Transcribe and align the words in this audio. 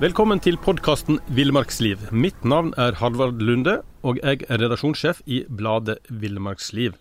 Velkommen 0.00 0.40
til 0.40 0.56
podkasten 0.56 1.18
Villmarksliv. 1.36 2.06
Mitt 2.08 2.38
navn 2.48 2.70
er 2.80 2.94
Halvard 2.96 3.42
Lunde, 3.44 3.82
og 4.00 4.16
jeg 4.22 4.46
er 4.46 4.62
redaksjonssjef 4.62 5.18
i 5.28 5.42
bladet 5.44 5.98
Villmarksliv. 6.08 6.94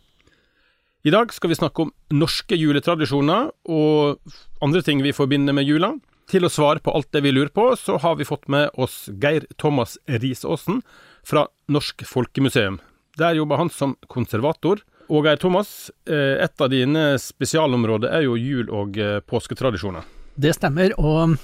I 1.08 1.14
dag 1.16 1.32
skal 1.32 1.54
vi 1.54 1.56
snakke 1.56 1.86
om 1.86 1.94
norske 2.12 2.58
juletradisjoner 2.60 3.54
og 3.72 4.34
andre 4.60 4.82
ting 4.84 5.00
vi 5.06 5.14
forbinder 5.16 5.56
med 5.56 5.70
jula. 5.70 5.94
Til 6.28 6.44
å 6.44 6.52
svare 6.52 6.84
på 6.84 6.92
alt 6.92 7.08
det 7.16 7.22
vi 7.24 7.32
lurer 7.32 7.54
på, 7.56 7.70
så 7.80 7.96
har 8.04 8.18
vi 8.20 8.28
fått 8.28 8.52
med 8.52 8.68
oss 8.76 9.06
Geir 9.08 9.48
Thomas 9.56 9.96
Risaasen 10.04 10.82
fra 11.24 11.46
Norsk 11.72 12.04
Folkemuseum. 12.04 12.82
Der 13.16 13.40
jobber 13.40 13.64
han 13.64 13.72
som 13.72 13.96
konservator. 14.12 14.84
Og 15.08 15.24
Geir 15.24 15.40
Thomas, 15.40 15.88
eh, 16.04 16.36
et 16.44 16.60
av 16.60 16.68
dine 16.76 17.16
spesialområder 17.16 18.12
er 18.12 18.28
jo 18.28 18.36
jul- 18.36 18.76
og 18.76 19.00
eh, 19.00 19.22
påsketradisjoner. 19.24 20.04
Det 20.36 20.52
stemmer, 20.60 20.92
og 21.00 21.40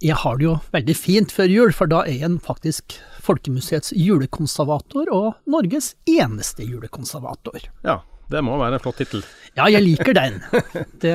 jeg 0.00 0.16
har 0.16 0.38
det 0.40 0.46
jo 0.46 0.54
veldig 0.72 0.96
fint 0.96 1.32
før 1.34 1.50
jul, 1.52 1.72
for 1.76 1.90
da 1.90 2.02
er 2.08 2.22
jeg 2.22 2.38
faktisk 2.44 2.96
Folkemuseets 3.20 3.92
julekonservator 3.92 5.10
og 5.12 5.34
Norges 5.50 5.92
eneste 6.08 6.64
julekonservator. 6.64 7.66
Ja, 7.84 7.98
det 8.32 8.40
må 8.46 8.56
være 8.60 8.78
en 8.78 8.84
flott 8.84 8.96
tittel. 9.02 9.24
Ja, 9.58 9.68
jeg 9.68 9.84
liker 9.84 10.16
den. 10.16 10.40
Det, 11.02 11.12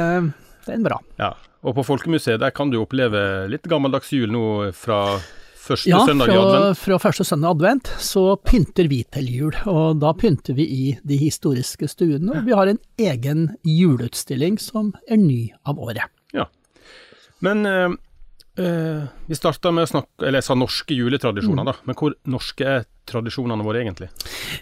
det 0.67 0.75
er 0.75 0.85
bra. 0.85 0.99
Ja, 1.17 1.33
og 1.65 1.79
på 1.79 1.87
Folkemuseet 1.87 2.43
der 2.43 2.53
kan 2.53 2.69
du 2.69 2.77
oppleve 2.83 3.47
litt 3.49 3.65
gammeldags 3.69 4.13
jul 4.13 4.29
nå 4.29 4.45
fra 4.77 5.17
første 5.65 5.89
Ja, 5.89 6.03
søndag 6.05 6.29
i 6.29 6.37
advent? 6.37 6.69
Ja, 6.69 6.77
fra 6.77 7.01
første 7.01 7.25
søndag 7.25 7.49
i 7.49 7.57
advent 7.57 7.91
så 8.05 8.27
pynter 8.37 8.89
vi 8.91 9.01
til 9.17 9.33
jul, 9.33 9.61
og 9.65 9.97
da 10.03 10.13
pynter 10.13 10.57
vi 10.61 10.69
i 10.69 10.87
de 11.01 11.17
historiske 11.25 11.89
stuene, 11.89 12.37
og 12.37 12.45
vi 12.45 12.53
har 12.53 12.69
en 12.69 12.81
egen 13.01 13.47
juleutstilling 13.65 14.61
som 14.61 14.93
er 15.09 15.17
ny 15.21 15.47
av 15.65 15.81
året. 15.81 16.05
Ja. 16.37 16.45
Men 17.41 17.65
eh, 18.61 19.05
vi 19.27 19.37
starta 19.37 19.71
med 19.75 19.85
å 19.85 19.89
snakke, 19.89 20.25
eller 20.25 20.39
jeg 20.39 20.47
sa 20.47 20.57
norske 20.57 20.97
juletradisjoner, 20.97 21.67
da. 21.67 21.75
Men 21.87 21.97
hvor 21.99 22.15
norske 22.31 22.67
er 22.67 22.85
tradisjonene 23.09 23.65
våre 23.65 23.83
egentlig? 23.83 24.09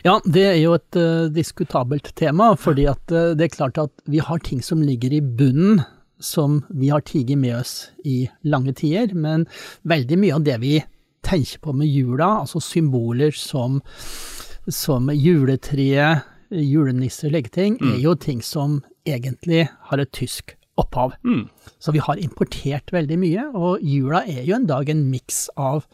Ja, 0.05 0.17
det 0.25 0.45
er 0.49 0.59
jo 0.59 0.75
et 0.77 0.99
uh, 0.99 1.29
diskutabelt 1.31 2.11
tema, 2.19 2.51
fordi 2.59 2.87
at 2.91 3.13
uh, 3.13 3.31
det 3.37 3.47
er 3.47 3.55
klart 3.55 3.79
at 3.81 3.93
vi 4.09 4.23
har 4.23 4.43
ting 4.43 4.63
som 4.65 4.83
ligger 4.83 5.15
i 5.15 5.21
bunnen, 5.23 5.83
som 6.23 6.61
vi 6.69 6.89
har 6.91 7.03
tiget 7.03 7.39
med 7.39 7.57
oss 7.59 7.75
i 8.07 8.25
lange 8.47 8.75
tider, 8.79 9.15
men 9.15 9.45
veldig 9.87 10.19
mye 10.19 10.37
av 10.37 10.45
det 10.47 10.57
vi 10.63 10.77
tenker 11.23 11.63
på 11.63 11.73
med 11.75 11.87
jula, 11.87 12.43
altså 12.43 12.61
symboler 12.63 13.35
som, 13.35 13.81
som 14.67 15.11
juletreet, 15.11 16.29
julenisser, 16.53 17.31
leggeting, 17.33 17.79
er 17.81 17.97
jo 18.03 18.13
ting 18.19 18.43
som 18.45 18.81
egentlig 19.09 19.65
har 19.89 20.03
et 20.03 20.11
tysk 20.15 20.55
opphav. 20.79 21.15
Mm. 21.23 21.47
Så 21.79 21.93
vi 21.95 22.01
har 22.03 22.21
importert 22.21 22.93
veldig 22.93 23.19
mye, 23.21 23.45
og 23.53 23.83
jula 23.85 24.23
er 24.25 24.43
jo 24.47 24.57
en 24.57 24.67
dag 24.69 24.89
en 24.89 25.05
miks 25.11 25.45
av 25.59 25.85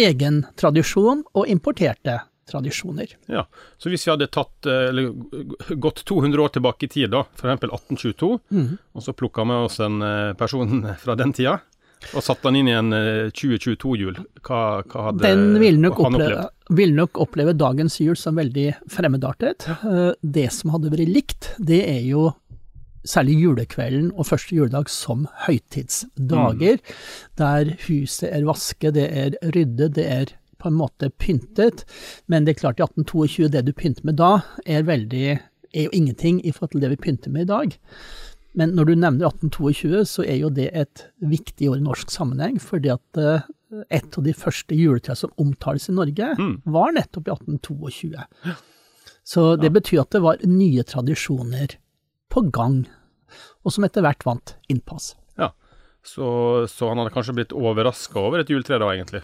egen 0.00 0.42
tradisjon 0.58 1.24
og 1.36 1.48
importerte 1.52 2.22
tradisjoner. 2.50 3.12
Ja, 3.30 3.46
så 3.78 3.92
hvis 3.92 4.06
vi 4.06 4.12
hadde 4.12 4.28
tatt, 4.32 4.66
eh, 4.66 4.88
eller 4.90 5.12
gått 5.78 6.04
200 6.08 6.42
år 6.42 6.54
tilbake 6.56 6.88
i 6.88 6.90
tid, 6.90 7.12
da, 7.12 7.24
eksempel 7.36 7.70
1822, 7.70 8.32
mm. 8.50 8.72
og 8.92 9.04
så 9.04 9.14
plukka 9.16 9.46
med 9.48 9.68
oss 9.68 9.78
en 9.84 10.02
eh, 10.02 10.32
person 10.38 10.82
fra 11.04 11.16
den 11.18 11.34
tida, 11.36 11.60
og 12.10 12.24
satte 12.24 12.48
han 12.48 12.58
inn 12.58 12.68
i 12.68 12.74
en 12.74 12.92
eh, 12.96 13.30
2022-jul, 13.30 14.18
hva, 14.42 14.60
hva 14.82 15.06
hadde 15.08 15.22
Den 15.22 15.58
vil 15.62 15.78
nok, 15.80 16.00
han 16.02 16.18
oppleve, 16.18 16.46
vil 16.82 16.94
nok 16.98 17.20
oppleve 17.22 17.54
dagens 17.56 18.00
jul 18.02 18.18
som 18.18 18.38
veldig 18.40 18.68
fremmedartet. 18.90 19.68
Eh, 19.78 20.10
Det 20.20 20.48
som 20.54 20.74
hadde 20.74 20.92
vært 20.92 21.12
likt, 21.12 21.52
det 21.62 21.84
er 21.86 22.02
jo 22.08 22.32
særlig 23.04 23.34
julekvelden 23.42 24.12
og 24.14 24.26
første 24.28 24.54
juledag 24.56 24.88
som 24.92 25.26
høytidsdager, 25.46 26.78
der 27.38 27.72
huset 27.88 28.30
er 28.32 28.44
vasket, 28.46 28.94
det 28.94 29.08
er 29.10 29.36
ryddet, 29.54 29.94
det 29.96 30.06
er 30.06 30.32
på 30.62 30.68
en 30.70 30.76
måte 30.78 31.10
pyntet. 31.18 31.84
Men 32.30 32.44
det 32.46 32.54
er 32.56 32.60
klart 32.60 32.78
i 32.80 32.84
1822, 32.86 33.48
det 33.50 33.64
du 33.66 33.72
pynter 33.72 34.04
med 34.06 34.16
da, 34.20 34.40
er 34.66 34.82
veldig 34.86 35.24
er 35.72 35.86
jo 35.88 35.90
ingenting 35.96 36.42
i 36.46 36.52
forhold 36.52 36.74
til 36.76 36.82
det 36.84 36.90
vi 36.92 37.00
pynter 37.08 37.30
med 37.32 37.42
i 37.46 37.50
dag. 37.50 37.76
Men 38.54 38.74
når 38.76 38.84
du 38.84 38.94
nevner 38.94 39.26
1822, 39.32 40.04
så 40.06 40.22
er 40.28 40.36
jo 40.42 40.50
det 40.52 40.68
et 40.76 41.06
viktig 41.24 41.70
år 41.72 41.78
i 41.80 41.84
norsk 41.86 42.10
sammenheng, 42.12 42.58
fordi 42.60 42.90
at 42.92 43.16
eh, 43.18 43.46
et 43.88 44.18
av 44.18 44.26
de 44.26 44.34
første 44.36 44.76
juletrærne 44.76 45.16
som 45.16 45.32
omtales 45.40 45.88
i 45.88 45.94
Norge, 45.96 46.34
Mm. 46.38 46.58
var 46.66 46.92
nettopp 46.92 47.26
i 47.28 47.32
1822. 47.32 48.54
Så 49.24 49.56
det 49.56 49.70
betyr 49.72 50.02
at 50.02 50.10
det 50.12 50.20
var 50.22 50.36
nye 50.44 50.82
tradisjoner 50.84 51.78
på 52.32 52.42
gang, 52.54 52.82
og 53.62 53.74
som 53.74 53.84
etter 53.86 54.04
hvert 54.04 54.24
vant 54.26 54.54
innpass. 54.72 55.12
Ja, 55.40 55.50
så, 56.02 56.26
så 56.70 56.88
han 56.90 56.98
hadde 57.02 57.12
kanskje 57.14 57.34
blitt 57.36 57.52
overraska 57.54 58.18
over 58.18 58.42
et 58.42 58.50
juletre 58.50 58.80
da, 58.82 58.88
egentlig. 58.96 59.20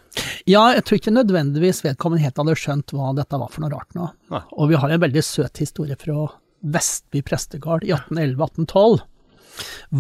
Ja, 0.49 0.69
jeg 0.77 0.85
tror 0.87 1.01
ikke 1.01 1.15
nødvendigvis 1.17 1.83
vedkommende 1.85 2.23
helt 2.25 2.39
hadde 2.39 2.55
skjønt 2.61 2.95
hva 2.95 3.11
dette 3.19 3.41
var 3.41 3.51
for 3.53 3.65
noe 3.65 3.73
rart 3.75 3.97
nå. 3.99 4.11
Nei. 4.33 4.43
Og 4.55 4.71
vi 4.71 4.79
har 4.81 4.93
en 4.95 5.03
veldig 5.03 5.25
søt 5.27 5.61
historie 5.65 5.97
fra 5.99 6.29
Vestby 6.63 7.21
prestegard 7.27 7.85
i 7.87 7.93
1811-1812. 7.97 9.01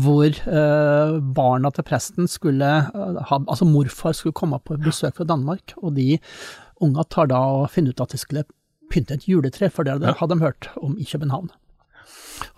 Hvor 0.04 0.26
eh, 0.30 1.12
barna 1.34 1.70
til 1.74 1.86
presten 1.88 2.28
skulle 2.30 2.68
eh, 2.86 3.16
ha 3.26 3.38
Altså 3.40 3.66
morfar 3.66 4.14
skulle 4.14 4.36
komme 4.38 4.60
på 4.62 4.76
besøk 4.84 5.16
fra 5.18 5.26
Danmark, 5.26 5.74
og 5.82 5.96
de 5.98 6.20
unga 6.84 7.02
tar 7.10 7.30
da 7.32 7.40
og 7.58 7.70
finner 7.74 7.90
ut 7.96 8.04
at 8.04 8.14
de 8.14 8.20
skulle 8.22 8.44
pynte 8.92 9.16
et 9.18 9.26
juletre, 9.28 9.66
for 9.74 9.82
det 9.84 9.96
hadde, 9.96 10.14
Ja. 10.14 10.26
de 10.30 10.38
hørt 10.44 10.68
om 10.78 10.94
i 10.98 11.04
København. 11.08 11.50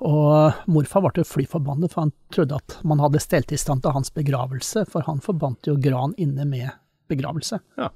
Og 0.00 0.52
morfar 0.70 1.04
ble 1.08 1.24
fly 1.24 1.46
forbannet, 1.50 1.92
for 1.92 2.06
han 2.06 2.12
trodde 2.34 2.56
at 2.60 2.78
man 2.84 3.00
hadde 3.02 3.20
stelt 3.22 3.52
i 3.52 3.58
stand 3.60 3.82
til 3.84 3.94
hans 3.96 4.12
begravelse, 4.14 4.84
for 4.91 5.06
han 5.06 5.20
forbandt 5.24 5.66
jo 5.70 5.76
gran 5.80 6.14
inne 6.20 6.46
med 6.48 6.70
begravelse. 7.10 7.60
Ja. 7.78 7.90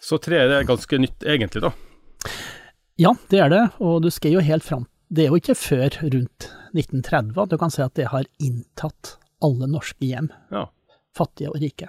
Så 0.00 0.18
treet 0.22 0.52
er 0.54 0.66
ganske 0.68 0.98
nytt, 1.00 1.24
egentlig, 1.26 1.62
da. 1.64 1.72
Ja, 2.98 3.14
det 3.30 3.40
er 3.44 3.50
det, 3.52 3.64
og 3.82 4.02
du 4.02 4.10
skal 4.10 4.32
jo 4.34 4.40
helt 4.42 4.64
fram 4.66 4.88
Det 5.08 5.22
er 5.24 5.28
jo 5.30 5.38
ikke 5.38 5.54
før 5.54 5.94
rundt 6.02 6.48
1930 6.74 7.38
at 7.42 7.52
du 7.52 7.56
kan 7.60 7.70
si 7.72 7.80
at 7.84 7.94
det 7.96 8.08
har 8.10 8.26
inntatt 8.42 9.14
alle 9.40 9.68
norske 9.70 10.02
hjem, 10.04 10.28
Ja. 10.50 10.66
fattige 11.16 11.48
og 11.52 11.60
rike. 11.62 11.88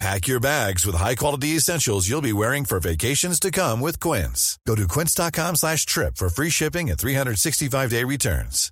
Pack 0.00 0.26
your 0.26 0.40
bags 0.40 0.84
with 0.84 0.96
high-quality 0.96 1.56
essentials 1.56 2.08
you'll 2.08 2.20
be 2.20 2.32
wearing 2.32 2.64
for 2.64 2.80
vacations 2.80 3.38
to 3.40 3.50
come 3.50 3.80
with 3.80 4.00
Quince. 4.00 4.58
Go 4.66 4.74
to 4.74 4.86
quince.com 4.88 5.56
slash 5.56 5.86
trip 5.86 6.16
for 6.16 6.28
free 6.28 6.50
shipping 6.50 6.90
and 6.90 6.98
365-day 6.98 8.04
returns. 8.04 8.70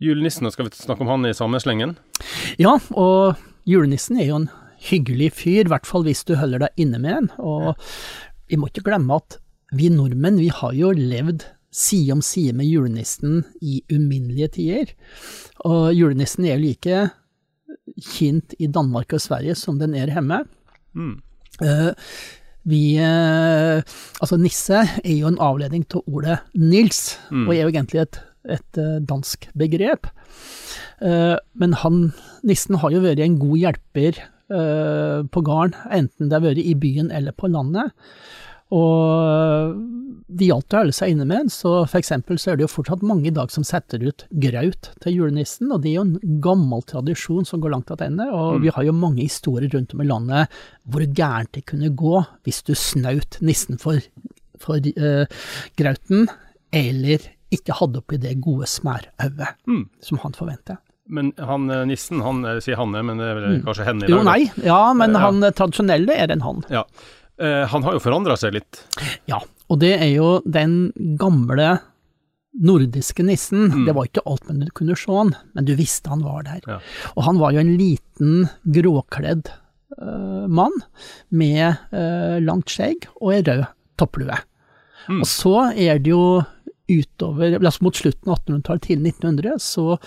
Julenissen, 0.00 0.46
og 0.46 0.52
skal 0.54 0.68
vi 0.68 0.76
snakke 0.78 1.02
om 1.02 1.08
han 1.10 1.26
i 1.26 1.34
samme 1.34 1.58
slengen? 1.58 1.96
Ja, 2.58 2.76
og 2.94 3.34
julenissen 3.66 4.20
er 4.22 4.28
jo 4.28 4.36
en 4.44 4.50
hyggelig 4.88 5.32
fyr, 5.40 5.64
i 5.66 5.72
hvert 5.72 5.88
fall 5.90 6.06
hvis 6.06 6.22
du 6.22 6.36
holder 6.38 6.68
deg 6.68 6.84
inne 6.84 7.00
med 7.02 7.16
en. 7.16 7.30
Og 7.42 7.74
vi 8.46 8.60
må 8.62 8.70
ikke 8.70 8.86
glemme 8.86 9.18
at 9.18 9.40
vi 9.74 9.90
nordmenn, 9.90 10.38
vi 10.38 10.52
har 10.54 10.76
jo 10.78 10.92
levd 10.94 11.48
side 11.74 12.12
om 12.16 12.22
side 12.24 12.54
med 12.56 12.68
julenissen 12.68 13.42
i 13.60 13.82
uminnelige 13.92 14.48
tider. 14.56 14.92
Og 15.68 15.92
julenissen 15.96 16.46
er 16.46 16.56
jo 16.56 16.64
like 16.64 17.00
kjent 17.98 18.54
i 18.58 18.68
Danmark 18.70 19.12
og 19.16 19.22
Sverige 19.22 19.56
som 19.58 19.78
den 19.80 19.96
er 19.98 20.12
hjemme. 20.12 20.42
Mm. 20.96 21.16
Uh, 21.62 21.92
vi 22.68 22.82
uh, 23.00 23.80
Altså, 24.20 24.38
nisse 24.38 24.80
er 25.02 25.14
jo 25.14 25.30
en 25.30 25.40
avledning 25.42 25.86
til 25.88 26.04
ordet 26.06 26.40
Nils, 26.54 27.18
og 27.30 27.52
er 27.54 27.62
jo 27.62 27.70
egentlig 27.72 28.02
et, 28.02 28.18
et 28.48 28.80
eh, 28.80 28.98
dansk 29.04 29.48
begrep. 29.58 30.10
Uh, 31.00 31.38
men 31.54 31.76
han, 31.80 32.10
nissen 32.46 32.78
har 32.82 32.92
jo 32.92 33.04
vært 33.04 33.22
en 33.24 33.38
god 33.40 33.56
hjelper 33.66 34.24
på 34.48 35.42
gården, 35.44 35.74
enten 35.92 36.30
det 36.30 36.32
har 36.32 36.40
vært 36.40 36.60
i 36.62 36.72
byen 36.72 37.10
eller 37.12 37.34
på 37.36 37.50
landet. 37.52 37.90
Og 38.74 39.76
det 40.28 40.48
gjaldt 40.50 40.74
å 40.76 40.80
holde 40.82 40.92
seg 40.96 41.14
inne 41.14 41.24
med 41.24 41.38
den, 41.44 41.50
så 41.52 41.70
for 41.88 41.98
eksempel 42.02 42.36
så 42.40 42.52
er 42.52 42.58
det 42.60 42.66
jo 42.66 42.70
fortsatt 42.72 43.04
mange 43.06 43.30
i 43.30 43.34
dag 43.34 43.50
som 43.52 43.64
setter 43.64 44.02
ut 44.04 44.26
graut 44.44 44.90
til 45.02 45.16
julenissen, 45.16 45.70
og 45.72 45.80
det 45.82 45.92
er 45.94 45.96
jo 45.96 46.04
en 46.04 46.40
gammel 46.44 46.84
tradisjon 46.88 47.46
som 47.48 47.62
går 47.64 47.72
langt 47.74 47.88
tilbake. 47.88 48.26
Og 48.28 48.60
vi 48.64 48.72
har 48.74 48.84
jo 48.84 48.92
mange 48.96 49.24
historier 49.24 49.72
rundt 49.72 49.94
om 49.96 50.02
i 50.04 50.08
landet 50.10 50.58
hvor 50.84 51.06
gærent 51.06 51.52
det 51.56 51.64
kunne 51.70 51.88
gå 51.96 52.20
hvis 52.44 52.60
du 52.68 52.74
snaut 52.76 53.40
nissen 53.40 53.80
for, 53.80 54.04
for 54.60 54.76
uh, 55.00 55.24
grauten, 55.80 56.28
eller 56.76 57.24
ikke 57.54 57.78
hadde 57.78 58.02
oppi 58.02 58.18
det 58.20 58.36
gode 58.44 58.68
smærauet 58.68 59.56
Mm. 59.64 59.86
som 60.04 60.18
han 60.20 60.36
forventer. 60.36 60.76
Men 61.08 61.30
han 61.40 61.70
eh, 61.72 61.86
nissen, 61.88 62.20
han 62.20 62.42
eh, 62.44 62.58
sier 62.60 62.76
Hanne, 62.76 63.00
men 63.00 63.16
det 63.16 63.24
er 63.30 63.38
vel 63.38 63.62
kanskje 63.64 63.86
henne 63.86 64.04
i 64.04 64.10
dag? 64.10 64.12
Jo, 64.12 64.18
nei, 64.28 64.42
ja, 64.60 64.92
men 64.92 65.16
Ja. 65.16 65.22
han 65.24 65.40
tradisjonelle 65.56 66.12
er 66.12 66.34
en 66.34 66.42
han. 66.44 66.60
Ja. 66.68 66.82
Eh, 67.38 67.64
han 67.70 67.86
har 67.86 67.96
jo 67.96 68.02
forandra 68.02 68.36
seg 68.38 68.56
litt. 68.58 68.82
Ja, 69.30 69.40
og 69.68 69.80
det 69.82 69.94
er 70.00 70.10
jo 70.10 70.38
den 70.48 70.90
gamle 71.20 71.78
nordiske 72.58 73.22
nissen. 73.22 73.68
Mm. 73.70 73.86
Det 73.86 73.94
var 73.94 74.08
ikke 74.08 74.24
alt 74.26 74.48
men 74.48 74.64
du 74.64 74.72
kunne 74.74 74.96
se 74.98 75.14
han, 75.14 75.34
men 75.54 75.68
du 75.68 75.74
visste 75.78 76.10
han 76.10 76.24
var 76.26 76.46
der. 76.48 76.62
Ja. 76.66 76.78
Og 77.14 77.24
han 77.28 77.40
var 77.40 77.54
jo 77.54 77.62
en 77.62 77.74
liten, 77.78 78.48
gråkledd 78.66 79.52
uh, 80.00 80.46
mann 80.50 80.74
med 81.30 81.78
uh, 81.94 82.38
langt 82.42 82.72
skjegg 82.72 83.06
og 83.20 83.36
ei 83.36 83.42
rød 83.46 83.68
topplue. 84.00 84.40
Mm. 85.08 85.20
Og 85.20 85.28
så 85.30 85.54
er 85.70 86.02
det 86.02 86.10
jo 86.10 86.42
utover, 86.88 87.58
altså 87.60 87.84
mot 87.84 87.96
slutten 87.96 88.32
av 88.32 88.40
1800-tallet, 88.40 88.88
til 88.88 89.06
1900, 89.06 89.60
så 89.62 89.98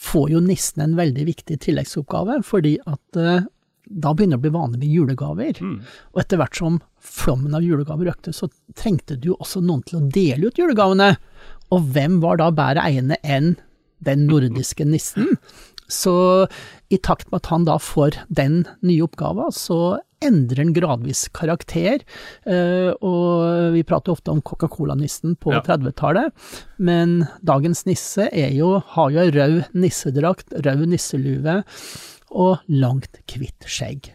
får 0.00 0.30
jo 0.32 0.42
nissen 0.42 0.82
en 0.82 0.96
veldig 0.98 1.26
viktig 1.28 1.58
tilleggsoppgave, 1.62 2.40
fordi 2.46 2.78
at 2.82 3.18
eh, 3.20 3.44
da 3.86 4.14
begynner 4.14 4.38
det 4.38 4.42
å 4.42 4.44
bli 4.46 4.54
vanlig 4.54 4.80
med 4.80 4.94
julegaver. 4.94 5.60
Mm. 5.60 5.76
Og 6.14 6.22
etter 6.22 6.40
hvert 6.40 6.56
som 6.60 6.80
flommen 7.04 7.54
av 7.56 7.64
julegaver 7.66 8.10
økte, 8.14 8.32
så 8.32 8.48
trengte 8.78 9.18
du 9.20 9.32
jo 9.32 9.38
også 9.40 9.60
noen 9.64 9.84
til 9.86 10.00
å 10.00 10.08
dele 10.14 10.48
ut 10.48 10.58
julegavene. 10.60 11.12
Og 11.74 11.92
hvem 11.94 12.20
var 12.24 12.40
da 12.40 12.50
bedre 12.54 12.86
egnet 12.88 13.20
enn 13.24 13.54
den 14.04 14.26
nordiske 14.30 14.86
nissen? 14.88 15.36
Så 15.90 16.14
i 16.88 16.96
takt 16.96 17.28
med 17.30 17.42
at 17.42 17.50
han 17.52 17.66
da 17.68 17.76
får 17.82 18.16
den 18.32 18.62
nye 18.80 19.04
oppgaven, 19.04 19.52
så 19.52 19.98
endrer 20.24 20.62
han 20.62 20.72
gradvis 20.72 21.26
karakter. 21.36 22.00
Eh, 22.48 22.90
og 23.04 23.74
vi 23.74 23.82
prater 23.84 24.14
ofte 24.14 24.32
om 24.32 24.40
Coca-Cola-nissen 24.40 25.36
på 25.36 25.52
Ja. 25.52 25.60
30-tallet, 25.66 26.32
men 26.80 27.26
dagens 27.44 27.84
nisse 27.84 28.30
er 28.32 28.54
jo, 28.56 28.78
har 28.94 29.12
jo 29.12 29.26
rød 29.36 29.58
nissedrakt, 29.76 30.56
rød 30.64 30.86
nisselue 30.88 31.60
og 32.34 32.58
langt, 32.68 33.20
hvitt 33.30 33.66
skjegg. 33.70 34.10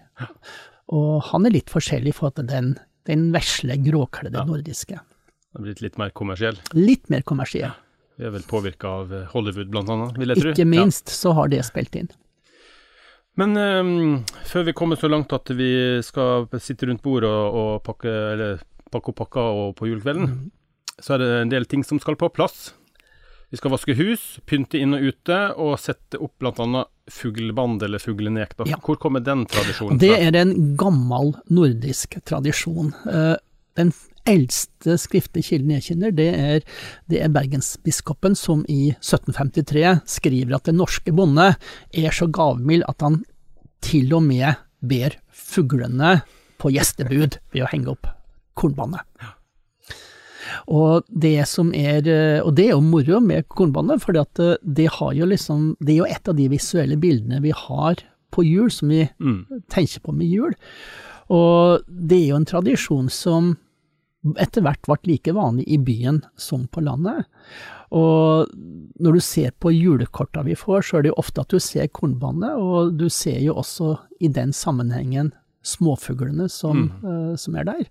Og 0.92 1.21
han 1.31 1.45
er 1.48 1.54
litt 1.56 1.69
forskjellig 1.71 2.13
til 2.19 2.48
den, 2.50 2.74
den 3.07 3.30
vesle, 3.33 3.77
gråkledde 3.86 4.38
Ja. 4.42 4.45
nordiske. 4.45 5.00
Det 5.00 5.57
er 5.60 5.63
blitt 5.66 5.81
litt 5.81 5.98
mer 5.98 6.10
kommersiell. 6.13 6.57
Litt 6.77 7.10
mer 7.10 7.21
kommersiell. 7.25 7.71
Vi 8.19 8.25
er 8.27 8.31
vel 8.36 8.44
påvirka 8.44 8.89
av 9.01 9.13
eh, 9.16 9.25
Hollywood, 9.31 9.69
blant 9.71 9.89
annet, 9.89 10.18
vil 10.19 10.33
jeg 10.33 10.42
tro. 10.44 10.51
Ikke 10.51 10.68
minst 10.68 11.07
så 11.16 11.31
har 11.38 11.48
det 11.50 11.63
spilt 11.66 11.95
inn. 11.95 12.10
Men 13.39 13.56
um, 13.56 14.25
før 14.50 14.65
vi 14.68 14.74
kommer 14.75 15.00
så 15.00 15.07
langt 15.07 15.31
at 15.31 15.48
vi 15.56 16.01
skal 16.04 16.50
sitte 16.60 16.89
rundt 16.89 17.01
bordet 17.06 17.30
og, 17.30 17.56
og 17.56 17.83
pakke, 17.88 18.12
eller 18.33 18.60
pakke 18.92 19.13
opp 19.13 19.22
pakker 19.24 19.62
og 19.63 19.75
på 19.80 19.88
julekvelden, 19.88 20.27
Mm. 20.27 20.51
så 21.00 21.13
er 21.15 21.18
det 21.24 21.30
en 21.45 21.50
del 21.54 21.65
ting 21.65 21.86
som 21.88 22.00
skal 22.04 22.18
på 22.19 22.27
plass. 22.36 22.74
Vi 23.50 23.57
skal 23.57 23.72
vaske 23.74 23.96
hus, 23.98 24.24
pynte 24.46 24.78
inn 24.78 24.94
og 24.94 25.07
ute, 25.10 25.38
og 25.57 25.74
sette 25.81 26.19
opp 26.22 26.36
bl.a. 26.42 26.84
fugleband 27.10 27.81
eller 27.88 28.01
fuglenek. 28.01 28.54
Ja. 28.69 28.78
Hvor 28.86 29.00
kommer 29.01 29.24
den 29.25 29.48
tradisjonen 29.50 29.98
fra? 29.98 30.01
Det 30.04 30.12
er 30.28 30.38
en 30.38 30.54
gammel 30.78 31.34
nordisk 31.50 32.19
tradisjon. 32.30 32.94
Eh, 33.10 33.36
Den 33.80 33.94
eldste 34.28 34.98
skriftlige 35.00 35.54
kilden 35.54 35.72
jeg 35.78 35.84
kjenner, 35.86 36.12
det 36.12 36.28
er, 36.36 36.63
det 37.07 37.22
er 37.24 37.31
bergensbiskopen 37.31 38.36
som 38.36 38.66
i 38.68 38.90
1753 38.98 40.01
skriver 40.10 40.57
at 40.57 40.68
den 40.68 40.78
norske 40.81 41.13
bonde 41.16 41.54
er 41.94 42.12
så 42.13 42.28
gavmild 42.28 42.84
at 42.90 43.06
han 43.06 43.22
til 43.86 44.12
og 44.18 44.25
med 44.25 44.60
ber 44.84 45.16
fuglene 45.31 46.18
på 46.60 46.74
gjestebud 46.75 47.40
ved 47.54 47.63
å 47.63 47.69
henge 47.72 47.94
opp 47.94 48.10
kornbandet. 48.60 49.06
Og 50.68 51.04
det 51.10 51.48
som 51.48 51.72
er 51.74 52.08
eh, 52.08 52.42
Og 52.44 52.56
det 52.56 52.66
er 52.68 52.72
jo 52.76 52.82
moro 52.82 53.20
med 53.22 53.48
kornbandet, 53.48 54.02
for 54.02 54.14
det 54.14 54.88
har 55.00 55.14
jo 55.14 55.26
liksom 55.26 55.76
Det 55.80 55.94
er 55.94 55.98
jo 56.02 56.06
et 56.10 56.28
av 56.28 56.36
de 56.36 56.48
visuelle 56.50 56.98
bildene 57.00 57.42
vi 57.42 57.52
har 57.52 57.96
på 58.32 58.44
jul, 58.46 58.70
som 58.72 58.90
vi 58.90 59.10
Mm. 59.20 59.46
tenker 59.70 60.00
på 60.02 60.14
med 60.14 60.28
jul. 60.28 60.54
Og 61.30 61.82
det 61.88 62.18
er 62.18 62.28
jo 62.30 62.36
en 62.36 62.46
tradisjon 62.46 63.10
som 63.10 63.58
etter 64.38 64.62
hvert 64.62 64.82
ble 64.86 64.98
like 65.08 65.32
vanlig 65.34 65.64
i 65.68 65.78
byen 65.78 66.22
som 66.38 66.68
på 66.68 66.82
landet. 66.84 67.26
Og 67.92 68.50
når 69.00 69.14
du 69.14 69.20
ser 69.20 69.52
på 69.60 69.72
julekorta 69.74 70.44
vi 70.46 70.54
får, 70.56 70.82
så 70.84 70.98
er 70.98 71.02
det 71.04 71.10
jo 71.14 71.18
ofte 71.18 71.42
at 71.42 71.50
du 71.50 71.60
ser 71.60 71.88
kornbandet, 71.88 72.54
og 72.60 72.98
du 73.00 73.08
ser 73.10 73.40
jo 73.42 73.54
også 73.56 73.98
i 74.22 74.28
den 74.28 74.52
sammenhengen 74.54 75.32
småfuglene 75.64 76.50
som, 76.50 76.92
eh, 77.04 77.36
som 77.36 77.56
er 77.56 77.64
der. 77.66 77.86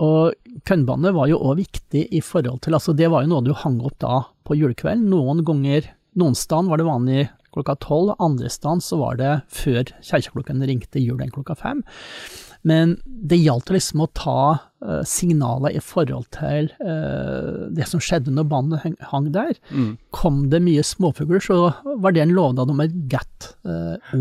Og 0.00 0.32
kornbandet 0.68 1.12
var 1.16 1.28
jo 1.28 1.40
òg 1.42 1.58
viktig 1.60 2.06
i 2.16 2.22
forhold 2.24 2.62
til 2.64 2.78
Altså, 2.78 2.94
det 2.96 3.10
var 3.12 3.24
jo 3.24 3.32
noe 3.34 3.44
du 3.44 3.52
hang 3.52 3.80
opp 3.84 3.98
da 4.00 4.22
på 4.46 4.56
julekvelden. 4.56 5.10
Noen 5.12 5.44
ganger 5.44 5.90
Noen 6.20 6.34
steder 6.36 6.68
var 6.68 6.76
det 6.76 6.84
vanlig 6.84 7.20
klokka 7.52 7.72
tolv, 7.80 8.10
andre 8.20 8.50
steder 8.52 8.82
så 8.84 8.98
var 9.00 9.16
det 9.16 9.30
før 9.52 9.88
kirkeklokken 10.04 10.60
ringte 10.68 11.00
julen 11.00 11.32
klokka 11.32 11.56
fem. 11.56 11.80
Men 12.64 12.92
det 13.04 13.40
gjaldt 13.42 13.72
liksom 13.74 14.04
å 14.04 14.06
ta 14.14 14.34
eh, 14.86 15.00
signaler 15.08 15.74
i 15.74 15.80
forhold 15.82 16.28
til 16.30 16.68
eh, 16.78 17.64
det 17.74 17.88
som 17.90 17.98
skjedde 18.02 18.30
når 18.36 18.46
banen 18.52 18.94
hang 19.10 19.26
der. 19.34 19.56
Mm. 19.74 19.96
Kom 20.14 20.44
det 20.52 20.60
mye 20.62 20.84
småfugler, 20.86 21.42
så 21.42 21.56
var 21.98 22.14
det 22.14 22.22
en 22.22 22.34
lovnad 22.36 22.70
om 22.70 22.82
et 22.84 22.94
godt 23.10 23.48
eh, 23.66 24.14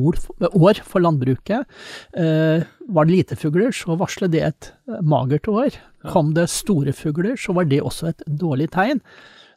år 0.57 0.81
for 0.88 1.05
landbruket. 1.05 1.69
Var 2.15 3.05
det 3.05 3.13
lite 3.13 3.38
fugler, 3.38 3.69
så 3.77 3.93
varslet 3.99 4.33
det 4.33 4.41
et 4.47 4.71
magert 5.05 5.47
år. 5.47 5.77
Kom 6.09 6.33
det 6.33 6.47
store 6.49 6.93
fugler, 6.97 7.38
så 7.38 7.53
var 7.53 7.69
det 7.69 7.81
også 7.85 8.09
et 8.09 8.25
dårlig 8.25 8.71
tegn. 8.73 9.03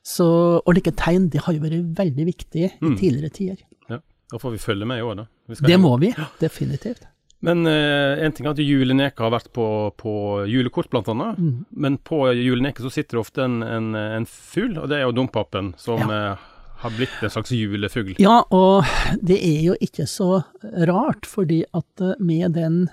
Så, 0.04 0.26
og 0.60 0.74
like 0.76 0.92
tegn 1.00 1.30
det 1.32 1.40
har 1.46 1.56
jo 1.56 1.62
vært 1.64 1.96
veldig 1.96 2.26
viktig 2.28 2.66
i 2.68 2.72
Mm. 2.84 2.98
tidligere 3.00 3.32
tider. 3.32 3.62
Ja. 3.88 3.98
Da 4.30 4.36
får 4.38 4.52
vi 4.52 4.58
følge 4.60 4.84
med 4.84 4.98
i 5.00 5.02
år, 5.08 5.16
da. 5.22 5.26
Det 5.64 5.80
må 5.80 5.96
vi, 6.00 6.12
definitivt. 6.40 7.06
Men 7.44 7.66
eh, 7.68 8.24
en 8.24 8.32
ting 8.32 8.46
er 8.46 8.54
at 8.54 8.62
juleneka 8.62 9.26
har 9.26 9.34
vært 9.34 9.50
på, 9.52 9.66
på 10.00 10.14
julekort, 10.48 10.88
blant 10.92 11.10
annet. 11.12 11.36
Mm. 11.36 11.64
Men 11.84 11.98
på 12.00 12.24
juleneket 12.32 12.86
så 12.86 12.92
sitter 12.94 13.18
det 13.18 13.24
ofte 13.24 13.44
en, 13.44 13.60
en, 13.62 13.92
en 13.94 14.26
fugl, 14.28 14.78
og 14.80 14.88
det 14.88 15.00
er 15.00 15.04
jo 15.04 15.16
dompapen, 15.18 15.74
som 15.80 16.00
eh, 16.08 16.46
har 16.84 16.96
blitt 16.96 17.20
en 17.22 17.32
slags 17.32 17.52
julefugl. 17.52 18.14
Ja, 18.22 18.42
og 18.48 18.88
det 19.20 19.38
er 19.44 19.60
jo 19.66 19.76
ikke 19.84 20.08
så 20.10 20.42
rart, 20.88 21.28
fordi 21.28 21.62
at 21.72 22.04
eh, 22.04 22.16
med 22.20 22.56
den 22.56 22.86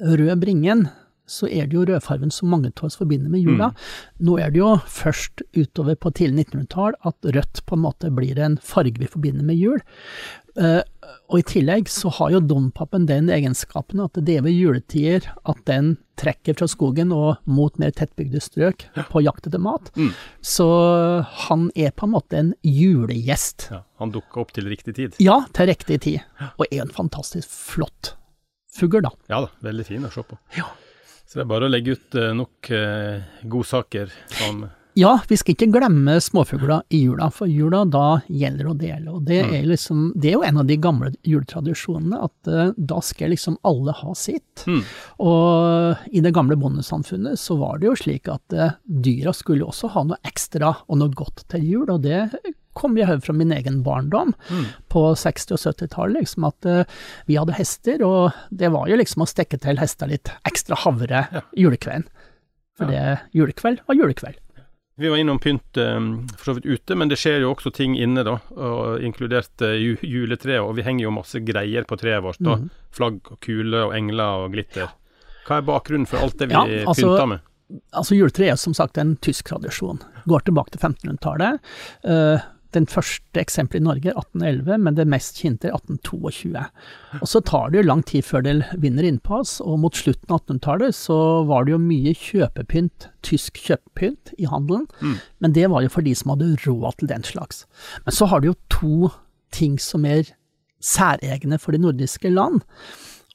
røde 0.00 0.38
bringen, 0.40 0.86
så 1.30 1.48
er 1.48 1.68
det 1.68 1.76
jo 1.76 1.86
rødfarven 1.88 2.32
som 2.34 2.50
mange 2.52 2.72
av 2.72 2.88
oss 2.88 2.98
forbinder 2.98 3.30
med 3.32 3.44
jula. 3.44 3.70
Nå 4.24 4.38
er 4.40 4.52
det 4.52 4.62
jo 4.62 4.74
først 4.88 5.44
utover 5.56 5.98
på 6.00 6.12
tidlig 6.16 6.48
1900-tall 6.48 6.98
at 7.08 7.32
rødt 7.36 7.62
på 7.68 7.78
en 7.78 7.84
måte 7.84 8.12
blir 8.14 8.40
en 8.42 8.58
farge 8.64 9.00
vi 9.00 9.10
forbinder 9.10 9.46
med 9.46 9.60
jul. 9.60 9.80
Uh, 10.58 10.82
og 11.30 11.38
i 11.38 11.46
tillegg 11.46 11.86
så 11.92 12.10
har 12.16 12.32
jo 12.34 12.40
donpapen 12.42 13.04
den 13.06 13.28
egenskapen 13.30 14.00
at 14.02 14.16
det 14.26 14.40
er 14.40 14.44
ved 14.46 14.56
juletider 14.56 15.28
at 15.46 15.60
den 15.70 15.92
trekker 16.18 16.56
fra 16.58 16.66
skogen 16.66 17.12
og 17.14 17.38
mot 17.46 17.76
mer 17.78 17.92
tettbygde 17.94 18.40
strøk 18.42 18.88
på 19.12 19.22
jakt 19.22 19.46
etter 19.46 19.62
mat. 19.62 19.92
Mm. 19.94 20.10
Så 20.42 20.66
han 21.46 21.68
er 21.78 21.94
på 21.94 22.08
en 22.08 22.14
måte 22.16 22.40
en 22.40 22.52
julegjest. 22.66 23.68
Ja, 23.70 23.84
han 24.02 24.14
dukka 24.16 24.42
opp 24.42 24.56
til 24.56 24.66
riktig 24.72 24.96
tid. 24.98 25.20
Ja, 25.22 25.44
til 25.54 25.70
riktig 25.70 26.00
tid. 26.08 26.26
Og 26.56 26.66
er 26.72 26.82
en 26.82 26.94
fantastisk 26.96 27.46
flott 27.46 28.16
fugl, 28.78 29.02
da. 29.04 29.14
Ja 29.30 29.42
da, 29.46 29.54
veldig 29.64 29.86
fin 29.86 30.06
å 30.06 30.12
se 30.12 30.26
på. 30.26 30.38
Ja. 30.58 30.66
Så 31.28 31.38
det 31.38 31.44
er 31.44 31.52
bare 31.52 31.68
å 31.68 31.72
legge 31.72 31.92
ut 31.98 32.16
eh, 32.16 32.32
nok 32.32 32.70
eh, 32.72 33.24
godsaker 33.44 34.12
som 34.32 34.62
Ja, 34.98 35.12
vi 35.28 35.36
skal 35.36 35.52
ikke 35.54 35.68
glemme 35.74 36.16
småfugler 36.24 36.80
i 36.88 37.02
jula, 37.04 37.28
for 37.30 37.50
jula 37.52 37.82
da 37.86 38.22
gjelder 38.32 38.70
å 38.70 38.72
dele. 38.74 39.12
Og 39.12 39.26
det 39.28 39.42
er, 39.44 39.66
liksom, 39.68 40.08
det 40.16 40.30
er 40.30 40.38
jo 40.38 40.46
en 40.48 40.62
av 40.62 40.66
de 40.66 40.78
gamle 40.80 41.12
juletradisjonene, 41.28 42.22
at 42.24 42.50
eh, 42.50 42.72
da 42.74 43.02
skal 43.04 43.34
liksom 43.34 43.60
alle 43.68 43.92
ha 44.00 44.14
sitt. 44.16 44.64
Mm. 44.64 44.80
Og 45.28 46.08
i 46.16 46.24
det 46.24 46.32
gamle 46.34 46.56
bondesamfunnet 46.58 47.38
så 47.38 47.58
var 47.60 47.78
det 47.78 47.90
jo 47.90 47.98
slik 48.00 48.32
at 48.32 48.56
dyra 48.88 49.36
skulle 49.36 49.68
også 49.68 49.92
ha 49.94 50.06
noe 50.08 50.18
ekstra 50.26 50.72
og 50.88 51.02
noe 51.02 51.12
godt 51.12 51.44
til 51.52 51.68
jul, 51.76 51.92
og 51.92 52.08
det 52.08 52.24
kom 52.78 52.96
jeg 52.98 53.10
høre 53.10 53.24
fra 53.24 53.34
min 53.36 53.52
egen 53.54 53.82
barndom 53.86 54.34
på 54.92 55.04
60- 55.18 55.56
og 55.56 55.62
70-tallet, 55.66 56.22
liksom 56.22 56.46
at 56.48 56.68
uh, 56.70 56.98
vi 57.28 57.36
hadde 57.40 57.58
hester, 57.58 58.04
og 58.06 58.38
det 58.50 58.70
var 58.74 58.88
jo 58.90 58.98
liksom 59.00 59.26
å 59.26 59.30
stekke 59.30 59.60
til 59.62 59.80
hester 59.82 60.10
litt 60.10 60.30
ekstra 60.48 60.78
havre 60.86 61.26
julekvelden. 61.58 62.06
For 62.78 62.86
det 62.86 63.18
julekveld 63.34 63.80
var 63.88 63.98
julekveld. 63.98 64.38
Vi 64.98 65.08
var 65.08 65.16
innom 65.16 65.38
pynt 65.38 65.76
eh, 65.76 65.98
for 66.36 66.44
så 66.44 66.52
vidt 66.56 66.66
ute, 66.66 66.94
men 66.98 67.10
det 67.10 67.18
skjer 67.20 67.44
jo 67.44 67.52
også 67.52 67.70
ting 67.74 67.94
inne, 67.98 68.24
da. 68.26 68.36
Og 68.54 69.02
inkludert 69.06 69.62
eh, 69.62 69.76
juletreet. 70.02 70.62
Og 70.62 70.72
vi 70.74 70.82
henger 70.86 71.04
jo 71.04 71.12
masse 71.14 71.38
greier 71.46 71.86
på 71.86 71.98
treet 72.00 72.24
vårt. 72.24 72.40
da. 72.42 72.56
Mm. 72.58 72.64
Flagg 72.94 73.20
og 73.30 73.38
kuler 73.44 73.84
og 73.88 73.94
engler 73.94 74.46
og 74.46 74.56
glitter. 74.56 74.90
Hva 75.46 75.60
er 75.60 75.68
bakgrunnen 75.68 76.08
for 76.10 76.22
alt 76.26 76.38
det 76.42 76.50
vi 76.50 76.58
Ja, 76.58 76.64
altså- 76.90 77.12
pynter 77.12 77.30
med? 77.34 77.44
Altså 77.92 78.16
Juletreet 78.16 78.54
er 78.54 78.56
som 78.56 78.74
sagt 78.74 78.98
en 78.98 79.14
tysk 79.22 79.50
tradisjon. 79.50 80.00
Går 80.26 80.46
tilbake 80.48 80.72
til 80.72 80.80
1500-tallet. 80.80 81.60
Uh, 82.02 82.40
den 82.76 82.84
første 82.90 83.40
eksempelet 83.40 83.80
i 83.80 83.86
Norge 83.86 84.10
er 84.10 84.18
1811, 84.18 84.78
men 84.84 84.96
det 84.98 85.06
mest 85.08 85.38
kjente 85.40 85.70
er 85.70 85.76
1822. 85.76 86.64
Og 87.20 87.28
så 87.30 87.40
tar 87.40 87.70
det 87.70 87.80
jo 87.80 87.86
lang 87.86 88.02
tid 88.06 88.26
før 88.26 88.44
det 88.44 88.54
vinner 88.82 89.06
innpass, 89.08 89.58
og 89.64 89.80
mot 89.84 89.96
slutten 89.96 90.34
av 90.34 90.42
1800-tallet 90.42 90.96
så 90.96 91.18
var 91.48 91.64
det 91.64 91.72
jo 91.72 91.80
mye 91.80 92.12
kjøpepynt, 92.18 93.08
tysk 93.24 93.60
kjøpepynt 93.64 94.34
i 94.38 94.48
handelen, 94.50 94.84
men 95.40 95.56
det 95.56 95.70
var 95.72 95.86
jo 95.86 95.92
for 95.94 96.04
de 96.04 96.14
som 96.18 96.34
hadde 96.34 96.50
råd 96.66 96.98
til 97.00 97.12
den 97.12 97.24
slags. 97.24 97.64
Men 98.04 98.18
så 98.18 98.28
har 98.28 98.40
du 98.40 98.50
jo 98.50 98.58
to 98.68 99.12
ting 99.54 99.78
som 99.80 100.04
er 100.04 100.34
særegne 100.84 101.58
for 101.58 101.72
de 101.72 101.80
nordiske 101.82 102.30
land, 102.30 102.60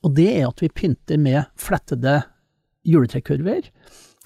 og 0.04 0.16
det 0.16 0.30
er 0.30 0.48
at 0.50 0.62
vi 0.62 0.70
pynter 0.70 1.18
med 1.18 1.50
flettede 1.58 2.22
juletrekurver. 2.86 3.66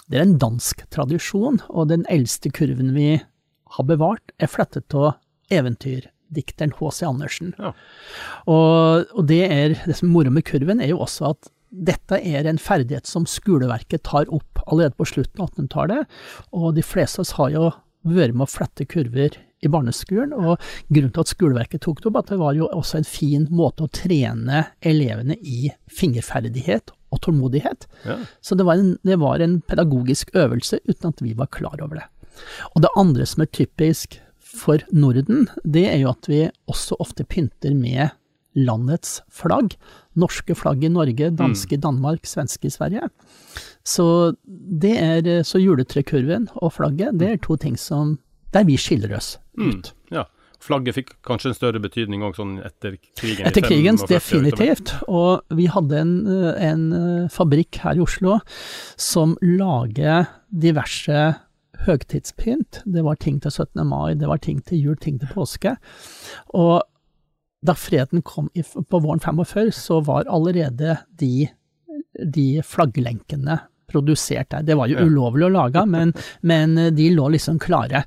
Det 0.07 0.19
er 0.19 0.23
en 0.25 0.37
dansk 0.41 0.83
tradisjon, 0.91 1.61
og 1.69 1.89
den 1.91 2.05
eldste 2.11 2.51
kurven 2.51 2.93
vi 2.95 3.09
har 3.15 3.25
bevart, 3.85 4.33
er 4.41 4.49
flettet 4.51 4.95
av 4.97 5.13
eventyrdikteren 5.53 6.73
H.C. 6.79 7.05
Andersen. 7.07 7.53
Ja. 7.59 7.73
Og, 8.49 9.07
og 9.13 9.27
det, 9.29 9.43
er, 9.45 9.77
det 9.85 9.97
som 9.99 10.09
er 10.09 10.15
moro 10.15 10.33
med 10.33 10.47
kurven, 10.47 10.81
er 10.81 10.93
jo 10.93 11.01
også 11.05 11.31
at 11.33 11.51
dette 11.67 12.19
er 12.23 12.47
en 12.47 12.59
ferdighet 12.61 13.07
som 13.09 13.27
skoleverket 13.27 14.05
tar 14.07 14.29
opp 14.33 14.63
allerede 14.65 14.95
på 14.97 15.07
slutten 15.09 15.43
av 15.43 15.51
1800-tallet, 15.51 16.15
og 16.55 16.71
de 16.77 16.85
fleste 16.85 17.19
av 17.19 17.27
oss 17.27 17.35
har 17.39 17.51
jo 17.53 17.65
vært 18.07 18.35
med 18.37 18.47
å 18.47 18.51
flette 18.51 18.87
kurver 18.87 19.35
i 19.65 19.69
barneskolen, 19.71 20.35
og 20.37 20.61
grunnen 20.93 21.13
til 21.13 21.23
at 21.23 21.31
skoleverket 21.31 21.83
tok 21.83 22.01
det 22.01 22.11
opp, 22.11 22.19
at 22.21 22.31
det 22.31 22.39
var 22.41 22.57
jo 22.57 22.69
også 22.69 22.99
en 22.99 23.09
fin 23.09 23.47
måte 23.49 23.85
å 23.85 23.91
trene 23.91 24.67
elevene 24.85 25.37
i 25.41 25.71
fingerferdighet 25.91 26.93
og 27.13 27.23
tålmodighet. 27.23 27.87
Ja. 28.05 28.19
Så 28.43 28.57
det 28.59 28.67
var, 28.67 28.79
en, 28.79 28.95
det 29.07 29.17
var 29.21 29.41
en 29.43 29.59
pedagogisk 29.65 30.35
øvelse 30.37 30.81
uten 30.85 31.09
at 31.09 31.23
vi 31.25 31.33
var 31.37 31.49
klar 31.53 31.81
over 31.81 32.01
det. 32.01 32.07
Og 32.75 32.85
det 32.85 32.93
andre 32.99 33.27
som 33.29 33.43
er 33.45 33.51
typisk 33.53 34.19
for 34.47 34.83
Norden, 34.95 35.47
det 35.63 35.87
er 35.91 36.01
jo 36.03 36.13
at 36.13 36.29
vi 36.29 36.45
også 36.71 36.97
ofte 37.03 37.25
pynter 37.27 37.75
med 37.77 38.15
landets 38.57 39.21
flagg. 39.29 39.75
Norske 40.17 40.55
flagg 40.57 40.81
i 40.83 40.89
Norge, 40.89 41.29
danske 41.37 41.77
i 41.77 41.81
Danmark, 41.81 42.25
svenske 42.25 42.69
i 42.69 42.73
Sverige. 42.73 43.09
Så, 43.85 44.07
det 44.45 44.95
er, 44.97 45.29
så 45.45 45.61
juletrekurven 45.61 46.49
og 46.55 46.73
flagget, 46.79 47.19
det 47.19 47.29
er 47.29 47.43
to 47.43 47.59
ting 47.61 47.77
som 47.79 48.17
der 48.55 48.65
vi 48.67 48.79
skiller 48.79 49.13
oss 49.17 49.35
ut. 49.59 49.93
Ja. 50.13 50.25
Flagget 50.63 50.95
fikk 50.97 51.11
kanskje 51.27 51.51
en 51.51 51.55
større 51.55 51.79
betydning 51.79 52.23
òg 52.25 52.37
sånn 52.39 52.55
etter 52.65 52.95
krigen? 53.19 53.45
Etter 53.45 53.61
krigen, 53.61 53.99
45 53.99 54.01
og 54.01 54.07
utover. 54.07 54.15
definitivt. 54.17 54.93
Og 55.05 55.57
vi 55.59 55.67
hadde 55.69 55.99
en, 56.01 56.13
en 56.57 56.85
eh, 56.97 57.27
fabrikk 57.31 57.77
her 57.83 57.99
i 57.99 58.01
Oslo 58.01 58.39
som 58.97 59.35
lager 59.45 60.25
diverse 60.49 61.27
høgtidspynt. 61.85 62.81
Det 62.85 63.03
var 63.05 63.15
ting 63.21 63.39
til 63.43 63.51
17. 63.51 63.85
mai, 63.87 64.13
det 64.15 64.27
var 64.29 64.37
ting 64.43 64.61
til 64.65 64.79
jul, 64.81 64.97
ting 65.01 65.19
til 65.21 65.29
påske. 65.33 65.75
Og 66.55 66.81
da 67.65 67.73
freden 67.73 68.21
kom 68.25 68.49
i, 68.53 68.61
på 68.63 68.99
våren 69.03 69.19
45, 69.23 69.71
så 69.75 70.01
var 70.05 70.27
allerede 70.29 70.97
de, 71.19 71.47
de 72.23 72.47
flagglenkene 72.63 73.59
produsert 73.87 74.49
der. 74.51 74.63
Det 74.67 74.75
var 74.77 74.89
jo 74.91 74.99
ulovlig 75.07 75.47
å 75.47 75.53
lage, 75.53 75.85
men, 75.87 76.13
men 76.41 76.75
de 76.95 77.09
lå 77.15 77.29
liksom 77.33 77.59
klare 77.63 78.03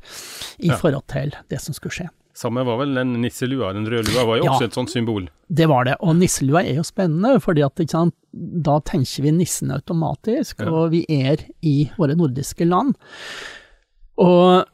i 0.61 0.71
forhold 0.71 1.07
til 1.11 1.33
det 1.51 1.61
som 1.65 1.77
skulle 1.77 1.97
skje. 2.03 2.09
Samme 2.41 2.63
var 2.65 2.79
vel 2.79 2.95
den 2.95 3.11
nisselua, 3.21 3.73
den 3.77 3.89
røde 3.91 4.07
lua 4.15 4.23
var 4.25 4.39
jo 4.39 4.45
Ja. 4.47 4.53
også 4.55 4.69
et 4.69 4.77
sånt 4.79 4.93
symbol. 4.93 5.27
Det 5.51 5.67
var 5.69 5.85
det, 5.85 5.97
og 6.01 6.15
nisselua 6.17 6.63
er 6.63 6.79
jo 6.79 6.85
spennende, 6.87 7.41
fordi 7.43 7.65
at 7.67 7.83
sant, 7.91 8.15
da 8.33 8.79
tenker 8.87 9.25
vi 9.27 9.33
nissen 9.35 9.73
automatisk, 9.75 10.61
Ja. 10.63 10.71
og 10.71 10.93
vi 10.95 11.03
er 11.11 11.43
i 11.61 11.91
våre 11.99 12.15
nordiske 12.17 12.65
land. 12.71 12.95
Og 14.21 14.69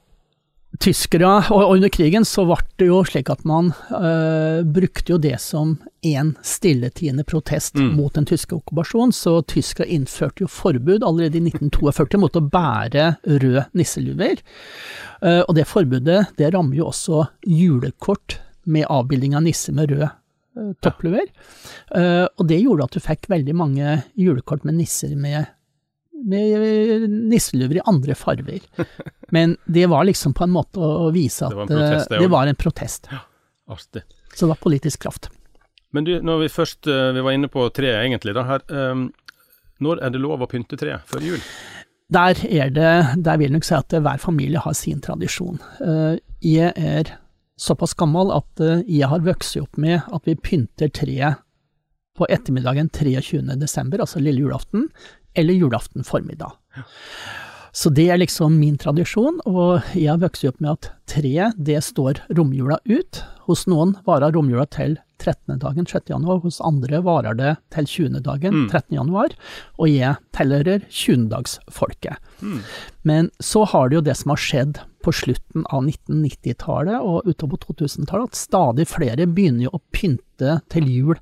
tyskere, 0.82 1.30
og 1.54 1.70
under 1.72 1.88
krigen 1.92 2.26
så 2.28 2.44
ble 2.44 2.58
det 2.80 2.88
jo 2.90 2.98
slik 3.08 3.30
at 3.32 3.44
man 3.48 3.70
øh, 3.94 4.60
brukte 4.68 5.14
jo 5.14 5.18
det 5.22 5.38
som 5.40 5.76
en 6.04 6.34
stilletiende 6.44 7.24
protest 7.24 7.74
Mm. 7.76 7.94
mot 7.96 8.12
den 8.14 8.26
tyske 8.26 8.54
okkupasjonen, 8.54 9.12
så 9.12 9.40
tyskere 9.42 9.88
innførte 9.88 10.44
jo 10.44 10.50
forbud 10.50 11.02
allerede 11.02 11.38
i 11.38 11.46
1942 11.48 12.20
mot 12.20 12.36
å 12.36 12.44
bære 12.44 13.16
rød 13.24 13.72
nisseluer. 13.74 14.42
Uh, 15.22 15.42
og 15.48 15.54
det 15.56 15.66
forbudet 15.66 16.26
det 16.36 16.52
rammer 16.54 16.76
jo 16.76 16.90
også 16.90 17.26
julekort 17.46 18.38
med 18.66 18.86
avbilding 18.90 19.34
av 19.36 19.46
nisse 19.46 19.72
med 19.72 19.90
rød 19.90 20.08
toppluver. 20.84 21.26
Ja. 21.92 22.00
Uh, 22.00 22.26
og 22.38 22.48
det 22.48 22.62
gjorde 22.62 22.84
at 22.84 22.96
du 22.96 23.00
fikk 23.04 23.28
veldig 23.28 23.54
mange 23.56 24.02
julekort 24.16 24.64
med 24.64 24.78
nisser 24.78 25.12
med, 25.16 25.46
med 26.26 27.10
nisseluer 27.30 27.78
i 27.78 27.84
andre 27.86 28.16
farver. 28.18 28.64
Men 29.34 29.56
det 29.64 29.86
var 29.90 30.04
liksom 30.04 30.34
på 30.34 30.44
en 30.46 30.54
måte 30.54 30.82
å 30.82 31.10
vise 31.14 31.46
at 31.46 31.54
Det 31.54 31.56
var 31.56 31.66
en 31.66 31.74
protest, 31.74 32.10
det 32.10 32.16
eh, 32.16 32.22
det 32.22 32.32
var 32.32 32.50
en 32.50 32.60
protest. 32.60 33.08
Artig. 33.66 34.02
Så 34.34 34.44
det 34.44 34.52
var 34.52 34.62
politisk 34.62 35.02
kraft. 35.06 35.30
Men 35.94 36.04
du, 36.04 36.16
når 36.22 36.44
vi 36.44 36.52
først 36.52 36.90
eh, 36.90 37.12
vi 37.16 37.24
var 37.24 37.36
inne 37.36 37.50
på 37.52 37.68
treet 37.74 38.02
egentlig, 38.02 38.36
da 38.36 38.46
her 38.48 38.66
Um, 38.68 39.08
Når 39.80 40.00
er 40.00 40.12
det 40.12 40.20
lov 40.22 40.40
å 40.40 40.48
pynte 40.48 40.76
treet 40.80 41.04
før 41.04 41.20
jul? 41.20 41.40
Der 42.12 42.38
er 42.46 42.70
det, 42.72 42.92
der 43.20 43.36
vil 43.36 43.50
jeg 43.50 43.56
nok 43.56 43.66
si 43.66 43.74
at 43.76 43.92
hver 43.92 44.20
familie 44.22 44.62
har 44.62 44.72
sin 44.78 45.02
tradisjon. 45.04 45.58
Uh, 45.82 46.16
Jeg 46.40 46.72
er 46.76 47.10
såpass 47.60 47.92
gammel 47.98 48.30
at 48.32 48.62
uh, 48.62 48.80
jeg 48.88 49.10
har 49.10 49.24
vokst 49.26 49.58
opp 49.60 49.76
med 49.76 50.00
at 50.00 50.24
vi 50.24 50.36
pynter 50.38 50.88
treet 50.88 51.42
på 52.16 52.28
ettermiddagen 52.32 52.88
23. 52.88 53.42
desember, 53.60 54.00
altså 54.00 54.22
lille 54.22 54.40
julaften, 54.46 54.88
eller 55.36 55.54
julaften 55.54 56.04
formiddag. 56.04 56.52
Så 57.76 57.90
det 57.92 58.06
er 58.08 58.16
liksom 58.16 58.54
min 58.56 58.78
tradisjon, 58.80 59.42
og 59.44 59.82
jeg 59.92 60.08
har 60.08 60.20
vokst 60.22 60.46
opp 60.48 60.62
med 60.64 60.70
at 60.78 60.86
treet, 61.12 61.52
det 61.60 61.82
står 61.84 62.22
romjula 62.32 62.78
ut. 62.88 63.20
Hos 63.44 63.66
noen 63.68 63.92
varer 64.06 64.32
romjula 64.32 64.64
til 64.72 64.96
13. 65.20 65.58
dagen, 65.60 65.84
6. 65.88 66.08
januar, 66.08 66.40
hos 66.44 66.56
andre 66.64 67.02
varer 67.04 67.36
det 67.36 67.52
til 67.72 67.84
20. 68.08 68.20
dagen, 68.24 68.54
Mm. 68.54 68.66
13. 68.70 68.96
januar, 68.96 69.36
og 69.78 69.88
jeg 69.92 70.16
tilhører 70.32 70.84
20-dagsfolket. 70.88 72.16
Mm. 72.42 72.60
Men 73.04 73.30
så 73.40 73.64
har 73.68 73.88
det 73.88 73.96
jo 74.00 74.04
det 74.08 74.16
som 74.16 74.32
har 74.32 74.40
skjedd 74.40 74.80
på 75.04 75.12
slutten 75.14 75.64
av 75.70 75.84
1990-tallet 75.86 77.00
og 77.00 77.28
utover 77.28 77.60
2000-tallet, 77.62 78.32
at 78.32 78.40
stadig 78.40 78.86
flere 78.90 79.26
begynner 79.28 79.68
jo 79.68 79.76
å 79.76 79.82
pynte 79.94 80.60
til 80.72 80.88
jul 80.90 81.16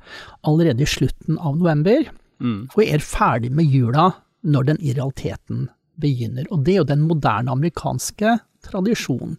allerede 0.47 0.83
i 0.87 0.89
slutten 0.89 1.39
av 1.39 1.59
november, 1.59 2.07
Mm. 2.41 2.69
og 2.75 2.83
er 2.85 2.99
ferdig 3.05 3.51
med 3.53 3.65
jula 3.71 4.11
når 4.45 4.65
den 4.73 4.79
i 4.81 4.93
realiteten 4.93 5.69
begynner. 6.01 6.45
Og 6.51 6.65
det 6.65 6.75
er 6.75 6.81
jo 6.83 6.85
den 6.89 7.05
moderne 7.09 7.51
amerikanske 7.55 8.39
tradisjonen. 8.65 9.37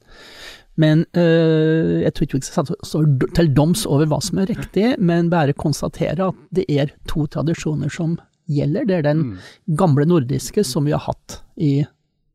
Men 0.78 1.06
øh, 1.16 2.02
jeg 2.04 2.14
tror 2.14 2.26
ikke 2.26 2.40
vi 2.40 2.46
skal 2.48 2.66
stå 2.84 3.02
til 3.36 3.52
doms 3.56 3.86
over 3.88 4.06
hva 4.12 4.20
som 4.24 4.40
er 4.42 4.50
riktig, 4.52 4.96
men 5.00 5.30
bare 5.32 5.54
konstatere 5.56 6.30
at 6.32 6.36
det 6.56 6.66
er 6.70 6.92
to 7.08 7.26
tradisjoner 7.32 7.90
som 7.94 8.18
gjelder. 8.52 8.86
Det 8.86 8.96
er 8.98 9.02
den 9.08 9.24
Mm. 9.26 9.38
gamle 9.78 10.06
nordiske 10.06 10.64
som 10.66 10.86
vi 10.86 10.92
har 10.92 11.00
hatt 11.06 11.42
i 11.58 11.86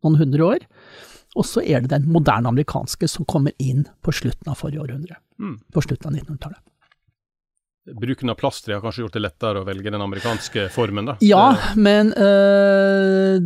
noen 0.03 0.17
hundre 0.17 0.43
år, 0.57 0.59
og 1.37 1.45
så 1.45 1.61
er 1.63 1.81
det 1.85 1.91
den 1.91 2.09
moderne 2.11 2.49
amerikanske 2.49 3.07
som 3.09 3.25
kommer 3.29 3.53
inn 3.59 3.85
på 4.03 4.11
slutten 4.13 4.49
av 4.49 4.57
forrige 4.57 4.81
århundre. 4.83 5.17
Mm. 5.39 5.61
På 5.73 5.83
slutten 5.85 6.09
av 6.09 6.17
1900-tallet. 6.17 6.59
Bruken 7.97 8.31
av 8.31 8.37
plasttre 8.41 8.77
har 8.77 8.83
kanskje 8.85 9.03
gjort 9.05 9.17
det 9.17 9.23
lettere 9.25 9.63
å 9.63 9.67
velge 9.67 9.91
den 9.93 10.03
amerikanske 10.05 10.69
formen, 10.75 11.09
da? 11.11 11.17
Ja, 11.25 11.57
men 11.77 12.13
øh, 12.15 13.39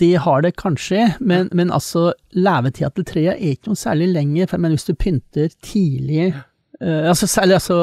det 0.00 0.12
har 0.24 0.42
det 0.44 0.54
kanskje. 0.60 1.14
Men, 1.20 1.48
men 1.56 1.72
altså, 1.74 2.10
levetida 2.36 2.90
til 2.96 3.06
treet 3.08 3.36
er 3.36 3.54
ikke 3.54 3.72
noe 3.72 3.80
særlig 3.80 4.10
lenger. 4.14 4.50
For, 4.50 4.62
men 4.62 4.74
hvis 4.76 4.88
du 4.88 4.94
pynter 4.98 5.52
tidlig 5.64 6.32
øh, 6.32 7.06
altså, 7.12 7.28
særlig 7.30 7.58
altså 7.60 7.78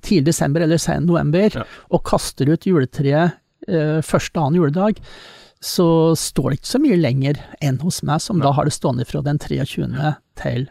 tidlig 0.00 0.30
desember 0.30 0.64
eller 0.66 0.80
sen 0.82 1.08
november, 1.08 1.50
Ja. 1.60 1.66
og 1.90 2.04
kaster 2.08 2.48
ut 2.52 2.66
juletreet 2.68 3.36
øh, 3.68 3.98
første 4.02 4.40
annen 4.40 4.60
juledag, 4.60 5.02
så 5.60 6.14
står 6.14 6.52
det 6.52 6.60
ikke 6.60 6.70
så 6.70 6.78
mye 6.82 6.98
lenger 7.00 7.38
enn 7.66 7.80
hos 7.82 8.02
meg, 8.06 8.22
som 8.22 8.38
da 8.42 8.52
har 8.54 8.68
det 8.68 8.76
stående 8.76 9.06
fra 9.08 9.24
den 9.26 9.40
23. 9.42 9.88
til 10.38 10.68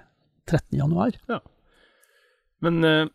13. 0.48 0.78
januar. 0.80 1.18
Men 2.64 2.84
eh, 2.88 3.02
eh, 3.04 3.10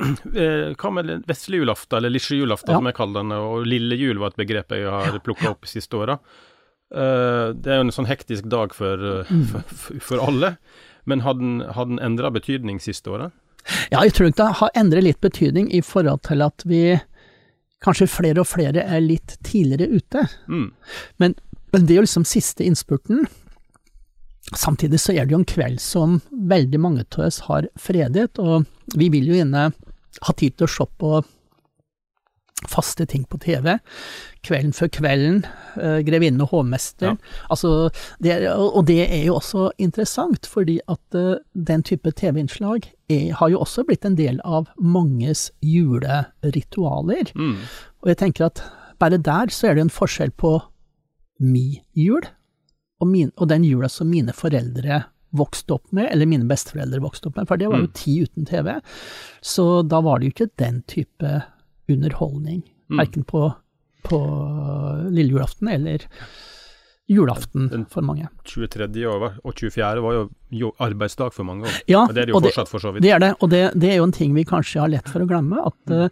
hva 0.80 0.90
med 0.92 1.12
vesle 1.28 1.60
julaften, 1.60 1.96
eller 1.98 2.10
lille 2.10 2.40
julaften 2.40 2.72
Ja. 2.74 2.78
som 2.80 2.86
jeg 2.90 2.96
kaller 2.98 3.22
den, 3.22 3.32
og 3.36 3.66
lille 3.66 3.96
jul 4.00 4.18
var 4.18 4.32
et 4.32 4.40
begrep 4.42 4.74
jeg 4.74 4.90
har 4.90 5.20
plukka 5.24 5.52
opp 5.54 5.66
siste 5.70 5.96
åra. 5.96 6.18
Eh, 6.94 7.52
det 7.54 7.70
er 7.72 7.78
jo 7.80 7.86
en 7.88 7.94
sånn 7.94 8.10
hektisk 8.10 8.48
dag 8.50 8.74
eh, 8.80 9.24
Mm. 9.30 9.46
for, 9.50 9.62
for, 9.70 10.00
for 10.00 10.24
alle, 10.28 10.56
men 11.06 11.20
har 11.20 11.34
den, 11.38 11.60
har 11.76 11.86
den 11.86 11.98
endra 12.02 12.30
betydning 12.34 12.80
siste 12.80 13.10
året? 13.10 13.32
Ja, 13.90 14.02
jeg 14.04 14.12
tror 14.12 14.28
nok 14.28 14.36
det 14.36 14.50
har 14.60 14.70
endret 14.76 15.04
litt 15.06 15.20
betydning 15.24 15.70
i 15.72 15.80
forhold 15.80 16.22
til 16.26 16.42
at 16.44 16.62
vi 16.68 16.98
kanskje 17.84 18.08
flere 18.08 18.40
og 18.42 18.48
flere 18.48 18.82
er 18.84 19.00
litt 19.00 19.38
tidligere 19.44 19.88
ute. 20.00 20.26
Mm. 20.48 20.70
Men, 21.20 21.34
men 21.72 21.86
det 21.86 21.94
er 21.94 22.00
jo 22.02 22.04
liksom 22.06 22.24
siste 22.28 22.64
innspurten. 22.64 23.26
Samtidig 24.56 25.00
så 25.00 25.14
er 25.14 25.24
det 25.24 25.32
jo 25.32 25.40
en 25.40 25.48
kveld 25.48 25.80
som 25.80 26.18
veldig 26.32 26.80
mange 26.80 27.04
av 27.16 27.24
oss 27.26 27.40
har 27.48 27.68
fredet, 27.80 28.36
og 28.38 28.64
vi 28.98 29.10
vil 29.12 29.30
jo 29.30 29.38
gjerne 29.38 29.70
ha 30.24 30.36
tid 30.38 30.56
til 30.56 30.68
å 30.68 30.74
se 30.74 30.86
på 31.00 31.22
faste 32.70 33.04
ting 33.06 33.24
på 33.28 33.38
TV. 33.42 33.74
Kvelden 34.46 34.72
før 34.76 34.90
kvelden, 34.94 35.40
uh, 35.76 35.98
Grevinnen 36.06 36.40
og 36.44 36.52
hovmesteren. 36.54 37.18
Altså, 37.52 37.90
det 38.24 38.32
er, 38.32 38.46
og 38.54 38.86
det 38.88 39.02
er 39.04 39.26
jo 39.26 39.38
også 39.38 39.68
interessant, 39.82 40.48
fordi 40.48 40.78
at 40.88 41.18
uh, 41.18 41.36
den 41.52 41.84
type 41.84 42.14
TV-innslag 42.16 42.88
har 43.38 43.50
jo 43.52 43.60
også 43.60 43.84
blitt 43.84 44.06
en 44.08 44.16
del 44.16 44.40
av 44.48 44.70
manges 44.80 45.50
juleritualer. 45.60 47.34
Mm. 47.36 47.58
Og 48.02 48.08
jeg 48.10 48.20
tenker 48.22 48.48
at 48.48 48.64
bare 49.02 49.20
der 49.20 49.52
så 49.52 49.68
er 49.68 49.76
det 49.76 49.84
en 49.84 49.92
forskjell 49.92 50.32
på 50.40 50.56
mi 51.44 51.82
jul 51.98 52.22
og, 53.02 53.08
min, 53.10 53.32
og 53.36 53.50
den 53.50 53.66
jula 53.66 53.90
som 53.92 54.08
mine 54.08 54.32
foreldre 54.32 55.02
vokste 55.34 55.74
opp 55.74 55.90
med, 55.92 56.06
eller 56.12 56.26
mine 56.30 56.46
besteforeldre 56.48 57.00
vokste 57.02 57.28
opp 57.28 57.36
med, 57.40 57.48
for 57.50 57.56
det 57.60 57.68
var 57.72 57.80
jo 57.82 57.90
ti 57.96 58.20
uten 58.22 58.46
TV. 58.46 58.76
Så 59.42 59.66
da 59.88 60.00
var 60.00 60.18
det 60.22 60.30
jo 60.30 60.34
ikke 60.36 60.50
den 60.62 60.82
type 60.88 61.42
underholdning, 61.90 62.62
Mm. 62.90 62.98
verken 63.00 63.24
på, 63.24 63.46
på 64.04 64.18
lille 65.10 65.32
julaften 65.32 65.68
eller 65.72 66.02
julaften 67.08 67.86
for 67.90 68.04
mange. 68.04 68.28
23. 68.48 68.86
og, 69.08 69.24
og 69.44 69.54
24. 69.56 70.02
var 70.04 70.18
jo, 70.52 70.70
arbeidsdag 70.84 71.32
for 71.34 71.44
mange 71.48 71.64
år. 71.68 71.78
Ja, 71.90 72.02
Og 72.06 72.14
det 72.14 72.22
er 72.24 72.30
det 72.30 72.34
jo 72.34 72.40
fortsatt, 72.44 72.68
for 72.70 72.80
så 72.84 72.92
vidt. 72.94 73.02
det 73.04 73.12
er 73.12 73.20
det, 73.24 73.32
og 73.40 73.50
det, 73.52 73.62
det 73.76 73.90
er 73.92 73.96
jo 74.00 74.06
en 74.08 74.12
ting 74.16 74.34
vi 74.36 74.44
kanskje 74.48 74.80
har 74.84 74.92
lett 74.92 75.08
for 75.08 75.24
å 75.24 75.28
glemme, 75.28 75.60
at 75.64 75.76
Mm. 75.88 76.04
eh, 76.04 76.08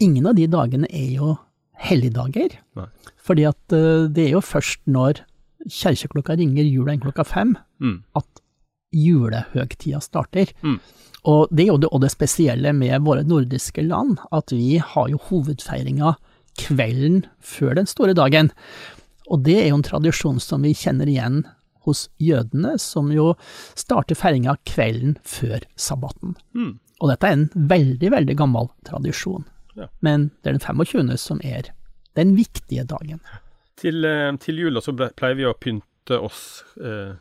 ingen 0.00 0.26
av 0.26 0.34
de 0.38 0.46
dagene 0.46 0.86
er 0.94 1.10
jo 1.16 1.36
helligdager. 1.78 2.58
Nei. 2.76 2.86
Fordi 3.22 3.44
at 3.48 3.72
uh, 3.74 4.06
det 4.10 4.26
er 4.28 4.30
jo 4.36 4.40
først 4.42 4.78
når 4.86 5.20
kjerkeklokka 5.68 6.36
ringer 6.38 6.64
jula 6.66 6.92
enn 6.94 7.00
klokka 7.02 7.24
fem, 7.26 7.56
Mm. 7.80 8.02
at 8.16 8.37
julehøgtida 8.94 10.00
starter. 10.00 10.52
Mm. 10.62 10.78
Og 11.28 11.50
det 11.50 11.66
er 11.66 11.72
jo 11.72 11.80
det, 11.82 11.90
det 12.04 12.12
spesielle 12.14 12.72
med 12.76 13.04
våre 13.04 13.24
nordiske 13.26 13.82
land, 13.84 14.18
at 14.32 14.54
vi 14.54 14.78
har 14.78 15.10
jo 15.12 15.20
hovedfeiringa 15.28 16.14
kvelden 16.58 17.24
før 17.44 17.76
den 17.78 17.88
store 17.90 18.14
dagen. 18.18 18.50
Og 19.28 19.44
det 19.44 19.58
er 19.60 19.70
jo 19.70 19.78
en 19.80 19.86
tradisjon 19.86 20.40
som 20.42 20.64
vi 20.64 20.74
kjenner 20.76 21.10
igjen 21.10 21.42
hos 21.88 22.08
jødene, 22.20 22.76
som 22.80 23.10
jo 23.12 23.32
starter 23.78 24.18
feiringa 24.18 24.56
kvelden 24.68 25.16
før 25.26 25.64
sabbaten. 25.76 26.36
Mm. 26.56 26.76
Og 26.98 27.12
dette 27.12 27.28
er 27.28 27.36
en 27.36 27.48
veldig, 27.70 28.12
veldig 28.14 28.36
gammel 28.38 28.70
tradisjon. 28.88 29.46
Ja. 29.78 29.88
Men 30.04 30.30
det 30.42 30.52
er 30.52 30.58
den 30.58 30.64
25. 30.64 31.12
som 31.20 31.42
er 31.46 31.70
den 32.18 32.34
viktige 32.38 32.84
dagen. 32.88 33.20
Til, 33.78 34.04
eh, 34.04 34.32
til 34.42 34.58
jula 34.58 34.82
så 34.82 34.94
pleier 34.96 35.38
vi 35.38 35.46
å 35.46 35.54
pynte 35.54 36.18
oss, 36.18 36.64
eh, 36.82 37.14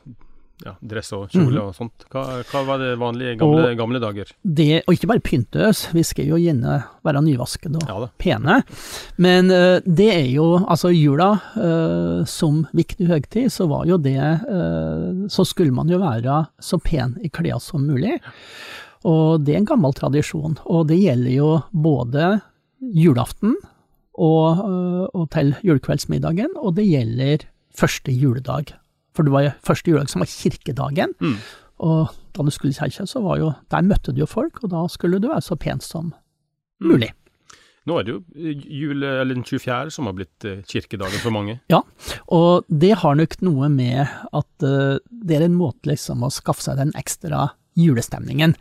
ja, 0.65 0.71
dress 0.81 1.11
og 1.13 1.27
kjole 1.29 1.61
og 1.61 1.75
sånt. 1.77 2.05
Hva, 2.09 2.23
hva 2.49 2.61
var 2.65 2.79
det 2.81 2.97
vanlige 2.97 3.35
gamle, 3.37 3.61
Mhm. 3.61 3.69
Og- 3.71 3.77
gamle 3.77 3.99
dager? 4.01 4.31
Det, 4.43 4.83
og 4.87 4.93
ikke 4.95 5.07
bare 5.11 5.19
pynte 5.21 5.67
oss, 5.67 5.83
vi 5.93 6.01
skal 6.03 6.25
jo 6.25 6.35
gjerne 6.41 6.83
være 7.05 7.21
nyvasket 7.21 7.75
og 7.75 7.83
Ja 7.87 8.07
pene. 8.17 8.63
Men 9.17 9.51
uh, 9.51 9.79
det 9.85 10.09
er 10.15 10.25
jo, 10.33 10.57
altså 10.65 10.89
jula 10.95 11.29
uh, 11.55 12.25
som 12.25 12.65
viktig 12.73 13.07
høgtid, 13.07 13.51
så 13.53 13.67
var 13.69 13.85
jo 13.85 13.97
det 13.97 14.17
uh, 14.17 15.27
Så 15.29 15.45
skulle 15.45 15.71
man 15.71 15.87
jo 15.89 15.99
være 15.99 16.47
så 16.59 16.79
pen 16.81 17.17
i 17.23 17.29
klærne 17.29 17.61
som 17.61 17.85
mulig. 17.85 18.19
Og 19.05 19.43
det 19.45 19.53
er 19.53 19.57
en 19.59 19.65
gammel 19.69 19.93
tradisjon. 19.93 20.57
Og 20.65 20.87
det 20.87 20.97
gjelder 20.99 21.31
jo 21.31 21.61
både 21.71 22.41
julaften 22.81 23.55
og, 24.17 24.59
og 25.13 25.29
til 25.29 25.53
julekveldsmiddagen, 25.63 26.55
og 26.57 26.75
det 26.75 26.87
gjelder 26.89 27.45
første 27.77 28.11
juledag. 28.11 28.73
For 29.17 29.25
det 29.25 29.33
var 29.33 29.47
jo 29.47 29.53
første 29.65 29.89
juledag 29.89 30.11
som 30.13 30.21
var 30.21 30.29
kirkedagen. 30.29 31.15
Mm. 31.17 31.37
Og 31.87 32.11
da 32.33 32.45
du 32.45 32.53
skulle 32.53 32.73
i 32.73 32.77
kirka, 32.77 33.05
så 33.09 33.21
var 33.25 33.39
jo 33.41 33.53
Der 33.73 33.85
møtte 33.85 34.13
du 34.13 34.21
jo 34.21 34.29
folk, 34.29 34.63
og 34.63 34.69
da 34.73 34.87
skulle 34.89 35.19
du 35.21 35.29
være 35.31 35.45
så 35.45 35.57
pen 35.57 35.81
som 35.81 36.13
mulig. 36.81 37.11
Nå 37.87 37.95
er 37.97 38.03
det 38.03 38.13
jo 38.13 38.51
jule, 38.67 39.09
eller 39.21 39.37
den 39.37 39.45
24. 39.47 39.93
som 39.95 40.09
har 40.09 40.15
blitt 40.17 40.45
eh, 40.45 40.59
kirkedagen 40.67 41.21
for 41.23 41.31
mange. 41.31 41.61
Ja, 41.71 41.81
Og 42.27 42.65
det 42.67 42.97
har 42.99 43.15
nok 43.15 43.37
noe 43.47 43.69
med 43.71 44.03
at 44.35 44.65
eh, 44.67 44.99
det 45.07 45.37
er 45.37 45.45
en 45.45 45.55
måte 45.55 45.87
liksom 45.87 46.25
å 46.25 46.31
skaffe 46.33 46.65
seg 46.65 46.81
den 46.81 46.91
ekstra 46.99 47.53
julestemningen. 47.79 48.57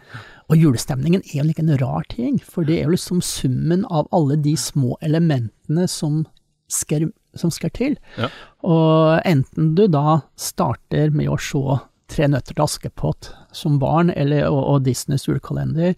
Og 0.47 0.63
julestemningen 0.63 1.25
er 1.27 1.41
jo 1.41 1.49
like 1.49 1.65
en 1.65 1.75
rar 1.81 2.07
ting, 2.13 2.39
for 2.39 2.63
det 2.69 2.79
er 2.79 2.87
jo 2.87 2.95
liksom 2.95 3.23
summen 3.25 3.83
av 3.91 4.07
alle 4.15 4.39
de 4.39 4.55
små 4.55 4.95
elementene 5.03 5.89
som 5.91 6.23
skal, 6.69 7.11
som 7.35 7.51
skal 7.51 7.71
til. 7.71 7.97
Ja. 8.19 8.29
Og 8.67 9.21
enten 9.25 9.75
du 9.79 9.87
da 9.89 10.21
starter 10.37 11.11
med 11.15 11.29
å 11.29 11.39
se 11.41 11.81
Tre 12.07 12.29
nøtter 12.31 12.55
til 12.55 12.63
Askepott 12.63 13.33
som 13.51 13.81
barn, 13.83 14.13
eller, 14.15 14.45
og, 14.47 14.61
og 14.77 14.85
Disneys 14.87 15.25
julekalender, 15.27 15.97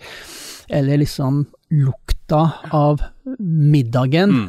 eller 0.73 0.97
liksom 1.03 1.43
lukta 1.69 2.39
av 2.73 3.03
middagen 3.39 4.33
Mm. 4.33 4.49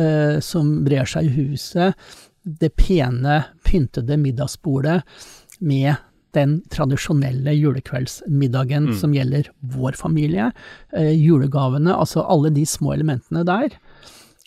eh, 0.00 0.40
som 0.40 0.82
brer 0.86 1.04
seg 1.04 1.28
i 1.28 1.34
huset, 1.36 1.92
det 2.42 2.72
pene, 2.80 3.44
pyntede 3.68 4.16
middagsbordet 4.16 5.02
med 5.60 5.96
den 6.32 6.62
tradisjonelle 6.72 7.52
julekveldsmiddagen 7.52 8.88
Mm. 8.88 8.94
som 8.98 9.12
gjelder 9.12 9.50
vår 9.60 9.92
familie, 10.00 10.52
eh, 10.92 11.12
julegavene, 11.12 11.92
altså 11.94 12.24
alle 12.26 12.48
de 12.50 12.64
små 12.64 12.94
elementene 12.96 13.44
der. 13.44 13.76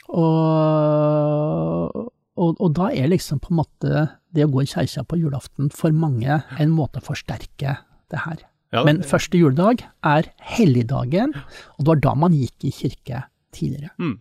Og, 0.08 2.12
og, 2.38 2.60
og 2.62 2.70
da 2.78 2.92
er 2.94 3.10
liksom 3.12 3.42
på 3.44 3.52
en 3.54 3.60
måte 3.62 4.04
det 4.36 4.46
å 4.46 4.52
gå 4.54 4.64
i 4.66 4.70
kjerka 4.70 5.06
på 5.10 5.18
julaften 5.20 5.72
for 5.74 5.96
mange 5.96 6.42
en 6.62 6.74
måte 6.76 7.02
å 7.02 7.06
forsterke 7.08 7.78
det 8.12 8.24
her. 8.26 8.44
Ja, 8.76 8.82
Men 8.84 9.00
første 9.08 9.40
juledag 9.40 9.86
er 10.06 10.28
helligdagen, 10.56 11.32
og 11.78 11.84
det 11.84 11.92
var 11.94 12.02
da 12.04 12.14
man 12.20 12.34
gikk 12.36 12.66
i 12.68 12.72
kirke 12.76 13.22
tidligere. 13.56 13.94
mm. 13.98 14.18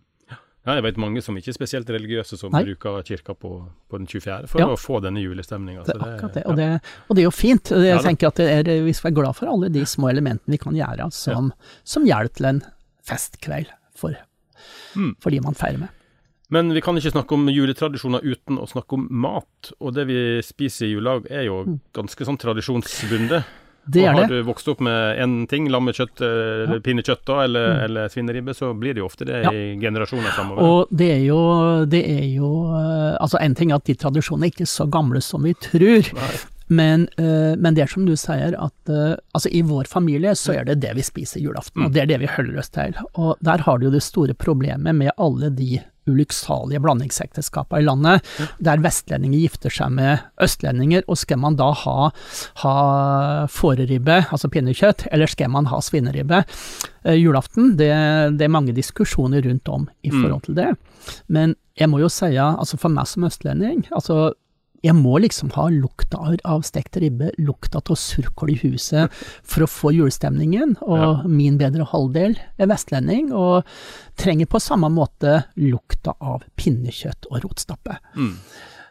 ja, 0.67 0.77
jeg 0.77 0.83
vet 0.85 0.99
mange 1.03 1.21
som 1.23 1.35
ikke 1.39 1.51
er 1.51 1.57
spesielt 1.57 1.89
religiøse, 1.91 2.39
som 2.39 2.55
Nei. 2.55 2.61
bruker 2.69 3.01
kirka 3.07 3.35
på, 3.35 3.51
på 3.91 3.99
den 3.99 4.07
24. 4.07 4.47
for 4.51 4.63
Ja. 4.63 4.69
å 4.71 4.79
få 4.79 5.01
denne 5.03 5.19
julestemninga. 5.23 5.83
Det 5.87 5.95
er 5.97 6.05
akkurat 6.07 6.39
det, 6.39 6.45
og 6.47 6.55
det, 6.59 6.69
og 7.07 7.11
det 7.15 7.23
er 7.23 7.27
jo 7.27 7.35
fint. 7.35 7.71
Jeg 7.75 7.91
Ja 7.91 7.99
tenker 8.03 8.31
at 8.31 8.39
det 8.39 8.47
er, 8.55 8.71
vi 8.87 8.95
skal 8.95 9.09
være 9.11 9.19
glad 9.19 9.35
for 9.39 9.51
alle 9.51 9.69
de 9.71 9.83
små 9.85 10.09
elementene 10.11 10.55
vi 10.55 10.59
kan 10.63 10.75
gjøre 10.79 11.09
som, 11.15 11.51
som 11.83 12.07
hjelp 12.07 12.33
til 12.39 12.49
en 12.53 12.63
festkveld 13.07 13.71
for, 13.99 14.15
Mm. 14.97 15.13
for 15.21 15.29
de 15.31 15.39
man 15.45 15.53
feirer 15.55 15.79
med. 15.85 15.89
Men 16.49 16.71
vi 16.73 16.79
kan 16.81 16.95
ikke 16.95 17.11
snakke 17.11 17.35
om 17.35 17.47
juletradisjoner 17.51 18.23
uten 18.23 18.57
å 18.57 18.65
snakke 18.71 18.95
om 18.95 19.07
mat. 19.11 19.71
Og 19.83 19.93
det 19.93 20.05
vi 20.07 20.41
spiser 20.41 20.87
i 20.87 20.93
julelag 20.95 21.25
er 21.29 21.43
jo 21.49 21.79
ganske 21.93 22.23
sånn 22.25 22.37
tradisjonsbundet. 22.39 23.43
Mm. 23.43 23.63
Det 23.89 24.01
og 24.03 24.07
er 24.07 24.15
har 24.19 24.27
du 24.27 24.41
vokst 24.43 24.67
opp 24.67 24.81
med 24.83 25.15
én 25.23 25.47
ting, 25.47 25.69
lammekjøtt 25.71 26.19
eh, 26.19 26.63
eller 26.65 26.79
pinnekjøtt 26.83 27.21
da, 27.25 27.37
eller, 27.45 27.67
Mm. 27.73 27.83
eller 27.85 28.09
svineribbe, 28.11 28.53
så 28.55 28.73
blir 28.75 28.93
det 28.93 28.99
jo 28.99 29.05
ofte 29.07 29.23
det 29.25 29.43
Ja. 29.45 29.51
i 29.51 29.77
generasjoner 29.79 30.31
framover. 30.35 30.59
Og 30.63 30.87
det 30.91 31.07
er 31.11 31.23
jo, 31.25 31.85
det 31.85 32.03
er 32.03 32.25
jo 32.35 32.49
eh, 32.75 33.17
Altså, 33.21 33.37
en 33.39 33.55
ting 33.55 33.71
er 33.71 33.75
at 33.75 33.85
de 33.85 33.95
tradisjonene 33.95 34.47
er 34.47 34.51
ikke 34.51 34.67
så 34.67 34.89
gamle 34.91 35.21
som 35.21 35.41
vi 35.43 35.53
tror. 35.53 36.03
Nei. 36.13 36.35
Men, 36.69 37.07
eh, 37.17 37.55
men 37.55 37.73
det 37.77 37.83
er 37.85 37.91
som 37.93 38.05
du 38.05 38.15
sier, 38.19 38.55
at 38.59 38.89
eh, 38.91 39.15
altså 39.33 39.49
i 39.55 39.61
vår 39.63 39.87
familie 39.87 40.33
så 40.35 40.53
er 40.59 40.65
det 40.67 40.79
det 40.83 40.95
vi 40.97 41.03
spiser 41.07 41.39
julaften, 41.39 41.85
og 41.85 41.93
det 41.95 42.01
er 42.03 42.09
det 42.11 42.19
vi 42.25 42.27
holder 42.27 42.57
oss 42.59 42.69
til. 42.75 42.97
Og 43.15 43.37
der 43.39 43.63
har 43.63 43.77
du 43.79 43.85
jo 43.87 43.91
det 43.93 44.03
store 44.03 44.33
problemet 44.35 44.95
med 44.95 45.11
alle 45.17 45.49
de 45.55 45.79
ulykksalige 46.07 46.79
blandingsekteskapene 46.79 47.81
i 47.81 47.85
landet, 47.85 48.27
der 48.63 48.79
vestlendinger 48.79 49.41
gifter 49.43 49.69
seg 49.75 49.91
med 49.91 50.21
østlendinger, 50.43 51.03
og 51.11 51.17
skal 51.19 51.39
man 51.43 51.57
da 51.59 51.71
ha, 51.75 52.09
ha 52.63 52.75
fåreribbe, 53.51 54.21
altså 54.31 54.47
pinnekjøtt, 54.51 55.07
eller 55.11 55.27
skal 55.31 55.51
man 55.51 55.67
ha 55.71 55.79
svineribbe 55.83 56.43
eh, 57.03 57.17
julaften? 57.19 57.73
Det, 57.79 57.91
det 58.39 58.47
er 58.47 58.53
mange 58.55 58.75
diskusjoner 58.75 59.43
rundt 59.47 59.67
om 59.69 59.87
i 60.03 60.11
Mm. 60.11 60.21
forhold 60.23 60.43
til 60.47 60.55
det. 60.55 60.69
Men 61.27 61.55
jeg 61.77 61.89
må 61.91 61.99
jo 61.99 62.07
si, 62.09 62.31
altså 62.39 62.77
for 62.79 62.89
meg 62.89 63.05
som 63.07 63.23
østlending, 63.27 63.85
altså 63.91 64.33
jeg 64.83 64.93
må 64.95 65.17
liksom 65.19 65.49
ha 65.55 65.67
lukta 65.73 66.19
av, 66.45 66.61
stekt 66.67 66.97
ribbe, 67.01 67.31
lukta 67.41 67.79
av 67.81 67.95
surkål 67.97 68.51
i 68.53 68.59
huset 68.61 69.11
for 69.43 69.65
å 69.65 69.69
få 69.71 69.91
julestemningen, 69.95 70.77
og 70.81 70.97
Ja. 70.97 71.23
min 71.27 71.57
bedre 71.57 71.85
halvdel 71.85 72.37
er 72.59 72.67
vestlending, 72.67 73.31
og 73.33 73.63
trenger 74.17 74.45
på 74.45 74.61
samme 74.61 74.89
måte 74.93 75.45
lukta 75.57 76.13
av 76.21 76.43
pinnekjøtt 76.55 77.25
og 77.31 77.43
rotstappe. 77.43 77.97
Mm. 78.15 78.35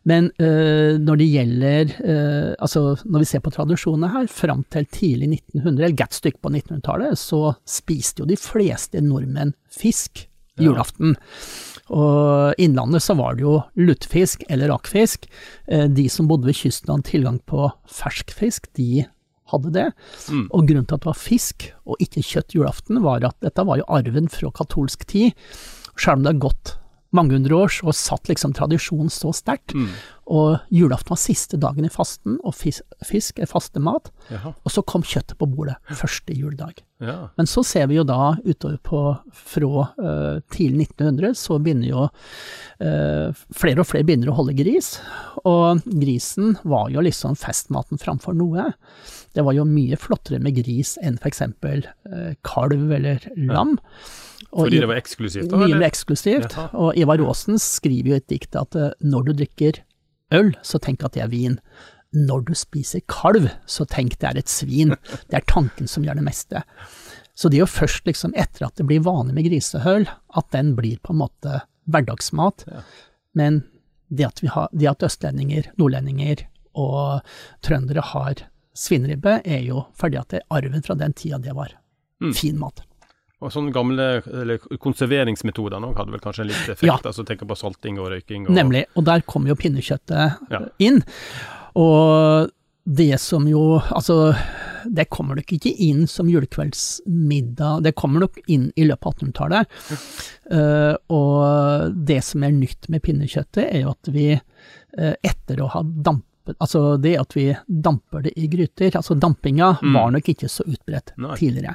Men 0.07 0.31
øh, 0.39 0.99
når 1.03 1.17
det 1.19 1.27
gjelder 1.33 1.95
øh, 2.07 2.55
Altså, 2.63 2.97
når 3.05 3.19
vi 3.19 3.25
ser 3.25 3.41
på 3.43 3.51
tradisjonene 3.51 4.13
her, 4.13 4.27
fram 4.31 4.63
til 4.71 4.87
tidlig 4.87 5.29
1900, 5.51 5.83
eller 5.85 5.97
godt 5.97 6.15
stykke 6.15 6.39
på 6.43 6.53
1900-tallet, 6.53 7.19
så 7.19 7.57
spiste 7.67 8.23
jo 8.23 8.27
de 8.31 8.37
fleste 8.39 9.01
nordmenn 9.03 9.55
fisk 9.71 10.29
Ja. 10.59 10.65
julaften. 10.71 11.17
Og 11.95 12.57
Innlandet 12.63 13.05
så 13.05 13.15
var 13.19 13.37
det 13.37 13.45
jo 13.45 13.61
lutefisk 13.79 14.43
eller 14.51 14.73
rakfisk. 14.73 15.29
Eh, 15.69 15.87
De 15.87 16.09
som 16.11 16.27
bodde 16.31 16.49
ved 16.49 16.59
kysten 16.59 16.91
og 16.91 16.99
hadde 16.99 17.11
tilgang 17.13 17.39
på 17.47 17.69
ferskfisk, 17.87 18.67
de 18.75 19.05
hadde 19.53 19.71
det. 19.77 19.87
Mm. 20.27 20.49
Og 20.51 20.67
grunnen 20.67 20.87
til 20.89 20.97
at 20.99 21.05
det 21.05 21.11
var 21.13 21.21
fisk 21.21 21.69
og 21.87 22.01
ikke 22.03 22.25
kjøtt 22.27 22.57
julaften, 22.57 23.03
var 23.05 23.23
at 23.29 23.39
dette 23.45 23.67
var 23.67 23.79
jo 23.79 23.87
arven 23.87 24.27
fra 24.33 24.51
katolsk 24.51 25.07
tid. 25.07 25.37
Selv 25.97 26.19
om 26.19 26.27
det 26.27 26.35
har 26.35 26.43
gått 26.49 26.75
mange 27.15 27.37
hundre 27.37 27.55
år 27.55 27.73
så 27.73 27.95
satt 27.95 28.31
liksom 28.31 28.55
tradisjonen 28.57 29.11
så 29.13 29.33
sterkt. 29.37 29.75
Mm. 29.77 29.91
Og 30.27 30.73
julaften 30.75 31.13
var 31.13 31.21
siste 31.23 31.59
dagen 31.63 31.87
i 31.87 31.93
fasten, 31.93 32.41
og 32.43 32.57
fisk, 32.59 32.83
fisk 33.07 33.39
er 33.39 33.47
fastemat. 33.51 34.11
Jaha. 34.33 34.57
Og 34.67 34.75
så 34.75 34.83
kom 34.83 35.05
kjøttet 35.07 35.39
på 35.39 35.47
bordet 35.47 35.77
første 35.95 36.35
juledag. 36.35 36.83
Ja. 36.99 37.29
Men 37.39 37.47
så 37.47 37.63
ser 37.67 37.87
vi 37.91 37.99
jo 37.99 38.07
da 38.09 38.35
utover 38.43 38.81
på 38.83 39.03
fra 39.37 39.87
uh, 40.01 40.41
tidlig 40.51 40.89
1900, 40.97 41.37
så 41.39 41.61
begynner 41.63 41.93
jo 41.93 42.05
uh, 42.09 43.45
flere 43.55 43.85
og 43.85 43.91
flere 43.91 44.07
begynner 44.09 44.33
å 44.33 44.39
holde 44.41 44.57
gris. 44.59 44.97
Og 45.47 45.85
grisen 45.87 46.57
var 46.67 46.91
jo 46.91 47.05
liksom 47.07 47.39
festmaten 47.39 48.03
framfor 48.03 48.35
noe. 48.35 48.73
Det 49.37 49.45
var 49.47 49.55
jo 49.55 49.69
mye 49.69 49.99
flottere 50.01 50.43
med 50.43 50.59
gris 50.59 50.97
enn 51.05 51.21
f.eks. 51.23 51.45
Uh, 51.63 52.33
kalv 52.47 52.91
eller 52.99 53.31
lam. 53.37 53.77
Og 53.77 54.26
Fordi 54.53 54.81
det 54.81 54.89
var 54.89 54.99
eksklusivt? 55.01 55.51
da, 55.51 55.59
mye 55.61 55.77
mer 55.79 55.89
eksklusivt. 55.91 56.53
Jaha. 56.57 56.71
Og 56.75 56.97
Ivar 56.99 57.21
Aasen 57.25 57.59
skriver 57.63 58.11
jo 58.15 58.17
et 58.21 58.27
dikt 58.33 58.57
at 58.57 58.77
eh, 58.77 58.91
når 59.01 59.29
du 59.29 59.33
drikker 59.43 59.83
øl, 60.35 60.55
så 60.63 60.81
tenk 60.83 61.05
at 61.07 61.13
det 61.17 61.23
er 61.25 61.29
vin. 61.33 61.59
Når 62.17 62.47
du 62.49 62.55
spiser 62.57 63.03
kalv, 63.11 63.49
så 63.67 63.85
tenk 63.91 64.19
det 64.23 64.29
er 64.31 64.39
et 64.41 64.49
svin. 64.49 64.95
Det 65.29 65.37
er 65.41 65.47
tanken 65.51 65.89
som 65.91 66.05
gjør 66.07 66.17
det 66.21 66.25
meste. 66.27 66.63
Så 67.37 67.51
det 67.53 67.59
er 67.59 67.67
jo 67.67 67.69
først 67.69 68.07
liksom 68.09 68.33
etter 68.35 68.65
at 68.67 68.77
det 68.81 68.87
blir 68.89 69.03
vanlig 69.05 69.35
med 69.37 69.45
grisehøl, 69.51 70.07
at 70.09 70.47
den 70.55 70.71
blir 70.79 70.97
på 71.05 71.13
en 71.13 71.21
måte 71.21 71.59
hverdagsmat. 71.93 72.65
Ja. 72.71 72.81
Men 73.37 73.59
det 74.09 74.25
at, 74.31 74.41
vi 74.43 74.49
har, 74.49 74.71
det 74.73 74.89
at 74.89 75.03
østlendinger, 75.05 75.69
nordlendinger 75.77 76.47
og 76.79 77.21
trøndere 77.67 78.01
har 78.15 78.41
svinribbe, 78.77 79.43
er 79.45 79.61
jo 79.67 79.85
fordi 80.01 80.17
at 80.21 80.33
det 80.33 80.41
er 80.41 80.57
arven 80.63 80.83
fra 80.87 80.97
den 80.97 81.13
tida 81.17 81.39
det 81.43 81.53
var 81.57 81.75
Mm. 82.17 82.31
fin 82.33 82.57
mat. 82.57 82.79
Og 83.45 83.53
sånne 83.53 83.73
gamle 83.75 84.05
eller 84.25 84.59
konserveringsmetoder 84.81 85.81
nå 85.83 85.91
hadde 85.99 86.15
vel 86.15 86.23
kanskje 86.25 86.47
en 86.47 86.49
litt 86.49 86.69
effekt? 86.73 86.87
Ja. 86.89 86.97
altså 87.05 87.25
Tenk 87.29 87.43
på 87.47 87.57
salting 87.59 87.99
og 88.01 88.09
røyking. 88.15 88.47
Og, 88.49 88.55
Nemlig, 88.57 88.87
og 88.97 89.05
der 89.05 89.21
kommer 89.29 89.53
jo 89.53 89.59
pinnekjøttet 89.61 90.39
Ja. 90.51 90.61
inn. 90.79 91.03
Og 91.77 92.49
det 92.87 93.19
som 93.21 93.47
jo 93.51 93.81
Altså, 93.93 94.33
det 94.89 95.09
kommer 95.11 95.35
nok 95.37 95.53
ikke 95.53 95.73
inn 95.83 96.07
som 96.07 96.29
julekveldsmiddag, 96.31 97.83
det 97.83 97.93
kommer 97.99 98.21
nok 98.21 98.39
inn 98.47 98.69
i 98.77 98.85
løpet 98.87 99.07
av 99.07 99.15
1800-tallet. 99.15 99.67
Eh, 100.51 100.95
og 101.11 101.97
det 102.07 102.21
som 102.25 102.45
er 102.47 102.55
nytt 102.55 102.89
med 102.89 103.03
pinnekjøttet, 103.03 103.65
er 103.67 103.83
jo 103.83 103.91
at 103.91 104.09
vi 104.15 104.29
uh, 104.37 105.15
etter 105.23 105.61
å 105.61 105.69
ha 105.75 105.83
dampet 105.83 106.23
Altså 106.63 106.95
det 107.03 107.17
at 107.19 107.35
vi 107.35 107.49
damper 107.67 108.23
det 108.23 108.31
i 108.39 108.47
gryter, 108.47 108.95
altså 108.95 109.17
dampinga 109.19 109.73
Mm. 109.83 109.95
var 109.99 110.11
nok 110.15 110.29
ikke 110.31 110.47
så 110.49 110.63
utbredt 110.63 111.11
Nei. 111.19 111.35
tidligere. 111.37 111.75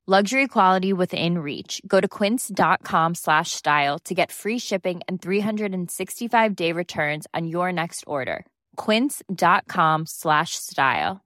Luxury 0.11 0.47
quality 0.47 0.91
within 0.91 1.37
reach. 1.37 1.81
Go 1.87 2.01
to 2.01 2.07
quince.com 2.07 3.15
slash 3.15 3.51
style 3.51 3.97
to 3.99 4.13
get 4.13 4.29
free 4.29 4.59
shipping 4.59 4.99
and 5.07 5.21
365 5.21 6.53
day 6.53 6.73
returns 6.73 7.27
on 7.33 7.47
your 7.47 7.71
next 7.71 8.03
order. 8.05 8.45
Quince.com 8.75 10.05
slash 10.05 10.55
style. 10.55 11.21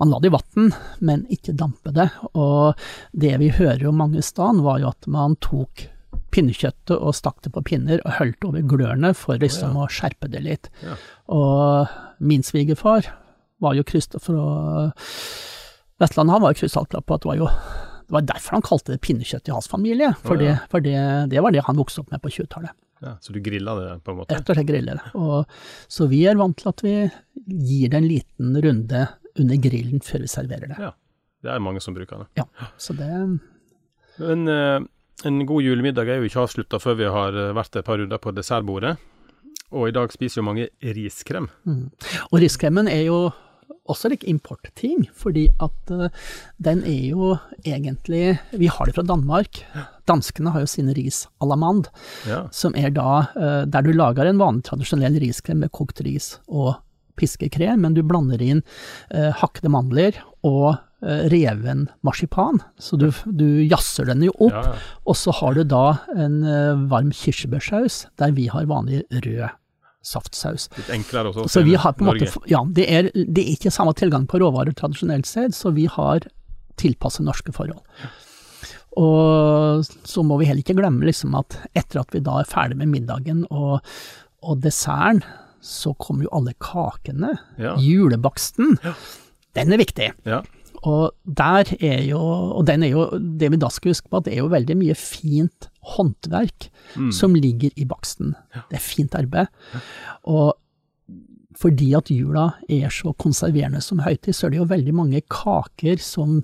Man 0.00 0.08
la 0.08 0.22
det 0.24 0.30
i 0.30 0.32
vann, 0.32 0.72
men 1.00 1.26
ikke 1.28 1.52
dampe 1.52 1.92
det. 1.92 2.08
Og 2.32 2.72
det 3.12 3.34
vi 3.36 3.52
hører 3.58 3.86
om 3.90 4.00
mange 4.00 4.24
steder, 4.24 4.64
var 4.64 4.80
jo 4.80 4.88
at 4.94 5.04
man 5.06 5.36
tok 5.36 5.84
pinnekjøttet 6.32 6.96
og 6.96 7.12
stakk 7.12 7.44
det 7.44 7.52
på 7.52 7.66
pinner 7.74 8.00
og 8.06 8.16
holdt 8.22 8.48
over 8.48 8.64
glørne 8.64 9.12
for 9.12 9.36
liksom 9.36 9.76
å 9.76 9.92
skjerpe 9.92 10.32
det 10.32 10.44
litt. 10.48 10.72
Ja. 10.80 10.96
Og 11.28 12.24
min 12.24 12.40
svigerfar 12.40 13.12
var 13.62 13.76
jo 13.76 13.84
Kristoffer 13.86 14.38
og 14.40 15.04
Vestlandet, 16.00 16.34
han 16.34 16.42
var 16.44 16.52
jo 16.52 16.60
krystallklar 16.60 17.04
på 17.08 17.16
at 17.16 17.22
det 17.24 17.30
var 17.30 17.38
jo 17.40 17.46
det 18.06 18.14
var 18.14 18.26
derfor 18.28 18.58
han 18.58 18.62
kalte 18.62 18.94
det 18.94 19.02
pinnekjøtt 19.02 19.48
i 19.48 19.54
hans 19.54 19.66
familie, 19.66 20.12
for, 20.22 20.38
det, 20.38 20.52
for 20.70 20.84
det, 20.84 20.98
det 21.32 21.40
var 21.42 21.54
det 21.54 21.64
han 21.66 21.78
vokste 21.78 22.04
opp 22.04 22.12
med 22.12 22.22
på 22.22 22.30
20-tallet. 22.36 22.70
Ja, 23.02 23.16
så 23.20 23.32
du 23.34 23.40
grilla 23.44 23.74
det 23.80 23.88
på 24.06 24.12
en 24.12 24.20
måte? 24.20 24.36
Rett 24.36 24.52
og 24.52 24.56
slett 24.56 24.68
grilla 24.68 24.94
det. 24.96 25.10
Og, 25.18 25.56
så 25.90 26.06
vi 26.08 26.20
er 26.30 26.38
vant 26.38 26.56
til 26.60 26.70
at 26.70 26.84
vi 26.86 26.94
gir 27.66 27.90
det 27.90 27.98
en 27.98 28.06
liten 28.06 28.60
runde 28.62 29.02
under 29.36 29.58
grillen 29.64 30.04
før 30.04 30.22
vi 30.22 30.30
serverer 30.30 30.70
det. 30.70 30.78
Ja. 30.80 30.92
Det 31.44 31.50
er 31.52 31.62
mange 31.62 31.82
som 31.82 31.94
bruker 31.94 32.22
det. 32.22 32.28
Ja, 32.40 32.46
så 32.80 32.94
det 32.96 33.10
Men 34.22 34.48
eh, 34.48 34.86
en 35.28 35.42
god 35.46 35.62
julemiddag 35.62 36.08
er 36.08 36.22
jo 36.22 36.30
ikke 36.30 36.46
avslutta 36.46 36.80
før 36.82 36.96
vi 36.98 37.10
har 37.12 37.36
eh, 37.36 37.52
vært 37.56 37.76
et 37.76 37.86
par 37.86 38.00
runder 38.00 38.22
på 38.22 38.32
dessertbordet. 38.34 38.96
Og 39.74 39.90
i 39.90 39.94
dag 39.94 40.14
spiser 40.14 40.40
jo 40.40 40.46
mange 40.46 40.68
riskrem. 40.80 41.50
mm. 41.66 41.84
Og 42.30 42.40
riskremen 42.40 42.88
er 42.88 43.04
jo 43.10 43.18
også 43.86 44.08
litt 44.10 44.24
importting, 44.26 45.04
fordi 45.14 45.46
at 45.62 45.90
eh, 45.94 46.08
den 46.58 46.82
er 46.84 47.04
jo 47.12 47.34
egentlig 47.64 48.38
Vi 48.52 48.66
har 48.72 48.86
det 48.88 48.94
fra 48.96 49.04
Danmark. 49.06 49.60
Danskene 50.06 50.50
har 50.54 50.64
jo 50.64 50.70
sine 50.70 50.94
ris 50.96 51.26
à 51.42 51.46
la 51.48 51.56
mand, 51.56 51.88
Ja. 52.26 52.48
som 52.50 52.74
er 52.74 52.90
da 52.90 53.28
eh, 53.36 53.62
der 53.66 53.82
du 53.82 53.92
lager 53.92 54.26
en 54.26 54.38
vanlig 54.42 54.64
tradisjonell 54.64 55.18
riskrem 55.22 55.60
med 55.62 55.70
kokt 55.72 56.00
ris 56.06 56.38
og 56.48 56.76
piskekrem, 57.16 57.80
men 57.80 57.94
du 57.96 58.02
blander 58.04 58.42
inn 58.42 58.62
eh, 59.10 59.30
hakkede 59.32 59.70
mandler 59.72 60.18
og 60.44 60.76
eh, 61.02 61.26
reven 61.32 61.86
marsipan. 62.04 62.58
Så 62.78 62.98
du, 63.00 63.08
du 63.24 63.46
jazzer 63.64 64.04
den 64.10 64.26
jo 64.26 64.34
opp, 64.36 64.52
Ja, 64.52 64.64
ja. 64.74 64.74
og 65.06 65.16
så 65.16 65.32
har 65.38 65.54
du 65.56 65.62
da 65.64 65.84
en 66.16 66.42
varm 66.90 67.10
kirsebærsaus, 67.16 68.06
der 68.20 68.34
vi 68.36 68.48
har 68.52 68.66
vanlig 68.68 69.04
rød 69.10 69.48
saftsaus. 70.06 70.68
Litt 70.78 70.92
enklere 70.94 71.32
også? 71.32 71.48
Så 71.50 71.64
vi 71.66 71.74
har 71.78 71.96
på 71.96 72.04
en 72.04 72.12
Norge. 72.12 72.28
måte, 72.30 72.50
ja, 72.50 72.62
det 72.78 72.86
er, 72.92 73.10
det 73.14 73.42
er 73.42 73.52
ikke 73.56 73.74
samme 73.74 73.94
tilgang 73.98 74.28
på 74.30 74.40
råvarer 74.42 74.76
tradisjonelt 74.76 75.28
sett, 75.28 75.56
så 75.56 75.74
vi 75.74 75.88
har 75.90 76.28
tilpasset 76.80 77.26
norske 77.26 77.54
forhold. 77.56 77.82
Og 78.96 79.84
så 80.08 80.24
må 80.24 80.38
vi 80.40 80.48
heller 80.48 80.64
ikke 80.64 80.78
glemme 80.78 81.04
liksom 81.08 81.34
at 81.36 81.58
etter 81.76 82.00
at 82.00 82.14
vi 82.14 82.22
da 82.24 82.40
er 82.40 82.48
ferdig 82.48 82.78
med 82.80 82.92
middagen 82.94 83.44
og, 83.50 83.82
og 84.46 84.62
desserten, 84.64 85.24
så 85.66 85.92
kommer 85.98 86.26
jo 86.26 86.34
alle 86.36 86.52
kakene. 86.62 87.32
Ja. 87.58 87.74
Julebaksten, 87.82 88.76
den 89.58 89.74
er 89.74 89.80
viktig. 89.80 90.12
Ja. 90.28 90.44
Og 90.86 91.16
der 91.24 91.66
er 91.80 92.04
jo, 92.06 92.20
og 92.20 92.66
den 92.68 92.84
er 92.86 92.92
jo, 92.92 93.08
det 93.18 93.50
vi 93.50 93.58
da 93.58 93.70
skal 93.72 93.90
huske 93.90 94.10
på, 94.12 94.20
at 94.20 94.28
det 94.28 94.36
er 94.36 94.44
jo 94.44 94.52
veldig 94.52 94.76
mye 94.78 94.94
fint 94.98 95.66
håndverk 95.94 96.70
Mm. 96.96 97.10
som 97.12 97.34
ligger 97.34 97.70
i 97.76 97.84
baksten. 97.84 98.34
Det 98.70 98.76
er 98.78 98.84
fint 98.84 99.14
arbeid. 99.18 99.48
Og 100.24 100.54
fordi 101.56 101.94
at 101.96 102.10
jula 102.12 102.54
er 102.68 102.88
så 102.92 103.14
konserverende 103.16 103.80
som 103.82 103.98
høytid, 104.04 104.34
så 104.36 104.46
er 104.46 104.50
det 104.54 104.58
jo 104.60 104.66
veldig 104.70 104.94
mange 104.94 105.22
kaker 105.32 105.98
som 105.98 106.42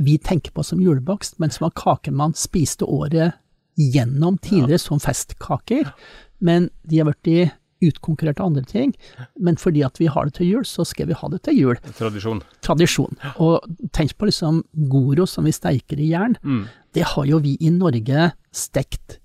vi 0.00 0.16
tenker 0.18 0.52
på 0.56 0.64
som 0.64 0.80
julebakst, 0.80 1.38
men 1.38 1.50
som 1.50 1.66
var 1.66 1.74
kaker 1.76 2.12
man 2.12 2.32
spiste 2.38 2.86
året 2.86 3.34
gjennom 3.78 4.38
tidligere 4.40 4.80
som 4.80 4.98
festkaker. 5.02 5.92
Men 6.40 6.70
de 6.86 6.98
har 7.02 7.10
blitt 7.12 7.52
utkonkurrert 7.82 8.38
av 8.40 8.46
andre 8.52 8.62
ting. 8.64 8.92
Men 9.40 9.56
fordi 9.58 9.82
at 9.84 9.98
vi 9.98 10.06
har 10.06 10.24
det 10.28 10.34
til 10.34 10.46
jul, 10.46 10.64
så 10.64 10.84
skal 10.86 11.06
vi 11.10 11.16
ha 11.18 11.28
det 11.28 11.42
til 11.42 11.56
jul 11.58 11.76
Tradisjon. 11.98 12.42
tradisjon. 12.62 13.16
Og 13.42 13.64
tenk 13.92 14.14
på 14.16 14.26
liksom 14.30 14.62
Goro 14.88 15.26
som 15.26 15.44
vi 15.44 15.50
steiker 15.50 15.98
i 15.98 16.10
jern. 16.12 16.36
Mm. 16.44 16.68
Det 16.94 17.04
har 17.14 17.24
jo 17.28 17.38
vi 17.44 17.56
i 17.60 17.70
Norge 17.70 18.32
stekt 18.52 19.18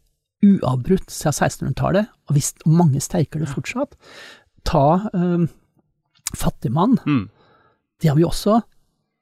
uavbrutt 0.46 1.10
siden 1.12 1.34
1600-tallet, 1.74 2.08
og 2.30 2.36
hvis 2.38 2.54
mange 2.66 3.02
steiker 3.02 3.40
det 3.42 3.50
fortsatt. 3.50 3.96
Ta 4.68 5.10
um, 5.14 5.48
Fattigmann, 6.36 7.00
Mm. 7.06 7.30
det 8.02 8.10
har 8.10 8.16
vi 8.20 8.24
også 8.28 8.62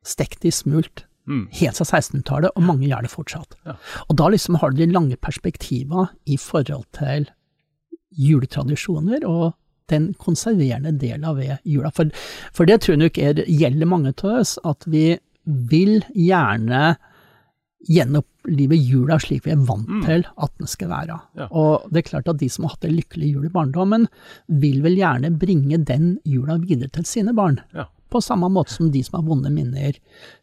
stekt 0.06 0.46
i 0.46 0.52
smult 0.52 1.06
Mm. 1.28 1.48
helt 1.52 1.76
siden 1.80 1.88
1600-tallet, 2.22 2.52
og 2.56 2.62
mange 2.62 2.86
gjør 2.88 3.02
det 3.02 3.10
fortsatt. 3.12 3.56
Ja. 3.66 3.74
Og 4.10 4.16
da 4.18 4.28
liksom 4.30 4.56
har 4.62 4.70
du 4.70 4.78
de 4.78 4.92
lange 4.92 5.16
perspektiva 5.18 6.08
i 6.26 6.38
forhold 6.38 6.86
til 6.94 7.30
juletradisjoner 8.16 9.26
og 9.28 9.56
den 9.90 10.14
konserverende 10.22 10.92
delen 11.02 11.26
ved 11.38 11.58
jula. 11.66 11.90
For, 11.94 12.10
for 12.54 12.66
det 12.66 12.82
tror 12.82 12.94
jeg 12.96 13.02
nok 13.04 13.18
er, 13.18 13.42
gjelder 13.48 13.90
mange 13.90 14.14
av 14.14 14.40
oss, 14.42 14.56
at 14.66 14.86
vi 14.90 15.18
vil 15.46 16.04
gjerne 16.14 16.96
gjenopplive 18.46 18.78
jula 18.78 19.18
slik 19.20 19.44
vi 19.46 19.52
er 19.52 19.58
vant 19.66 19.88
Mm. 19.88 20.06
til 20.06 20.26
at 20.38 20.52
den 20.58 20.68
skal 20.68 20.90
være. 20.90 21.20
Ja. 21.36 21.48
Og 21.52 21.90
det 21.92 22.06
er 22.06 22.10
klart 22.10 22.28
at 22.30 22.38
de 22.38 22.50
som 22.50 22.64
har 22.66 22.76
hatt 22.76 22.86
en 22.86 22.96
lykkelig 22.96 23.32
jul 23.34 23.46
i 23.46 23.50
barndommen, 23.50 24.08
vil 24.50 24.82
vel 24.82 24.96
gjerne 24.96 25.38
bringe 25.38 25.84
den 25.84 26.20
jula 26.26 26.58
videre 26.58 26.90
til 26.92 27.04
sine 27.06 27.34
barn. 27.34 27.60
Ja. 27.74 27.86
På 28.10 28.22
samme 28.22 28.50
måte 28.50 28.70
som 28.70 28.92
de 28.92 29.02
som 29.04 29.20
har 29.22 29.28
vonde 29.30 29.50
minner, 29.52 29.94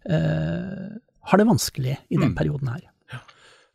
eh, 0.07 0.89
har 1.25 1.39
det 1.39 1.47
vanskelig 1.47 1.97
i 2.11 2.17
den 2.17 2.31
Mm. 2.33 2.35
perioden 2.37 2.69
her. 2.69 2.81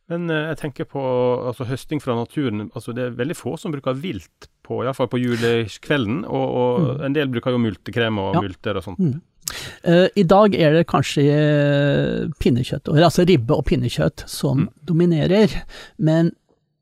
Men 0.09 0.29
eh, 0.29 0.53
jeg 0.55 0.57
tenker 0.57 0.85
på 0.85 1.01
altså, 1.47 1.65
høsting 1.67 1.99
fra 2.01 2.15
naturen. 2.15 2.71
altså 2.73 2.93
Det 2.95 3.03
er 3.03 3.11
veldig 3.11 3.35
få 3.35 3.57
som 3.59 3.71
bruker 3.73 3.93
vilt 3.93 4.47
på, 4.67 4.81
iallfall 4.83 5.09
på 5.11 5.19
julekvelden. 5.21 6.21
Og, 6.27 6.59
og 6.61 7.05
en 7.07 7.15
del 7.15 7.31
bruker 7.33 7.55
jo 7.55 7.63
multekrem 7.63 8.19
og 8.21 8.35
Ja. 8.37 8.43
multer 8.45 8.77
og 8.79 8.85
sånt. 8.85 8.99
Mm. 8.99 9.17
Uh, 9.87 10.07
I 10.19 10.23
dag 10.27 10.55
er 10.59 10.73
det 10.75 10.87
kanskje 10.91 11.23
eh, 11.31 12.25
pinnekjøtt, 12.43 12.89
altså 12.91 13.23
ribbe 13.29 13.55
og 13.55 13.63
pinnekjøtt, 13.69 14.25
som 14.27 14.65
Mm. 14.65 14.69
dominerer. 14.89 15.53
Men 15.97 16.33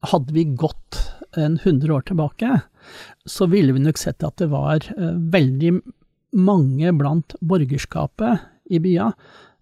hadde 0.09 0.33
vi 0.33 0.45
gått 0.57 0.97
en 1.37 1.59
100 1.61 1.93
år 1.93 2.05
tilbake, 2.09 2.61
så 3.27 3.45
ville 3.49 3.73
vi 3.73 3.79
nok 3.85 3.97
sett 4.01 4.23
at 4.23 4.37
det 4.41 4.49
var 4.49 4.81
uh, 4.97 5.13
veldig 5.33 5.75
mange 6.33 6.91
blant 6.97 7.35
borgerskapet 7.41 8.41
i 8.71 8.79
bya. 8.81 9.11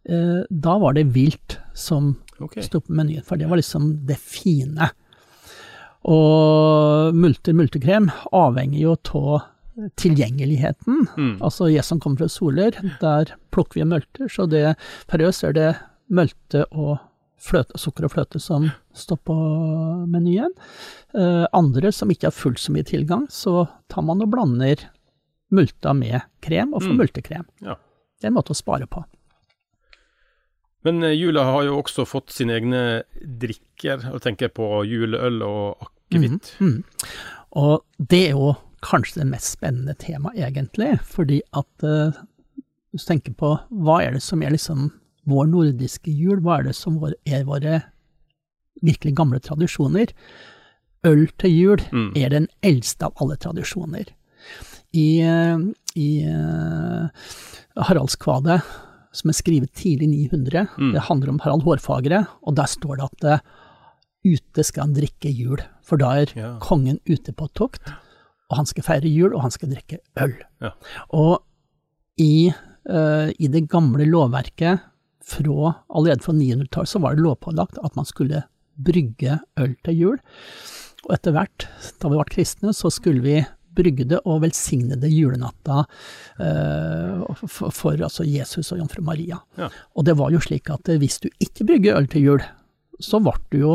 Uh, 0.10 0.44
da 0.50 0.78
var 0.80 0.94
det 0.96 1.06
vilt 1.16 1.58
som 1.76 2.16
okay. 2.40 2.64
sto 2.64 2.80
på 2.80 2.94
menyen, 2.96 3.24
for 3.24 3.36
det 3.40 3.48
var 3.52 3.60
liksom 3.60 4.06
det 4.08 4.18
fine. 4.20 4.90
Og 6.04 7.16
multer, 7.16 7.56
multekrem 7.56 8.10
avhenger 8.36 8.80
jo 8.82 8.96
av 9.16 9.42
tilgjengeligheten. 9.98 11.08
Mm. 11.18 11.32
Altså 11.42 11.70
jeg 11.72 11.86
som 11.88 12.00
kommer 12.04 12.24
fra 12.24 12.30
Soler, 12.30 12.76
der 13.02 13.32
plukker 13.56 13.80
vi 13.82 13.88
multer, 13.90 14.28
så 14.30 14.46
det, 14.50 14.76
for 15.10 15.24
oss 15.26 15.44
er 15.48 15.56
det 15.58 15.70
mølte 16.14 16.66
og 16.72 16.98
fløte, 17.44 17.80
sukker 17.82 18.06
og 18.08 18.14
fløte 18.14 18.40
som 18.40 18.70
står 18.96 19.18
på 19.28 19.38
menyen. 20.14 20.54
Eh, 21.16 21.46
andre 21.58 21.92
som 21.92 22.12
ikke 22.14 22.30
har 22.30 22.36
fullt 22.36 22.62
så 22.62 22.72
mye 22.76 22.86
tilgang, 22.88 23.26
så 23.34 23.66
tar 23.92 24.06
man 24.06 24.22
og 24.24 24.30
blander 24.36 24.86
multa 25.54 25.92
med 25.98 26.22
krem, 26.42 26.74
og 26.74 26.82
får 26.84 26.94
Mm. 26.94 26.98
multekrem. 27.02 27.46
Ja. 27.62 27.76
Det 28.20 28.28
er 28.28 28.32
en 28.32 28.38
måte 28.38 28.54
å 28.54 28.58
spare 28.58 28.88
på. 28.88 29.04
Men 30.84 31.04
eh, 31.04 31.16
jula 31.16 31.44
har 31.48 31.64
jo 31.64 31.82
også 31.82 32.06
fått 32.08 32.30
sine 32.32 32.54
egne 32.60 33.04
drikker. 33.24 34.12
Og 34.14 34.22
tenker 34.22 34.50
på 34.50 34.84
juleøl 34.88 35.42
og 35.44 35.88
akevitt. 36.14 36.52
Mm. 36.60 36.84
Og 37.64 37.84
det 38.00 38.22
er 38.28 38.36
jo 38.38 38.54
kanskje 38.84 39.22
det 39.22 39.30
mest 39.32 39.54
spennende 39.58 39.94
temaet, 40.00 40.36
egentlig, 40.44 41.00
fordi 41.08 41.42
at 41.56 41.84
uh, 41.88 42.12
hvis 42.92 43.06
du 43.06 43.12
tenker 43.14 43.34
på 43.40 43.54
hva 43.84 44.02
er 44.04 44.12
det 44.18 44.22
som 44.26 44.42
er 44.44 44.52
liksom 44.54 44.92
vår 45.30 45.48
nordiske 45.48 46.12
jul, 46.12 46.42
hva 46.44 46.60
er 46.60 46.64
det 46.68 46.76
som 46.76 46.98
er 47.26 47.46
våre 47.48 47.82
virkelig 48.84 49.14
gamle 49.16 49.40
tradisjoner? 49.40 50.12
Øl 51.06 51.28
til 51.40 51.52
jul 51.52 51.82
Mm. 51.92 52.12
er 52.16 52.30
den 52.30 52.48
eldste 52.64 53.06
av 53.06 53.14
alle 53.22 53.36
tradisjoner. 53.36 54.06
I, 54.94 55.22
eh, 55.22 55.58
i 55.96 56.10
uh, 56.28 57.08
Haraldskvadet, 57.78 58.62
som 59.14 59.30
er 59.30 59.34
skrevet 59.38 59.72
tidlig 59.74 60.10
900, 60.10 60.68
Mm. 60.78 60.92
det 60.94 61.02
handler 61.08 61.30
om 61.30 61.40
Harald 61.40 61.64
Hårfagre, 61.64 62.28
og 62.44 62.56
der 62.56 62.66
står 62.68 62.98
det 62.98 63.04
at 63.06 63.24
uh, 63.24 63.40
ute 64.26 64.64
skal 64.64 64.84
han 64.88 64.94
drikke 64.94 65.32
jul, 65.32 65.58
for 65.84 66.00
da 66.02 66.14
er 66.22 66.32
Ja. 66.36 66.58
kongen 66.64 67.00
ute 67.10 67.34
på 67.36 67.50
tokt, 67.54 67.82
og 68.50 68.58
han 68.58 68.66
skal 68.70 68.84
feire 68.84 69.10
jul, 69.10 69.34
og 69.34 69.42
han 69.42 69.52
skal 69.52 69.70
drikke 69.70 70.00
øl. 70.22 70.36
Ja. 70.62 70.72
Og 71.12 71.44
i, 72.20 72.54
uh, 72.90 73.30
i 73.40 73.48
det 73.48 73.68
gamle 73.70 74.06
lovverket, 74.06 74.90
fra, 75.24 75.70
allerede 75.88 76.20
fra 76.20 76.34
900-tallet, 76.36 76.90
så 76.92 77.00
var 77.00 77.16
det 77.16 77.24
lovpålagt 77.24 77.78
at 77.80 77.96
man 77.96 78.06
skulle 78.06 78.44
brygge 78.76 79.38
øl 79.58 79.76
til 79.86 79.96
jul. 79.96 80.18
Og 81.08 81.14
etter 81.16 81.32
hvert, 81.32 81.68
da 82.02 82.10
vi 82.12 82.18
ble 82.20 82.26
kristne, 82.28 82.74
så 82.76 82.92
skulle 82.92 83.24
vi 83.24 83.38
brygge 83.74 84.06
det 84.06 84.20
og 84.30 84.42
velsigne 84.44 84.98
det 85.02 85.10
julenatta 85.10 85.86
uh, 86.40 87.24
for, 87.48 87.72
for 87.74 87.98
altså 87.98 88.26
Jesus 88.28 88.72
og 88.76 88.84
jomfru 88.84 89.02
Maria. 89.08 89.40
Ja. 89.58 89.70
Og 89.98 90.06
det 90.06 90.18
var 90.20 90.34
jo 90.36 90.42
slik 90.44 90.70
at 90.74 90.92
eh, 90.92 91.00
hvis 91.02 91.20
du 91.24 91.30
ikke 91.42 91.66
brygger 91.72 91.98
øl 91.98 92.08
til 92.12 92.28
jul, 92.28 92.44
så 93.02 93.20
ble 93.24 93.34
du 93.50 93.58
jo 93.64 93.74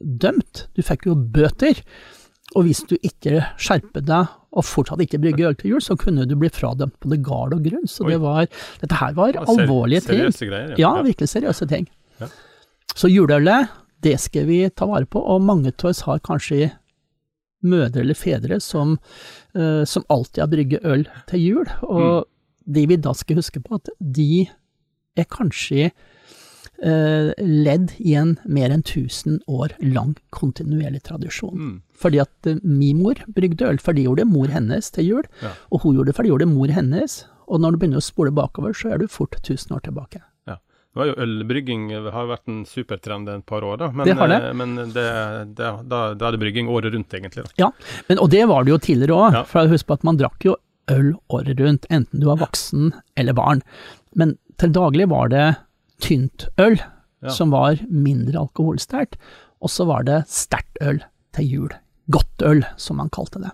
dømt. 0.00 0.66
Du 0.76 0.82
fikk 0.86 1.06
jo 1.10 1.14
bøter. 1.14 1.80
Og 2.56 2.64
hvis 2.64 2.80
du 2.88 2.94
ikke 3.04 3.42
skjerpet 3.60 4.06
deg 4.08 4.30
og 4.56 4.64
fortsatt 4.64 5.02
ikke 5.04 5.18
brygger 5.20 5.50
øl 5.50 5.56
til 5.60 5.74
jul, 5.74 5.82
så 5.84 5.96
kunne 6.00 6.24
du 6.26 6.32
bli 6.40 6.48
fradømt 6.48 6.94
på 7.02 7.10
det 7.12 7.18
gard 7.26 7.52
og 7.52 7.64
grunn. 7.66 7.84
Så 7.90 8.06
det 8.08 8.16
var, 8.22 8.46
dette 8.80 8.96
her 8.96 9.12
var 9.18 9.34
Ja, 9.36 9.42
alvorlige 9.44 10.00
ting. 10.06 10.22
Seriøse 10.22 10.48
greier. 10.48 10.72
Ja, 10.80 10.94
virkelig 11.04 11.28
seriøse 11.28 11.68
ting. 11.68 11.88
Ja. 12.22 12.30
Så 12.96 13.10
juleølet, 13.12 13.68
det 14.02 14.14
skal 14.22 14.46
vi 14.48 14.62
ta 14.70 14.86
vare 14.88 15.04
på, 15.10 15.20
og 15.20 15.42
mange 15.44 15.74
av 15.74 15.90
oss 15.90 16.00
har 16.08 16.22
kanskje 16.24 16.70
mødre 17.68 18.00
eller 18.04 18.14
fedre 18.14 18.60
som, 18.62 18.96
uh, 19.58 19.84
som 19.84 20.04
alltid 20.08 20.40
har 20.44 20.50
brygget 20.52 20.84
øl 20.86 21.04
til 21.28 21.40
jul, 21.42 21.66
og 21.82 22.24
Mm. 22.24 22.72
de 22.74 22.86
vi 22.86 22.96
da 22.96 23.12
skal 23.12 23.36
huske 23.36 23.60
på, 23.60 23.74
at 23.74 23.88
de 24.00 24.48
er 25.16 25.24
kanskje 25.24 25.90
ledd 26.82 27.92
i 27.98 28.14
en 28.14 28.36
mer 28.46 28.70
enn 28.70 28.82
1000 28.84 29.40
år 29.50 29.72
lang 29.82 30.14
kontinuerlig 30.30 31.02
tradisjon. 31.08 31.56
Mm. 31.58 31.76
Fordi 31.98 32.20
at 32.22 32.46
eh, 32.46 32.60
min 32.62 33.00
mor 33.02 33.18
brygde 33.34 33.66
øl, 33.66 33.78
for 33.82 33.92
det 33.96 34.04
gjorde 34.06 34.26
mor 34.30 34.46
hennes 34.54 34.90
til 34.94 35.04
jul, 35.10 35.26
Ja. 35.42 35.50
og 35.72 35.82
hun 35.82 35.96
gjorde 35.96 36.12
det, 36.12 36.16
for 36.16 36.22
det 36.22 36.30
gjorde 36.30 36.46
mor 36.52 36.68
hennes, 36.68 37.24
og 37.48 37.60
når 37.60 37.72
du 37.74 37.78
begynner 37.82 38.02
å 38.02 38.06
spole 38.06 38.30
bakover, 38.30 38.72
så 38.76 38.92
er 38.94 38.98
du 39.02 39.08
fort 39.08 39.34
1000 39.42 39.74
år 39.78 39.80
tilbake. 39.88 40.22
Nå 40.96 41.02
var 41.04 41.08
jo 41.10 41.18
ølbrygging 41.20 41.82
det 41.92 42.10
har 42.14 42.24
jo 42.24 42.30
vært 42.30 42.48
en 42.48 42.62
supertrend 42.66 43.28
et 43.28 43.42
par 43.46 43.60
år, 43.62 43.76
da. 43.78 43.90
Men, 43.92 44.06
Det 44.08 44.14
har 44.16 44.28
det. 44.32 44.38
eh, 44.48 44.54
men 44.56 44.70
det, 44.94 45.04
det, 45.58 45.66
da, 45.86 45.98
da 46.16 46.26
er 46.30 46.32
det 46.32 46.40
brygging 46.40 46.66
året 46.72 46.94
rundt, 46.94 47.12
egentlig. 47.12 47.44
Da. 47.44 47.50
Ja, 47.60 47.68
men, 48.08 48.18
og 48.18 48.30
det 48.32 48.40
var 48.48 48.64
det 48.64 48.72
jo 48.72 48.78
tidligere 48.78 49.18
òg, 49.18 49.32
Ja. 49.36 49.42
for 49.44 49.68
husk 49.68 49.86
på 49.86 49.98
at 49.98 50.02
man 50.08 50.16
drakk 50.16 50.42
jo 50.48 50.56
øl 50.88 51.12
året 51.30 51.60
rundt, 51.60 51.84
enten 51.92 52.18
du 52.20 52.26
var 52.26 52.38
voksen 52.40 52.94
eller 53.20 53.36
barn. 53.36 53.60
Men 54.16 54.38
til 54.56 54.70
daglig 54.72 55.06
var 55.12 55.28
det 55.28 55.44
tynt 56.02 56.48
øl, 56.58 56.78
Ja. 57.20 57.32
som 57.34 57.50
var 57.50 57.80
mindre 57.90 58.38
alkoholsterkt, 58.38 59.16
og 59.60 59.70
så 59.74 59.84
var 59.88 60.04
det 60.06 60.20
sterkt 60.30 60.78
øl 60.80 61.00
til 61.34 61.48
jul. 61.50 61.72
Godt 62.10 62.42
øl, 62.46 62.62
som 62.78 62.96
man 63.00 63.10
kalte 63.10 63.40
det. 63.42 63.50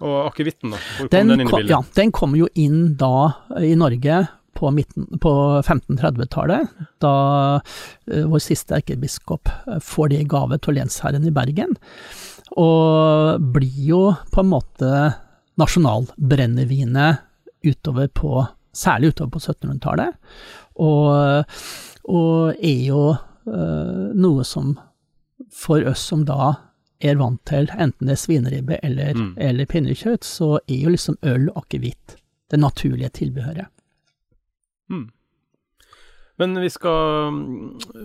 Og 0.00 0.26
akevitten, 0.30 0.70
da? 0.72 0.76
Hvor 0.96 1.08
kom 1.08 1.08
Den, 1.12 1.28
den, 1.28 1.40
inn 1.40 1.46
i 1.48 1.50
bildet? 1.50 1.70
ja, 1.72 1.80
den 1.96 2.12
kom 2.12 2.36
jo 2.36 2.46
inn 2.54 2.94
da 3.00 3.32
i 3.60 3.72
Norge 3.76 4.20
på, 4.56 4.70
på 5.24 5.32
1530-tallet, 5.64 6.68
da 7.00 7.14
uh, 7.60 8.24
vår 8.28 8.44
siste 8.44 8.76
erkebiskop 8.76 9.48
eh, 9.48 9.80
får 9.80 10.08
det 10.12 10.20
i 10.20 10.28
gave 10.28 10.58
til 10.60 10.76
lensherren 10.76 11.24
i 11.28 11.32
Bergen, 11.32 11.76
og 12.60 13.40
blir 13.54 13.82
jo 13.88 14.02
på 14.32 14.42
en 14.44 14.50
måte 14.52 14.92
nasjonalbrennevinet 15.60 17.20
utover 17.64 18.08
på, 18.08 18.46
særlig 18.72 19.12
utover 19.14 19.30
på 19.34 19.42
1700-tallet, 19.42 20.14
og, 20.80 21.44
og 22.08 22.54
er 22.62 22.82
jo 22.86 23.02
uh, 23.12 24.08
noe 24.14 24.44
som 24.46 24.74
for 25.50 25.84
oss 25.90 26.02
som 26.12 26.24
da 26.28 26.54
er 27.00 27.16
vant 27.16 27.40
til 27.48 27.70
enten 27.80 28.06
det 28.10 28.14
er 28.14 28.20
svineribbe 28.20 28.76
eller, 28.84 29.14
Mm. 29.16 29.34
eller 29.40 29.66
pinnekjøtt, 29.66 30.24
så 30.24 30.58
er 30.68 30.82
jo 30.84 30.90
liksom 30.92 31.16
øl 31.22 31.48
og 31.48 31.64
akevitt 31.64 32.16
det 32.50 32.60
naturlige 32.60 33.08
tilbehøret. 33.08 33.66
Mm. 34.90 35.08
Men 36.40 36.60
vi 36.60 36.70
skal 36.72 37.32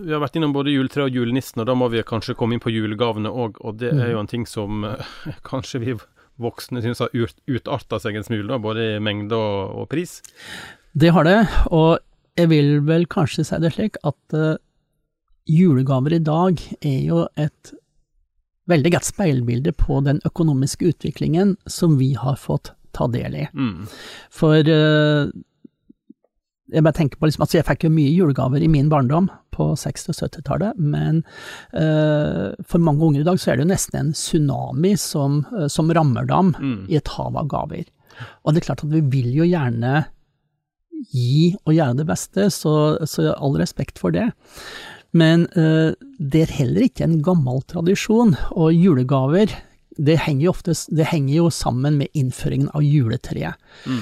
Vi 0.04 0.12
har 0.12 0.20
vært 0.20 0.36
innom 0.36 0.52
både 0.52 0.70
juletreet 0.74 1.08
og 1.08 1.14
julenissen, 1.14 1.60
og 1.60 1.66
da 1.66 1.74
må 1.74 1.88
vi 1.88 2.02
kanskje 2.04 2.34
komme 2.36 2.56
inn 2.56 2.60
på 2.60 2.70
julegavene 2.72 3.30
òg. 3.32 3.60
Og 3.64 3.78
det 3.80 3.92
er 3.94 4.12
jo 4.12 4.20
en 4.20 4.26
ting 4.30 4.44
som 4.46 4.84
eh, 4.84 5.06
kanskje 5.50 5.80
vi 5.80 5.94
voksne 6.42 6.82
synes 6.84 7.00
har 7.04 7.14
ut, 7.16 7.38
utarta 7.48 8.00
seg 8.02 8.18
en 8.18 8.26
smule, 8.26 8.48
da, 8.50 8.60
både 8.62 8.90
i 8.96 9.00
mengde 9.02 9.36
og, 9.36 9.72
og 9.82 9.88
pris. 9.92 10.18
Det 10.96 11.12
har 11.12 11.26
det, 11.28 11.40
og 11.72 11.98
jeg 12.36 12.52
vil 12.52 12.70
vel 12.84 13.06
kanskje 13.08 13.46
si 13.48 13.58
det 13.62 13.72
slik 13.76 13.98
at 14.04 14.36
uh, 14.36 14.56
julegaver 15.48 16.16
i 16.16 16.22
dag 16.24 16.60
er 16.84 17.00
jo 17.06 17.24
et 17.40 17.72
veldig 18.70 18.92
godt 18.96 19.08
speilbilde 19.08 19.72
på 19.78 20.00
den 20.04 20.18
økonomiske 20.26 20.90
utviklingen 20.90 21.54
som 21.70 21.96
vi 22.00 22.12
har 22.18 22.38
fått 22.40 22.72
ta 22.96 23.06
del 23.12 23.36
i. 23.38 23.44
Mm. 23.54 23.86
For 24.32 24.58
eh, 24.58 25.28
jeg 26.72 26.82
bare 26.82 26.96
tenker 26.98 27.18
på 27.20 27.28
liksom, 27.28 27.44
altså 27.44 27.58
jeg 27.60 27.66
fikk 27.68 27.84
jo 27.86 27.92
mye 27.94 28.10
julegaver 28.16 28.62
i 28.64 28.68
min 28.70 28.88
barndom 28.90 29.28
på 29.54 29.68
60- 29.78 30.10
og 30.10 30.16
70-tallet, 30.18 30.80
men 30.82 31.20
uh, 31.72 32.50
for 32.66 32.82
mange 32.82 33.06
unger 33.06 33.22
i 33.22 33.26
dag 33.28 33.38
så 33.40 33.52
er 33.52 33.56
det 33.60 33.66
jo 33.66 33.70
nesten 33.70 34.00
en 34.00 34.10
tsunami 34.16 34.96
som, 35.00 35.44
uh, 35.54 35.68
som 35.72 35.92
rammer 35.94 36.26
dem 36.28 36.50
Mm. 36.58 36.80
i 36.90 36.98
et 36.98 37.08
hav 37.14 37.36
av 37.38 37.46
gaver. 37.52 37.86
Og 38.44 38.52
det 38.52 38.62
er 38.62 38.66
klart 38.66 38.82
at 38.84 38.90
vi 38.92 39.00
vil 39.12 39.30
jo 39.36 39.46
gjerne 39.46 40.06
gi 41.12 41.54
og 41.66 41.74
gjøre 41.76 41.96
det 42.00 42.06
beste, 42.08 42.48
så, 42.50 42.74
så 43.06 43.30
all 43.36 43.56
respekt 43.60 43.98
for 44.02 44.14
det. 44.16 44.26
Men 45.16 45.46
uh, 45.56 45.94
det 46.18 46.46
er 46.46 46.54
heller 46.58 46.88
ikke 46.88 47.06
en 47.06 47.20
gammel 47.24 47.62
tradisjon, 47.70 48.34
og 48.52 48.74
julegaver 48.74 49.54
det 49.96 50.18
henger 50.26 50.48
jo, 50.50 50.52
ofte, 50.52 50.74
det 50.92 51.06
henger 51.08 51.38
jo 51.38 51.46
sammen 51.54 51.94
med 52.02 52.10
innføringen 52.12 52.68
av 52.76 52.82
juletreet. 52.84 53.56
Mm. 53.88 54.00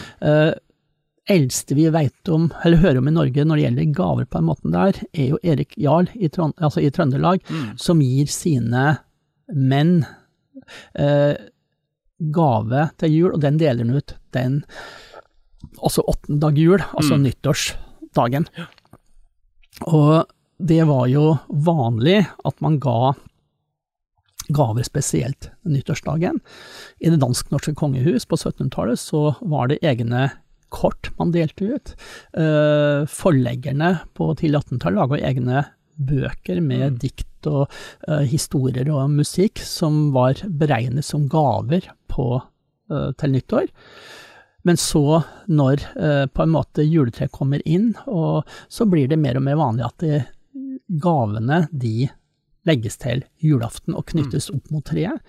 Eldste 1.31 1.75
vi 1.75 1.87
vet 1.89 2.29
om, 2.29 2.51
eller 2.65 2.83
hører 2.83 2.99
om 3.01 3.09
i 3.09 3.15
Norge 3.15 3.45
når 3.49 3.57
det 3.57 3.65
gjelder 3.65 3.95
gaver 3.97 4.27
på 4.29 4.39
den 4.41 4.49
måten 4.51 4.75
der, 4.75 4.99
er 5.17 5.31
jo 5.31 5.39
Erik 5.43 5.73
Jarl 5.81 6.11
i, 6.15 6.29
Trond, 6.29 6.53
altså 6.61 6.83
i 6.85 6.91
Trøndelag, 6.93 7.41
Mm. 7.49 7.79
som 7.81 8.01
gir 8.05 8.27
sine 8.29 8.99
menn 9.49 10.05
eh, 10.95 11.35
gave 12.33 12.91
til 12.99 13.11
jul, 13.13 13.33
og 13.35 13.41
den 13.41 13.57
deler 13.61 13.85
han 13.85 13.97
ut 13.97 14.15
den 14.33 14.63
også 15.81 16.05
åttende 16.09 16.41
dag 16.41 16.59
jul, 16.61 16.79
altså 16.93 17.17
Mm. 17.17 17.23
nyttårsdagen. 17.25 18.47
Og 19.89 20.27
det 20.61 20.87
var 20.87 21.07
jo 21.09 21.39
vanlig 21.49 22.27
at 22.45 22.61
man 22.61 22.79
ga 22.79 23.15
gaver 24.53 24.85
spesielt 24.85 25.51
nyttårsdagen. 25.65 26.39
I 27.01 27.09
det 27.11 27.21
dansk-norske 27.21 27.75
kongehus 27.75 28.27
på 28.29 28.37
1700-tallet 28.37 28.99
så 29.01 29.35
var 29.41 29.69
det 29.69 29.81
egne 29.83 30.31
kort 30.75 31.13
man 31.21 31.33
delte 31.35 31.69
ut. 31.77 31.95
Eh, 32.35 33.05
forleggerne 33.11 33.93
på 34.19 34.33
tidlig 34.41 34.65
1800-tall 34.65 34.99
laga 34.99 35.21
egne 35.31 35.65
bøker 35.95 36.59
med 36.61 36.97
Mm. 36.97 36.99
dikt 36.99 37.47
og 37.47 37.71
eh, 38.09 38.25
historier 38.27 38.89
og 38.91 39.13
musikk 39.15 39.63
som 39.63 40.11
var 40.15 40.43
beregnet 40.49 41.07
som 41.07 41.29
gaver 41.31 41.87
på, 42.11 42.43
eh, 42.91 43.11
til 43.21 43.37
nyttår. 43.37 43.71
Men 44.65 44.79
så, 44.81 45.21
når 45.47 45.83
på 46.33 46.41
en 46.41 46.53
måte 46.55 46.87
juletreet 46.89 47.31
kommer 47.37 47.61
inn, 47.69 47.91
så 48.09 48.87
blir 48.89 49.11
det 49.11 49.19
mer 49.21 49.37
og 49.37 49.45
mer 49.45 49.59
vanlig 49.61 49.85
at 49.85 50.01
de, 50.01 50.23
gavene 50.89 51.67
de 51.69 52.09
legges 52.65 52.97
til 52.97 53.27
julaften 53.45 53.93
og 53.93 54.07
knyttes 54.09 54.49
opp 54.55 54.71
mot 54.73 54.85
treet. 54.89 55.21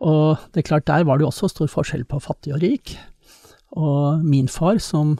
Og 0.00 0.40
det 0.54 0.62
er 0.62 0.68
klart, 0.70 0.88
der 0.88 1.04
var 1.04 1.18
det 1.18 1.26
jo 1.26 1.32
også 1.32 1.50
stor 1.52 1.68
forskjell 1.68 2.06
på 2.08 2.22
fattig 2.24 2.54
og 2.56 2.62
rik. 2.64 2.94
Og 3.78 4.24
min 4.26 4.48
far, 4.50 4.78
som 4.82 5.18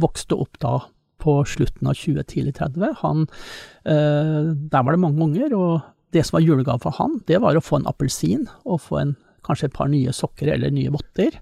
vokste 0.00 0.34
opp 0.34 0.58
da 0.62 0.78
på 1.22 1.38
slutten 1.48 1.88
av 1.88 1.94
20, 1.96 2.24
tidlig 2.28 2.56
30, 2.58 2.96
han, 3.00 3.26
eh, 3.86 4.50
der 4.54 4.82
var 4.82 4.92
det 4.92 5.00
mange 5.00 5.22
unger, 5.24 5.54
og 5.56 5.82
det 6.12 6.24
som 6.26 6.36
var 6.38 6.44
julegave 6.44 6.82
for 6.82 6.96
han, 6.98 7.20
det 7.26 7.40
var 7.40 7.56
å 7.56 7.62
få 7.64 7.80
en 7.80 7.86
appelsin 7.90 8.48
og 8.64 8.82
få 8.84 9.00
en, 9.00 9.16
kanskje 9.44 9.66
et 9.68 9.74
par 9.76 9.88
nye 9.92 10.12
sokker 10.12 10.48
eller 10.54 10.70
nye 10.72 10.88
votter. 10.92 11.34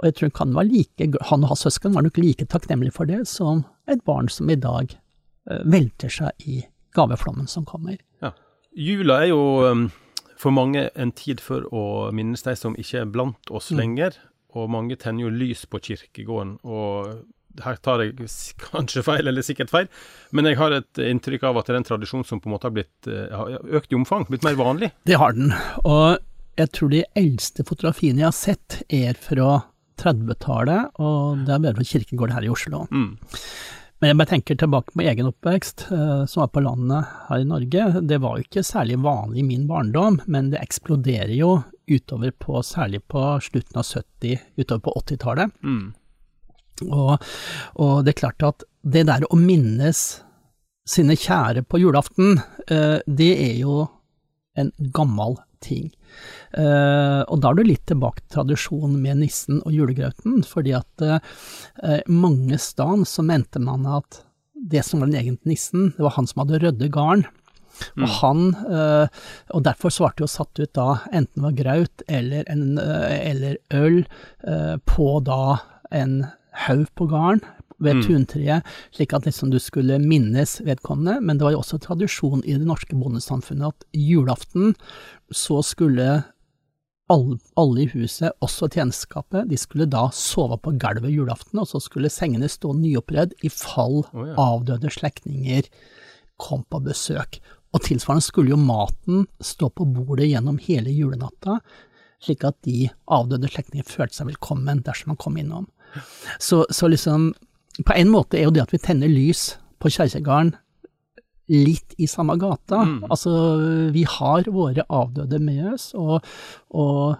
Og 0.00 0.04
jeg 0.04 0.14
tror 0.18 0.30
han, 0.42 0.54
var 0.56 0.66
like, 0.68 1.06
han 1.30 1.44
og 1.44 1.52
hans 1.54 1.62
søsken 1.64 1.94
var 1.96 2.04
nok 2.04 2.18
like 2.20 2.44
takknemlige 2.52 2.92
for 2.92 3.08
det 3.08 3.22
som 3.28 3.62
et 3.88 4.02
barn 4.04 4.28
som 4.28 4.50
i 4.52 4.58
dag 4.60 4.92
eh, 5.48 5.62
velter 5.64 6.12
seg 6.12 6.44
i 6.44 6.58
gaveflommen 6.96 7.48
som 7.48 7.64
kommer. 7.64 7.96
Ja. 8.20 8.32
Jula 8.76 9.22
er 9.24 9.30
jo 9.32 9.40
um, 9.66 9.86
for 10.36 10.52
mange 10.52 10.88
en 10.94 11.12
tid 11.16 11.40
for 11.40 11.64
å 11.72 12.10
minnes 12.12 12.44
de 12.44 12.54
som 12.56 12.76
ikke 12.76 13.02
er 13.02 13.08
blant 13.12 13.50
oss 13.50 13.70
Mm. 13.72 13.78
lenger, 13.80 14.16
og 14.54 14.70
mange 14.72 14.98
tenner 15.00 15.26
jo 15.26 15.34
lys 15.34 15.66
på 15.70 15.82
kirkegården. 15.90 16.58
og 16.64 17.20
her 17.64 17.78
tar 17.82 18.02
jeg 18.04 18.14
kanskje 18.70 19.02
feil, 19.02 19.26
eller 19.26 19.42
sikkert 19.42 19.72
feil, 19.72 19.88
men 20.30 20.46
jeg 20.46 20.58
har 20.60 20.74
et 20.76 21.02
inntrykk 21.02 21.48
av 21.50 21.60
at 21.60 21.68
det 21.68 21.74
er 21.74 21.80
en 21.80 21.88
tradisjon 21.88 22.26
som 22.26 22.40
på 22.40 22.50
en 22.50 22.54
måte 22.54 22.68
har 22.68 22.76
blitt 22.76 23.10
eh, 23.10 23.26
har 23.34 23.58
økt 23.80 23.92
i 23.92 23.98
omfang, 23.98 24.28
blitt 24.30 24.46
mer 24.46 24.58
vanlig. 24.60 24.92
Det 25.08 25.18
har 25.20 25.34
den, 25.36 25.52
og 25.84 26.20
jeg 26.60 26.72
tror 26.76 26.92
de 26.92 27.02
eldste 27.18 27.66
fotografiene 27.66 28.22
jeg 28.22 28.28
har 28.28 28.36
sett 28.36 28.80
er 28.92 29.18
fra 29.18 29.60
30-tallet, 30.00 30.96
og 31.02 31.44
det 31.46 31.54
er 31.54 31.66
bare 31.66 31.78
fra 31.80 31.90
kirkegården 31.90 32.36
her 32.36 32.46
i 32.46 32.52
Oslo. 32.52 32.86
Mm. 32.90 33.12
Men 34.00 34.08
jeg 34.08 34.16
bare 34.16 34.30
tenker 34.30 34.56
tilbake 34.56 34.94
på 34.96 35.02
egen 35.04 35.28
oppvekst, 35.28 35.82
eh, 35.92 36.22
som 36.24 36.40
var 36.40 36.52
på 36.54 36.62
landet 36.64 37.10
her 37.26 37.42
i 37.42 37.48
Norge. 37.48 37.88
Det 38.08 38.20
var 38.22 38.38
jo 38.38 38.46
ikke 38.46 38.64
særlig 38.64 38.96
vanlig 39.04 39.42
i 39.42 39.48
min 39.50 39.66
barndom, 39.68 40.22
men 40.24 40.48
det 40.54 40.62
eksploderer 40.62 41.34
jo 41.36 41.58
utover 41.90 42.32
på, 42.32 42.62
særlig 42.66 43.02
på 43.10 43.22
slutten 43.44 43.80
av 43.82 43.86
70, 43.86 44.46
utover 44.60 44.84
på 44.86 44.96
80-tallet. 45.02 45.54
Mm. 45.64 45.86
Og, 46.88 47.30
og 47.82 47.94
det 48.06 48.14
er 48.14 48.20
klart 48.22 48.46
at 48.46 48.64
det 48.80 49.04
der 49.10 49.26
å 49.28 49.38
minnes 49.38 50.02
sine 50.88 51.16
kjære 51.18 51.66
på 51.68 51.80
julaften, 51.82 52.40
eh, 52.70 52.98
det 53.06 53.32
er 53.36 53.56
jo 53.60 53.84
en 54.58 54.72
gammel 54.94 55.36
ting. 55.60 55.90
Uh, 56.56 57.22
og 57.30 57.42
da 57.42 57.52
er 57.52 57.58
du 57.58 57.68
litt 57.68 57.84
tilbake 57.88 58.24
til 58.24 58.32
tradisjonen 58.38 58.96
med 59.02 59.20
nissen 59.20 59.60
og 59.60 59.74
julegrauten, 59.76 60.40
fordi 60.46 60.74
at 60.78 61.04
uh, 61.04 61.20
mange 62.10 62.58
steder 62.58 63.04
så 63.08 63.24
mente 63.26 63.62
man 63.62 63.86
at 63.88 64.22
det 64.70 64.82
som 64.84 65.00
var 65.00 65.10
den 65.10 65.20
egentlige 65.20 65.54
nissen, 65.54 65.92
det 65.96 66.04
var 66.04 66.16
han 66.16 66.28
som 66.28 66.42
hadde 66.42 66.60
rødde 66.64 66.90
garn. 66.92 67.24
Og 68.00 68.08
han, 68.20 68.42
eh, 68.66 69.22
og 69.54 69.64
derfor 69.66 69.94
svarte 69.94 70.24
jo 70.24 70.30
satt 70.30 70.60
ut 70.60 70.72
da 70.76 71.00
enten 71.12 71.40
det 71.40 71.46
var 71.46 71.56
graut 71.60 72.04
eller, 72.08 72.44
en, 72.50 72.78
eh, 72.78 73.16
eller 73.30 73.56
øl 73.74 74.02
eh, 74.46 74.76
på 74.86 75.08
da 75.26 75.60
en 75.90 76.22
haug 76.66 76.86
på 76.98 77.08
garn 77.10 77.40
ved 77.80 77.96
Mm. 77.96 78.02
tuntreet, 78.04 78.66
slik 78.92 79.14
at 79.16 79.24
liksom 79.24 79.50
du 79.50 79.58
skulle 79.58 79.98
minnes 79.98 80.60
vedkommende. 80.60 81.20
Men 81.20 81.38
det 81.38 81.44
var 81.44 81.52
jo 81.52 81.62
også 81.62 81.80
tradisjon 81.80 82.44
i 82.44 82.52
det 82.52 82.66
norske 82.66 82.94
bondesamfunnet 82.94 83.72
at 83.72 83.84
julaften 83.96 84.74
så 85.32 85.62
skulle 85.64 86.24
alle, 87.10 87.38
alle 87.58 87.84
i 87.84 87.90
huset, 87.90 88.30
også 88.40 88.68
tjenesteskapet, 88.70 89.48
de 89.50 89.58
skulle 89.58 89.88
da 89.90 90.08
sove 90.14 90.58
på 90.62 90.76
gulvet 90.78 91.10
julaften, 91.10 91.58
og 91.58 91.66
så 91.66 91.80
skulle 91.82 92.12
sengene 92.12 92.48
stå 92.50 92.74
nyoppredd 92.78 93.34
i 93.42 93.50
fall 93.50 94.04
oh, 94.04 94.28
ja. 94.28 94.36
avdøde 94.38 94.92
slektninger 94.94 95.66
kom 96.40 96.62
på 96.70 96.80
besøk. 96.84 97.40
Og 97.74 97.82
tilsvarende 97.86 98.24
skulle 98.24 98.50
jo 98.50 98.58
maten 98.58 99.26
stå 99.44 99.68
på 99.70 99.86
bordet 99.94 100.26
gjennom 100.30 100.58
hele 100.64 100.90
julenatta, 100.90 101.60
slik 102.20 102.42
at 102.44 102.56
de 102.66 102.88
avdøde 103.08 103.48
slektninger 103.48 103.86
følte 103.88 104.18
seg 104.18 104.26
velkommen 104.32 104.82
dersom 104.84 105.12
man 105.12 105.20
kom 105.20 105.38
innom. 105.40 105.68
Så, 106.42 106.64
så 106.70 106.90
liksom, 106.90 107.30
på 107.86 107.94
en 107.96 108.10
måte 108.12 108.38
er 108.38 108.48
jo 108.48 108.52
det 108.54 108.64
at 108.66 108.74
vi 108.74 108.82
tenner 108.82 109.08
lys 109.10 109.54
på 109.80 109.90
kjerkegården 109.90 110.52
litt 111.50 111.94
i 111.98 112.06
samme 112.10 112.36
gata. 112.38 112.82
Mm. 112.86 112.98
Altså, 113.10 113.32
vi 113.94 114.04
har 114.06 114.46
våre 114.54 114.84
avdøde 114.86 115.40
med 115.42 115.72
oss, 115.72 115.88
og, 115.98 116.26
og 116.70 117.16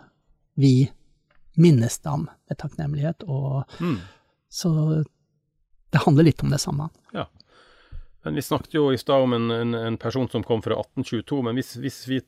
vi 0.60 0.90
minnes 1.60 1.98
dem 2.04 2.28
med 2.48 2.58
takknemlighet, 2.60 3.24
og 3.26 3.64
Mm. 3.80 3.96
så 4.50 4.70
det 5.90 6.02
handler 6.04 6.24
litt 6.28 6.42
om 6.46 6.50
det 6.54 6.60
samme. 6.62 6.90
Men 8.24 8.34
vi 8.36 8.42
snakket 8.44 8.74
jo 8.76 8.90
i 8.92 8.98
stad 9.00 9.22
om 9.24 9.32
en, 9.32 9.50
en, 9.50 9.74
en 9.74 9.96
person 9.96 10.26
som 10.28 10.42
kom 10.44 10.60
fra 10.62 10.76
1822, 10.76 11.38
men 11.46 11.56
hvis, 11.60 11.74
hvis 11.80 12.00
vi 12.08 12.20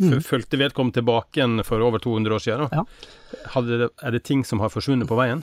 Mm. 0.00 0.20
fulgte 0.24 0.56
vedkommende 0.58 0.98
tilbake 1.00 1.38
igjen 1.40 1.62
for 1.64 1.80
over 1.84 1.98
200 2.00 2.34
år 2.34 2.40
siden, 2.40 2.68
da, 2.72 2.82
Ja. 2.82 3.60
det, 3.62 3.88
er 4.02 4.10
det 4.10 4.22
ting 4.24 4.44
som 4.44 4.60
har 4.60 4.68
forsvunnet 4.72 5.08
på 5.08 5.16
veien? 5.16 5.42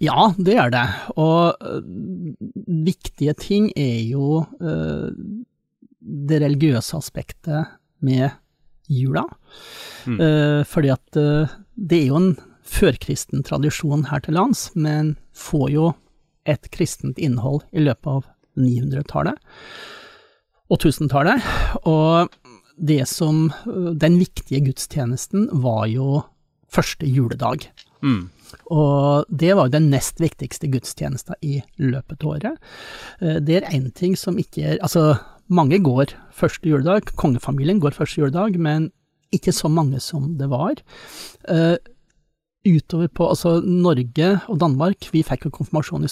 Ja, 0.00 0.32
det 0.38 0.54
er 0.58 0.70
det. 0.70 0.84
Og 1.16 1.54
øh, 1.60 1.82
viktige 2.86 3.34
ting 3.38 3.70
er 3.76 4.00
jo 4.10 4.44
øh, 4.60 5.10
det 6.00 6.40
religiøse 6.42 6.96
aspektet 6.96 7.66
med 8.00 8.30
jula. 8.88 9.24
Mm. 10.06 10.20
Eh, 10.20 10.62
fordi 10.64 10.88
at 10.94 11.06
det 11.76 11.98
er 12.02 12.06
jo 12.08 12.16
en 12.16 12.36
førkristen 12.68 13.42
tradisjon 13.44 14.06
her 14.10 14.20
til 14.24 14.34
lands, 14.34 14.68
men 14.76 15.16
får 15.34 15.70
jo 15.72 15.92
et 16.48 16.70
kristent 16.72 17.18
innhold 17.18 17.62
i 17.72 17.80
løpet 17.84 18.06
av 18.06 18.26
900-tallet 18.58 19.38
og 20.68 20.78
1000-tallet. 20.82 21.44
Og 21.88 22.28
det 22.78 23.08
som 23.10 23.48
Den 23.66 24.18
viktige 24.20 24.60
gudstjenesten 24.68 25.48
var 25.64 25.86
jo 25.90 26.22
første 26.70 27.06
juledag. 27.08 27.70
Mm. 28.04 28.28
Og 28.70 29.24
det 29.28 29.54
var 29.56 29.66
jo 29.66 29.74
den 29.74 29.88
nest 29.90 30.20
viktigste 30.22 30.68
gudstjenesten 30.70 31.34
i 31.42 31.60
løpet 31.80 32.22
av 32.22 32.36
året. 32.36 32.58
Eh, 33.20 33.40
Det 33.40 33.56
er 33.56 33.70
én 33.72 33.90
ting 33.92 34.16
som 34.16 34.38
ikke 34.38 34.62
er 34.62 34.78
Altså, 34.82 35.18
mange 35.48 35.78
går 35.82 36.14
første 36.32 36.68
juledag, 36.68 37.16
kongefamilien 37.16 37.80
går 37.80 37.96
første 37.96 38.20
juledag, 38.20 38.58
men 38.58 38.92
ikke 39.32 39.52
så 39.52 39.68
mange 39.68 40.00
som 40.00 40.36
det 40.38 40.48
var. 40.48 40.76
Uh, 41.48 41.76
Utover 42.66 43.08
på 43.08 43.28
Altså, 43.28 43.60
Norge 43.64 44.40
og 44.48 44.58
Danmark, 44.58 45.08
vi 45.12 45.22
fikk 45.22 45.46
jo 45.46 45.50
konfirmasjon 45.50 46.04
i 46.04 46.08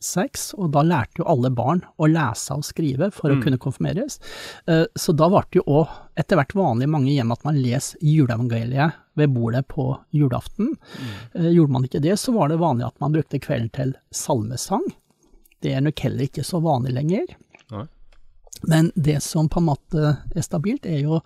1736, 0.00 0.54
og 0.58 0.70
da 0.72 0.82
lærte 0.82 1.20
jo 1.20 1.26
alle 1.28 1.50
barn 1.52 1.82
å 2.00 2.08
lese 2.08 2.54
og 2.56 2.64
skrive 2.64 3.10
for 3.12 3.30
Mm. 3.30 3.38
å 3.38 3.42
kunne 3.44 3.58
konfirmeres. 3.58 4.18
Eh, 4.66 4.86
Så 4.96 5.14
da 5.14 5.28
ble 5.28 5.42
det 5.50 5.60
jo 5.60 5.64
òg 5.66 5.88
etter 6.16 6.36
hvert 6.36 6.54
vanlig 6.54 6.84
i 6.84 6.90
mange 6.90 7.12
hjem 7.14 7.32
at 7.32 7.44
man 7.44 7.56
leser 7.56 7.98
juleevangeliet 8.00 8.92
ved 9.16 9.34
bordet 9.34 9.66
på 9.68 9.98
julaften. 10.12 10.76
Mm. 11.34 11.52
Gjorde 11.54 11.70
man 11.70 11.84
ikke 11.84 12.00
det, 12.00 12.18
så 12.18 12.32
var 12.32 12.48
det 12.48 12.58
vanlig 12.58 12.86
at 12.86 13.00
man 13.00 13.12
brukte 13.12 13.38
kvelden 13.40 13.70
til 13.72 13.94
salmesang. 14.10 14.82
Det 15.60 15.74
er 15.74 15.80
nok 15.82 15.98
heller 16.00 16.24
ikke 16.24 16.44
så 16.44 16.60
vanlig 16.62 16.94
lenger. 16.94 17.26
Nei. 17.70 17.86
Men 18.66 18.92
det 18.96 19.22
som 19.22 19.48
på 19.48 19.58
en 19.60 19.66
måte 19.66 20.18
er 20.36 20.42
stabilt, 20.42 20.84
er 20.86 21.00
jo 21.02 21.22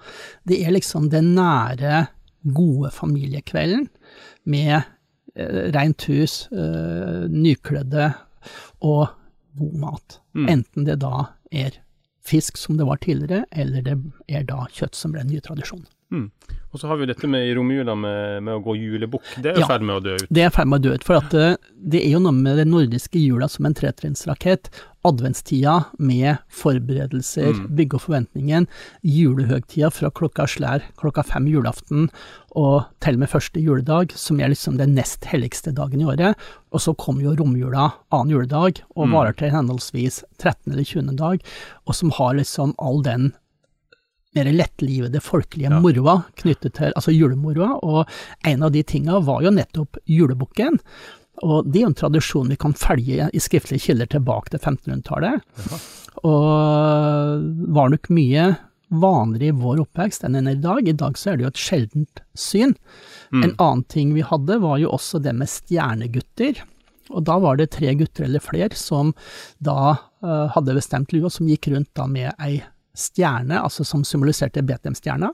Det 0.47 0.65
er 0.67 0.71
liksom 0.73 1.09
den 1.11 1.35
nære, 1.35 2.09
gode 2.53 2.91
familiekvelden 2.93 3.89
med 4.47 4.85
eh, 5.37 5.71
rent 5.73 6.03
hus, 6.05 6.49
eh, 6.53 7.27
nykledde 7.29 8.15
og 8.81 9.09
god 9.59 9.75
mat. 9.81 10.21
Mm. 10.35 10.49
Enten 10.49 10.87
det 10.89 10.99
da 11.05 11.29
er 11.55 11.81
fisk 12.25 12.57
som 12.59 12.79
det 12.79 12.87
var 12.89 13.03
tidligere, 13.05 13.45
eller 13.53 13.85
det 13.85 13.99
er 14.29 14.47
da 14.49 14.65
kjøtt 14.73 14.97
som 14.99 15.13
ble 15.15 15.23
en 15.25 15.31
ny 15.31 15.43
tradisjon. 15.45 15.85
Mm. 16.15 16.31
Og 16.75 16.81
så 16.81 16.89
har 16.91 16.97
vi 16.99 17.05
jo 17.07 17.13
dette 17.13 17.29
med 17.31 17.45
i 17.47 17.53
romjula 17.55 17.95
med, 17.95 18.43
med, 18.43 18.55
å 18.57 18.63
gå 18.65 18.73
julebukk. 18.75 19.23
Det 19.43 19.53
er 19.53 19.59
i 19.59 19.61
Ja. 19.63 19.67
ferd 19.71 19.83
med 19.87 19.95
å 19.97 20.03
dø 20.03 20.15
ut. 20.19 20.27
Det 20.31 20.43
er 20.43 20.49
i 20.51 20.55
ferd 20.57 20.67
med 20.71 20.81
å 20.81 20.83
dø 20.89 20.95
ut, 20.95 21.05
for 21.07 21.15
at 21.21 21.35
eh, 21.35 21.55
det 21.79 22.01
er 22.03 22.11
jo 22.17 22.19
noe 22.25 22.33
med 22.35 22.57
den 22.59 22.71
nordiske 22.75 23.21
jula 23.23 23.47
som 23.49 23.67
en 23.67 23.75
tretrinnsrakett. 23.79 24.71
Adventstida 25.05 25.85
med 25.99 26.39
forberedelser, 26.51 27.53
Mm. 27.55 27.69
bygge 27.77 27.95
opp 27.95 28.03
forventningen. 28.09 28.67
Julehøgtida 29.05 29.91
fra 29.93 30.11
klokka 30.11 30.47
slær 30.49 30.83
klokka 30.99 31.23
fem 31.29 31.47
julaften 31.47 32.09
og 32.57 32.87
til 33.05 33.15
og 33.15 33.21
med 33.21 33.31
første 33.31 33.61
juledag, 33.63 34.13
som 34.17 34.41
er 34.41 34.49
liksom 34.53 34.77
den 34.79 34.95
nest 34.97 35.25
helligste 35.31 35.73
dagen 35.75 36.01
i 36.01 36.05
året. 36.09 36.35
Og 36.73 36.81
så 36.81 36.95
kommer 36.97 37.23
jo 37.23 37.37
romjula 37.37 37.93
annen 38.11 38.31
juledag, 38.35 38.83
og 38.97 39.07
Mm. 39.09 39.13
varer 39.13 39.37
til 39.37 39.51
henholdsvis 39.51 40.23
13. 40.39 40.73
eller 40.73 40.85
20. 40.85 41.17
dag, 41.17 41.41
og 41.87 41.95
som 41.95 42.11
har 42.11 42.35
liksom 42.35 42.75
all 42.79 43.03
den 43.03 43.33
mer 44.35 44.51
lettlivede 44.53 45.21
folkelige 45.23 45.71
Ja. 45.71 45.81
moroa 45.81 46.23
knyttet 46.41 46.75
til 46.79 46.93
altså 46.93 47.15
julemoroa, 47.15 47.79
og 47.83 48.09
en 48.45 48.63
av 48.63 48.73
de 48.73 48.83
tinga 48.83 49.21
var 49.25 49.43
jo 49.43 49.51
nettopp 49.55 49.99
julebukken. 50.07 50.79
Og 51.43 51.67
det 51.67 51.81
er 51.81 51.87
jo 51.87 51.91
en 51.91 51.95
tradisjon 51.99 52.49
vi 52.53 52.57
kan 52.57 52.75
følge 52.79 53.29
i 53.33 53.41
skriftlige 53.43 53.89
kilder 53.89 54.07
tilbake 54.07 54.51
til 54.53 54.61
1500-tallet. 54.61 55.43
Og 56.23 57.75
var 57.75 57.91
nok 57.91 58.11
mye 58.15 58.53
vanligere 58.95 59.51
i 59.51 59.57
vår 59.59 59.81
oppvekst 59.83 60.25
enn 60.25 60.37
den 60.39 60.47
er 60.47 60.59
i 60.59 60.63
dag. 60.63 60.89
I 60.89 60.93
dag 60.93 61.19
så 61.19 61.33
er 61.33 61.37
det 61.37 61.47
jo 61.47 61.51
et 61.51 61.63
sjeldent 61.65 62.23
syn. 62.39 62.77
En 63.35 63.55
annen 63.59 63.83
ting 63.91 64.15
vi 64.15 64.23
hadde 64.23 64.61
var 64.63 64.79
jo 64.79 64.93
også 64.95 65.19
det 65.25 65.35
med 65.35 65.51
stjernegutter. 65.51 66.63
Og 67.11 67.25
da 67.27 67.39
var 67.43 67.59
det 67.59 67.73
tre 67.75 67.93
gutter 67.99 68.25
eller 68.29 68.41
flere 68.41 68.77
som 68.79 69.13
da 69.59 69.97
uh, 70.25 70.47
hadde 70.55 70.77
bestemt 70.79 71.13
lua, 71.13 71.29
som 71.31 71.49
gikk 71.51 71.69
rundt 71.75 71.91
da 71.99 72.07
med 72.07 72.31
ei 72.39 72.63
stjerne, 72.95 73.59
altså 73.61 73.85
som 73.87 74.05
symboliserte 74.07 74.63
Betlehemstjerna. 74.67 75.31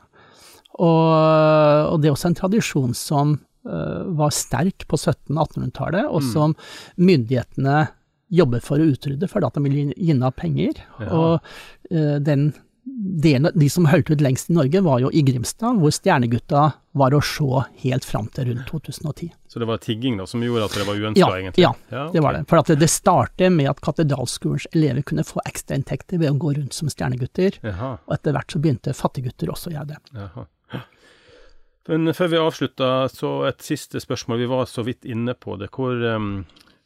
Og, 0.81 1.93
og 1.93 2.01
det 2.01 2.09
er 2.09 2.15
også 2.15 2.31
en 2.31 2.39
tradisjon 2.39 2.95
som 2.97 3.35
uh, 3.69 4.03
var 4.17 4.33
sterk 4.35 4.87
på 4.89 4.97
1700-1800-tallet, 4.97 6.07
og 6.09 6.25
som 6.25 6.55
myndighetene 6.97 7.83
jobber 8.31 8.63
for 8.65 8.81
å 8.81 8.87
utrydde, 8.93 9.29
fordi 9.29 9.49
at 9.49 9.59
de 9.59 9.65
vil 9.67 9.93
gi- 9.93 10.17
av 10.23 10.35
penger. 10.39 10.81
Ja. 11.03 11.11
Og 11.11 11.53
uh, 11.93 12.17
den 12.23 12.53
de 12.85 13.69
som 13.71 13.87
holdt 13.87 14.11
ut 14.11 14.21
lengst 14.25 14.51
i 14.51 14.55
Norge, 14.57 14.81
var 14.83 15.01
jo 15.03 15.11
i 15.13 15.23
Grimstad, 15.23 15.77
hvor 15.81 15.93
Stjernegutta 15.93 16.73
var 16.99 17.15
å 17.15 17.21
se 17.23 17.63
helt 17.85 18.05
fram 18.05 18.27
til 18.35 18.49
rundt 18.51 18.67
2010. 18.71 19.31
Så 19.49 19.59
det 19.63 19.67
var 19.69 19.79
tigging 19.83 20.17
da 20.19 20.27
som 20.27 20.43
gjorde 20.43 20.65
at 20.65 20.75
det 20.79 20.87
var 20.89 20.95
uønska, 20.99 21.21
Ja, 21.21 21.29
egentlig? 21.39 21.63
ja, 21.63 22.05
det 22.13 22.21
var 22.25 22.33
det. 22.39 22.45
For 22.51 22.59
at 22.63 22.67
det, 22.73 22.79
det 22.81 22.89
startet 22.91 23.53
med 23.53 23.69
at 23.71 23.81
katedralskolens 23.85 24.67
elever 24.73 25.03
kunne 25.07 25.25
få 25.27 25.43
ekstrainntekter 25.47 26.19
ved 26.23 26.31
å 26.33 26.39
gå 26.39 26.55
rundt 26.57 26.75
som 26.75 26.89
stjernegutter, 26.91 27.61
Jaha, 27.63 27.93
og 28.07 28.15
etter 28.17 28.33
hvert 28.37 28.51
så 28.57 28.59
begynte 28.65 28.95
fattiggutter 28.97 29.53
også 29.53 29.71
å 29.71 29.77
gjøre 29.77 29.93
det. 29.93 30.01
jaha. 30.15 30.47
Men 31.89 32.13
før 32.15 32.29
vi 32.31 32.39
avslutter, 32.39 33.09
så 33.11 33.31
et 33.49 33.63
siste 33.65 33.99
spørsmål. 34.03 34.39
Vi 34.39 34.47
var 34.51 34.67
så 34.71 34.85
vidt 34.87 35.07
inne 35.11 35.33
på 35.35 35.57
det. 35.59 35.71
Hvor, 35.75 35.97
um, 36.15 36.45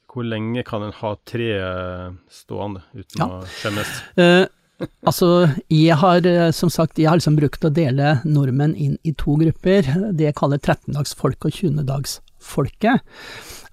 hvor 0.09 0.25
lenge 0.25 0.63
kan 0.65 0.85
en 0.87 0.95
ha 1.01 1.11
tre 1.29 1.49
eh, 1.59 2.13
stående 2.33 2.81
uten 2.95 3.19
Ja. 3.21 3.27
å 3.27 3.41
skjemmes? 3.59 3.91
Eh, 4.17 4.47
altså, 5.09 5.29
jeg 5.73 5.99
har 6.01 6.27
eh, 6.27 6.51
som 6.57 6.73
sagt 6.73 6.99
jeg 6.99 7.11
har 7.11 7.21
liksom 7.21 7.39
brukt 7.39 7.65
å 7.65 7.73
dele 7.75 8.19
nordmenn 8.27 8.75
inn 8.75 8.99
i 9.07 9.15
to 9.19 9.37
grupper. 9.41 9.89
Det 10.13 10.29
jeg 10.29 10.39
kaller 10.39 10.61
13-dagsfolket 10.63 11.49
og 11.51 11.61
20-dagsfolket. 11.61 13.17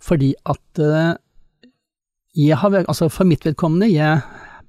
Fordi 0.02 0.32
at 0.50 0.82
eh, 0.82 1.12
jeg 2.38 2.62
har, 2.62 2.78
altså 2.86 3.10
For 3.12 3.28
mitt 3.28 3.44
vedkommende, 3.46 3.90
jeg 3.92 4.22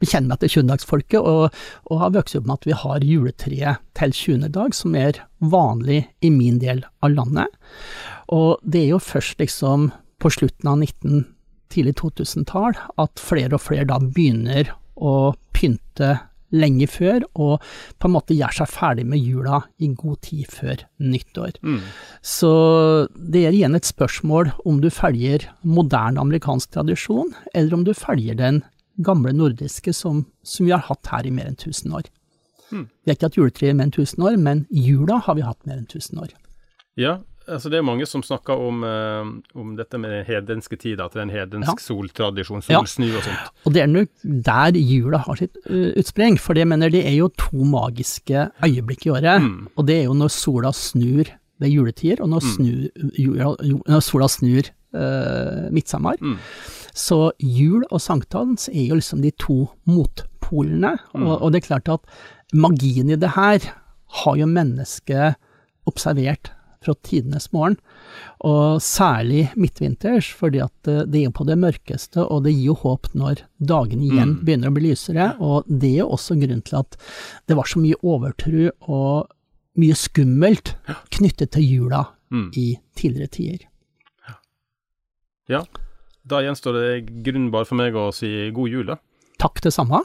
bekjenner 0.03 0.33
meg 0.33 0.43
til 0.43 0.57
20-dagsfolket, 0.59 1.21
og, 1.23 1.55
og 1.87 2.01
har 2.01 2.15
vokst 2.17 2.35
opp 2.39 2.49
med 2.49 2.59
at 2.59 2.67
vi 2.67 2.79
har 2.81 3.07
juletreet 3.07 3.85
til 3.99 4.15
20. 4.19 4.49
dag, 4.57 4.75
som 4.75 4.97
er 4.99 5.21
vanlig 5.39 6.01
i 6.27 6.33
min 6.35 6.59
del 6.63 6.83
av 7.07 7.15
landet. 7.15 7.55
Og 8.35 8.59
det 8.67 8.83
er 8.83 8.97
jo 8.97 9.03
først 9.03 9.39
liksom 9.39 9.93
på 10.23 10.31
slutten 10.35 10.71
av 10.71 10.83
19, 10.83 11.25
tidlig 11.73 11.95
2000-tall 12.03 12.77
at 13.01 13.23
flere 13.23 13.57
og 13.57 13.63
flere 13.65 13.87
da 13.89 14.01
begynner 14.03 14.75
å 15.03 15.33
pynte 15.57 16.15
lenge 16.53 16.87
før, 16.91 17.25
og 17.41 17.63
på 17.99 18.09
en 18.09 18.15
måte 18.15 18.37
gjør 18.37 18.59
seg 18.59 18.71
ferdig 18.71 19.07
med 19.09 19.23
jula 19.25 19.63
i 19.81 19.89
god 19.97 20.21
tid 20.27 20.51
før 20.53 20.85
nyttår. 21.01 21.57
Mm. 21.65 21.81
Så 22.21 22.53
det 23.17 23.47
er 23.47 23.57
igjen 23.57 23.79
et 23.79 23.89
spørsmål 23.89 24.53
om 24.69 24.83
du 24.85 24.91
følger 24.93 25.49
moderne 25.65 26.21
amerikansk 26.21 26.75
tradisjon, 26.77 27.33
eller 27.55 27.79
om 27.79 27.87
du 27.89 27.95
følger 27.97 28.37
den 28.39 28.61
gamle 29.03 29.33
nordiske 29.33 29.95
som, 29.97 30.27
som 30.45 30.69
vi 30.69 30.75
har 30.75 30.85
hatt 30.91 31.09
her 31.09 31.27
i 31.27 31.33
mer 31.33 31.49
enn 31.49 31.57
1000 31.57 31.97
år. 31.97 32.13
Mm. 32.73 32.87
Vi 32.89 33.11
har 33.11 33.17
ikke 33.17 33.31
hatt 33.31 33.41
juletre 33.41 33.71
i 33.71 33.77
mer 33.77 33.89
enn 33.89 33.97
1000 33.97 34.29
år, 34.29 34.39
men 34.41 34.65
jula 34.69 35.23
har 35.25 35.39
vi 35.39 35.47
hatt 35.47 35.61
mer 35.69 35.81
enn 35.81 35.89
1000 35.89 36.21
år. 36.27 36.35
Ja, 37.01 37.23
altså 37.53 37.71
det 37.73 37.79
er 37.79 37.85
mange 37.87 38.07
som 38.09 38.23
snakker 38.25 38.59
om, 38.59 38.83
uh, 38.85 39.29
om 39.61 39.75
dette 39.79 39.99
med 40.01 40.11
den 40.11 40.25
hedenske 40.29 40.77
tid, 40.81 41.01
at 41.01 41.13
det 41.15 41.21
er 41.21 41.27
en 41.29 41.35
hedensk 41.37 41.69
Ja. 41.79 41.87
soltradisjon, 41.87 42.63
solsnu 42.67 43.11
og 43.17 43.23
sånt. 43.27 43.53
Og 43.67 43.73
det 43.77 43.83
er 43.83 43.91
nok 43.93 44.09
der 44.25 44.79
jula 44.81 45.19
har 45.27 45.37
sitt 45.41 45.57
uh, 45.69 45.93
utspring, 46.01 46.39
for 46.41 46.55
det 46.59 46.67
mener 46.67 46.91
det 46.91 47.05
er 47.07 47.15
jo 47.19 47.29
to 47.39 47.65
magiske 47.65 48.49
øyeblikk 48.65 49.07
i 49.07 49.15
året. 49.15 49.43
Mm. 49.43 49.69
Og 49.77 49.87
det 49.87 50.01
er 50.01 50.05
jo 50.11 50.15
når 50.19 50.31
sola 50.35 50.73
snur 50.73 51.25
ved 51.63 51.71
juletider, 51.71 52.23
og 52.25 52.29
når, 52.33 52.41
snur, 52.57 52.89
jula, 53.19 53.53
når 53.87 54.01
sola 54.03 54.27
snur 54.29 54.67
uh, 54.97 55.69
midtsommer. 55.71 56.17
Mm. 56.21 56.39
Så 56.93 57.31
jul 57.41 57.85
og 57.91 58.01
sankthans 58.03 58.67
er 58.69 58.89
jo 58.91 58.97
liksom 58.99 59.23
de 59.23 59.31
to 59.39 59.69
motpolene, 59.89 60.99
Mm. 61.15 61.27
og, 61.27 61.43
og 61.43 61.53
det 61.53 61.63
er 61.63 61.69
klart 61.69 61.89
at 61.89 62.01
magien 62.53 63.09
i 63.11 63.17
det 63.17 63.31
her 63.37 63.59
har 64.23 64.37
jo 64.37 64.47
mennesket 64.47 65.37
observert 65.89 66.51
fra 66.85 66.95
tidenes 67.07 67.49
morgen, 67.53 67.77
og 68.45 68.81
særlig 68.83 69.49
midtvinters, 69.57 70.29
fordi 70.35 70.61
at 70.65 70.89
eh, 70.91 71.03
det 71.07 71.21
er 71.21 71.25
jo 71.29 71.35
på 71.39 71.47
det 71.49 71.59
mørkeste, 71.63 72.23
og 72.25 72.45
det 72.45 72.55
gir 72.57 72.71
jo 72.73 72.79
håp 72.83 73.09
når 73.15 73.43
dagene 73.61 74.05
igjen 74.09 74.35
Mm. 74.37 74.45
begynner 74.45 74.69
å 74.71 74.75
bli 74.77 74.89
lysere, 74.91 75.29
og 75.41 75.65
det 75.69 75.93
er 75.95 76.01
jo 76.03 76.09
også 76.17 76.37
grunnen 76.41 76.63
til 76.67 76.79
at 76.81 76.97
det 77.49 77.57
var 77.57 77.65
så 77.71 77.81
mye 77.83 77.99
overtro 78.03 78.71
og 78.89 79.29
mye 79.79 79.95
skummelt 79.97 80.75
knyttet 81.11 81.51
til 81.57 81.63
jula 81.65 82.05
Mm. 82.33 82.51
i 82.57 82.77
tidligere 82.97 83.29
tider. 83.31 83.67
Ja, 85.49 85.65
da 86.25 86.39
gjenstår 86.41 86.73
det 86.79 87.23
grunn 87.27 87.51
bare 87.51 87.67
for 87.67 87.75
meg 87.77 87.93
å 87.99 88.13
si 88.15 88.51
god 88.55 88.71
jul, 88.71 88.87
da. 88.87 88.97
Takk 89.43 89.61
det 89.61 89.73
samme. 89.75 90.05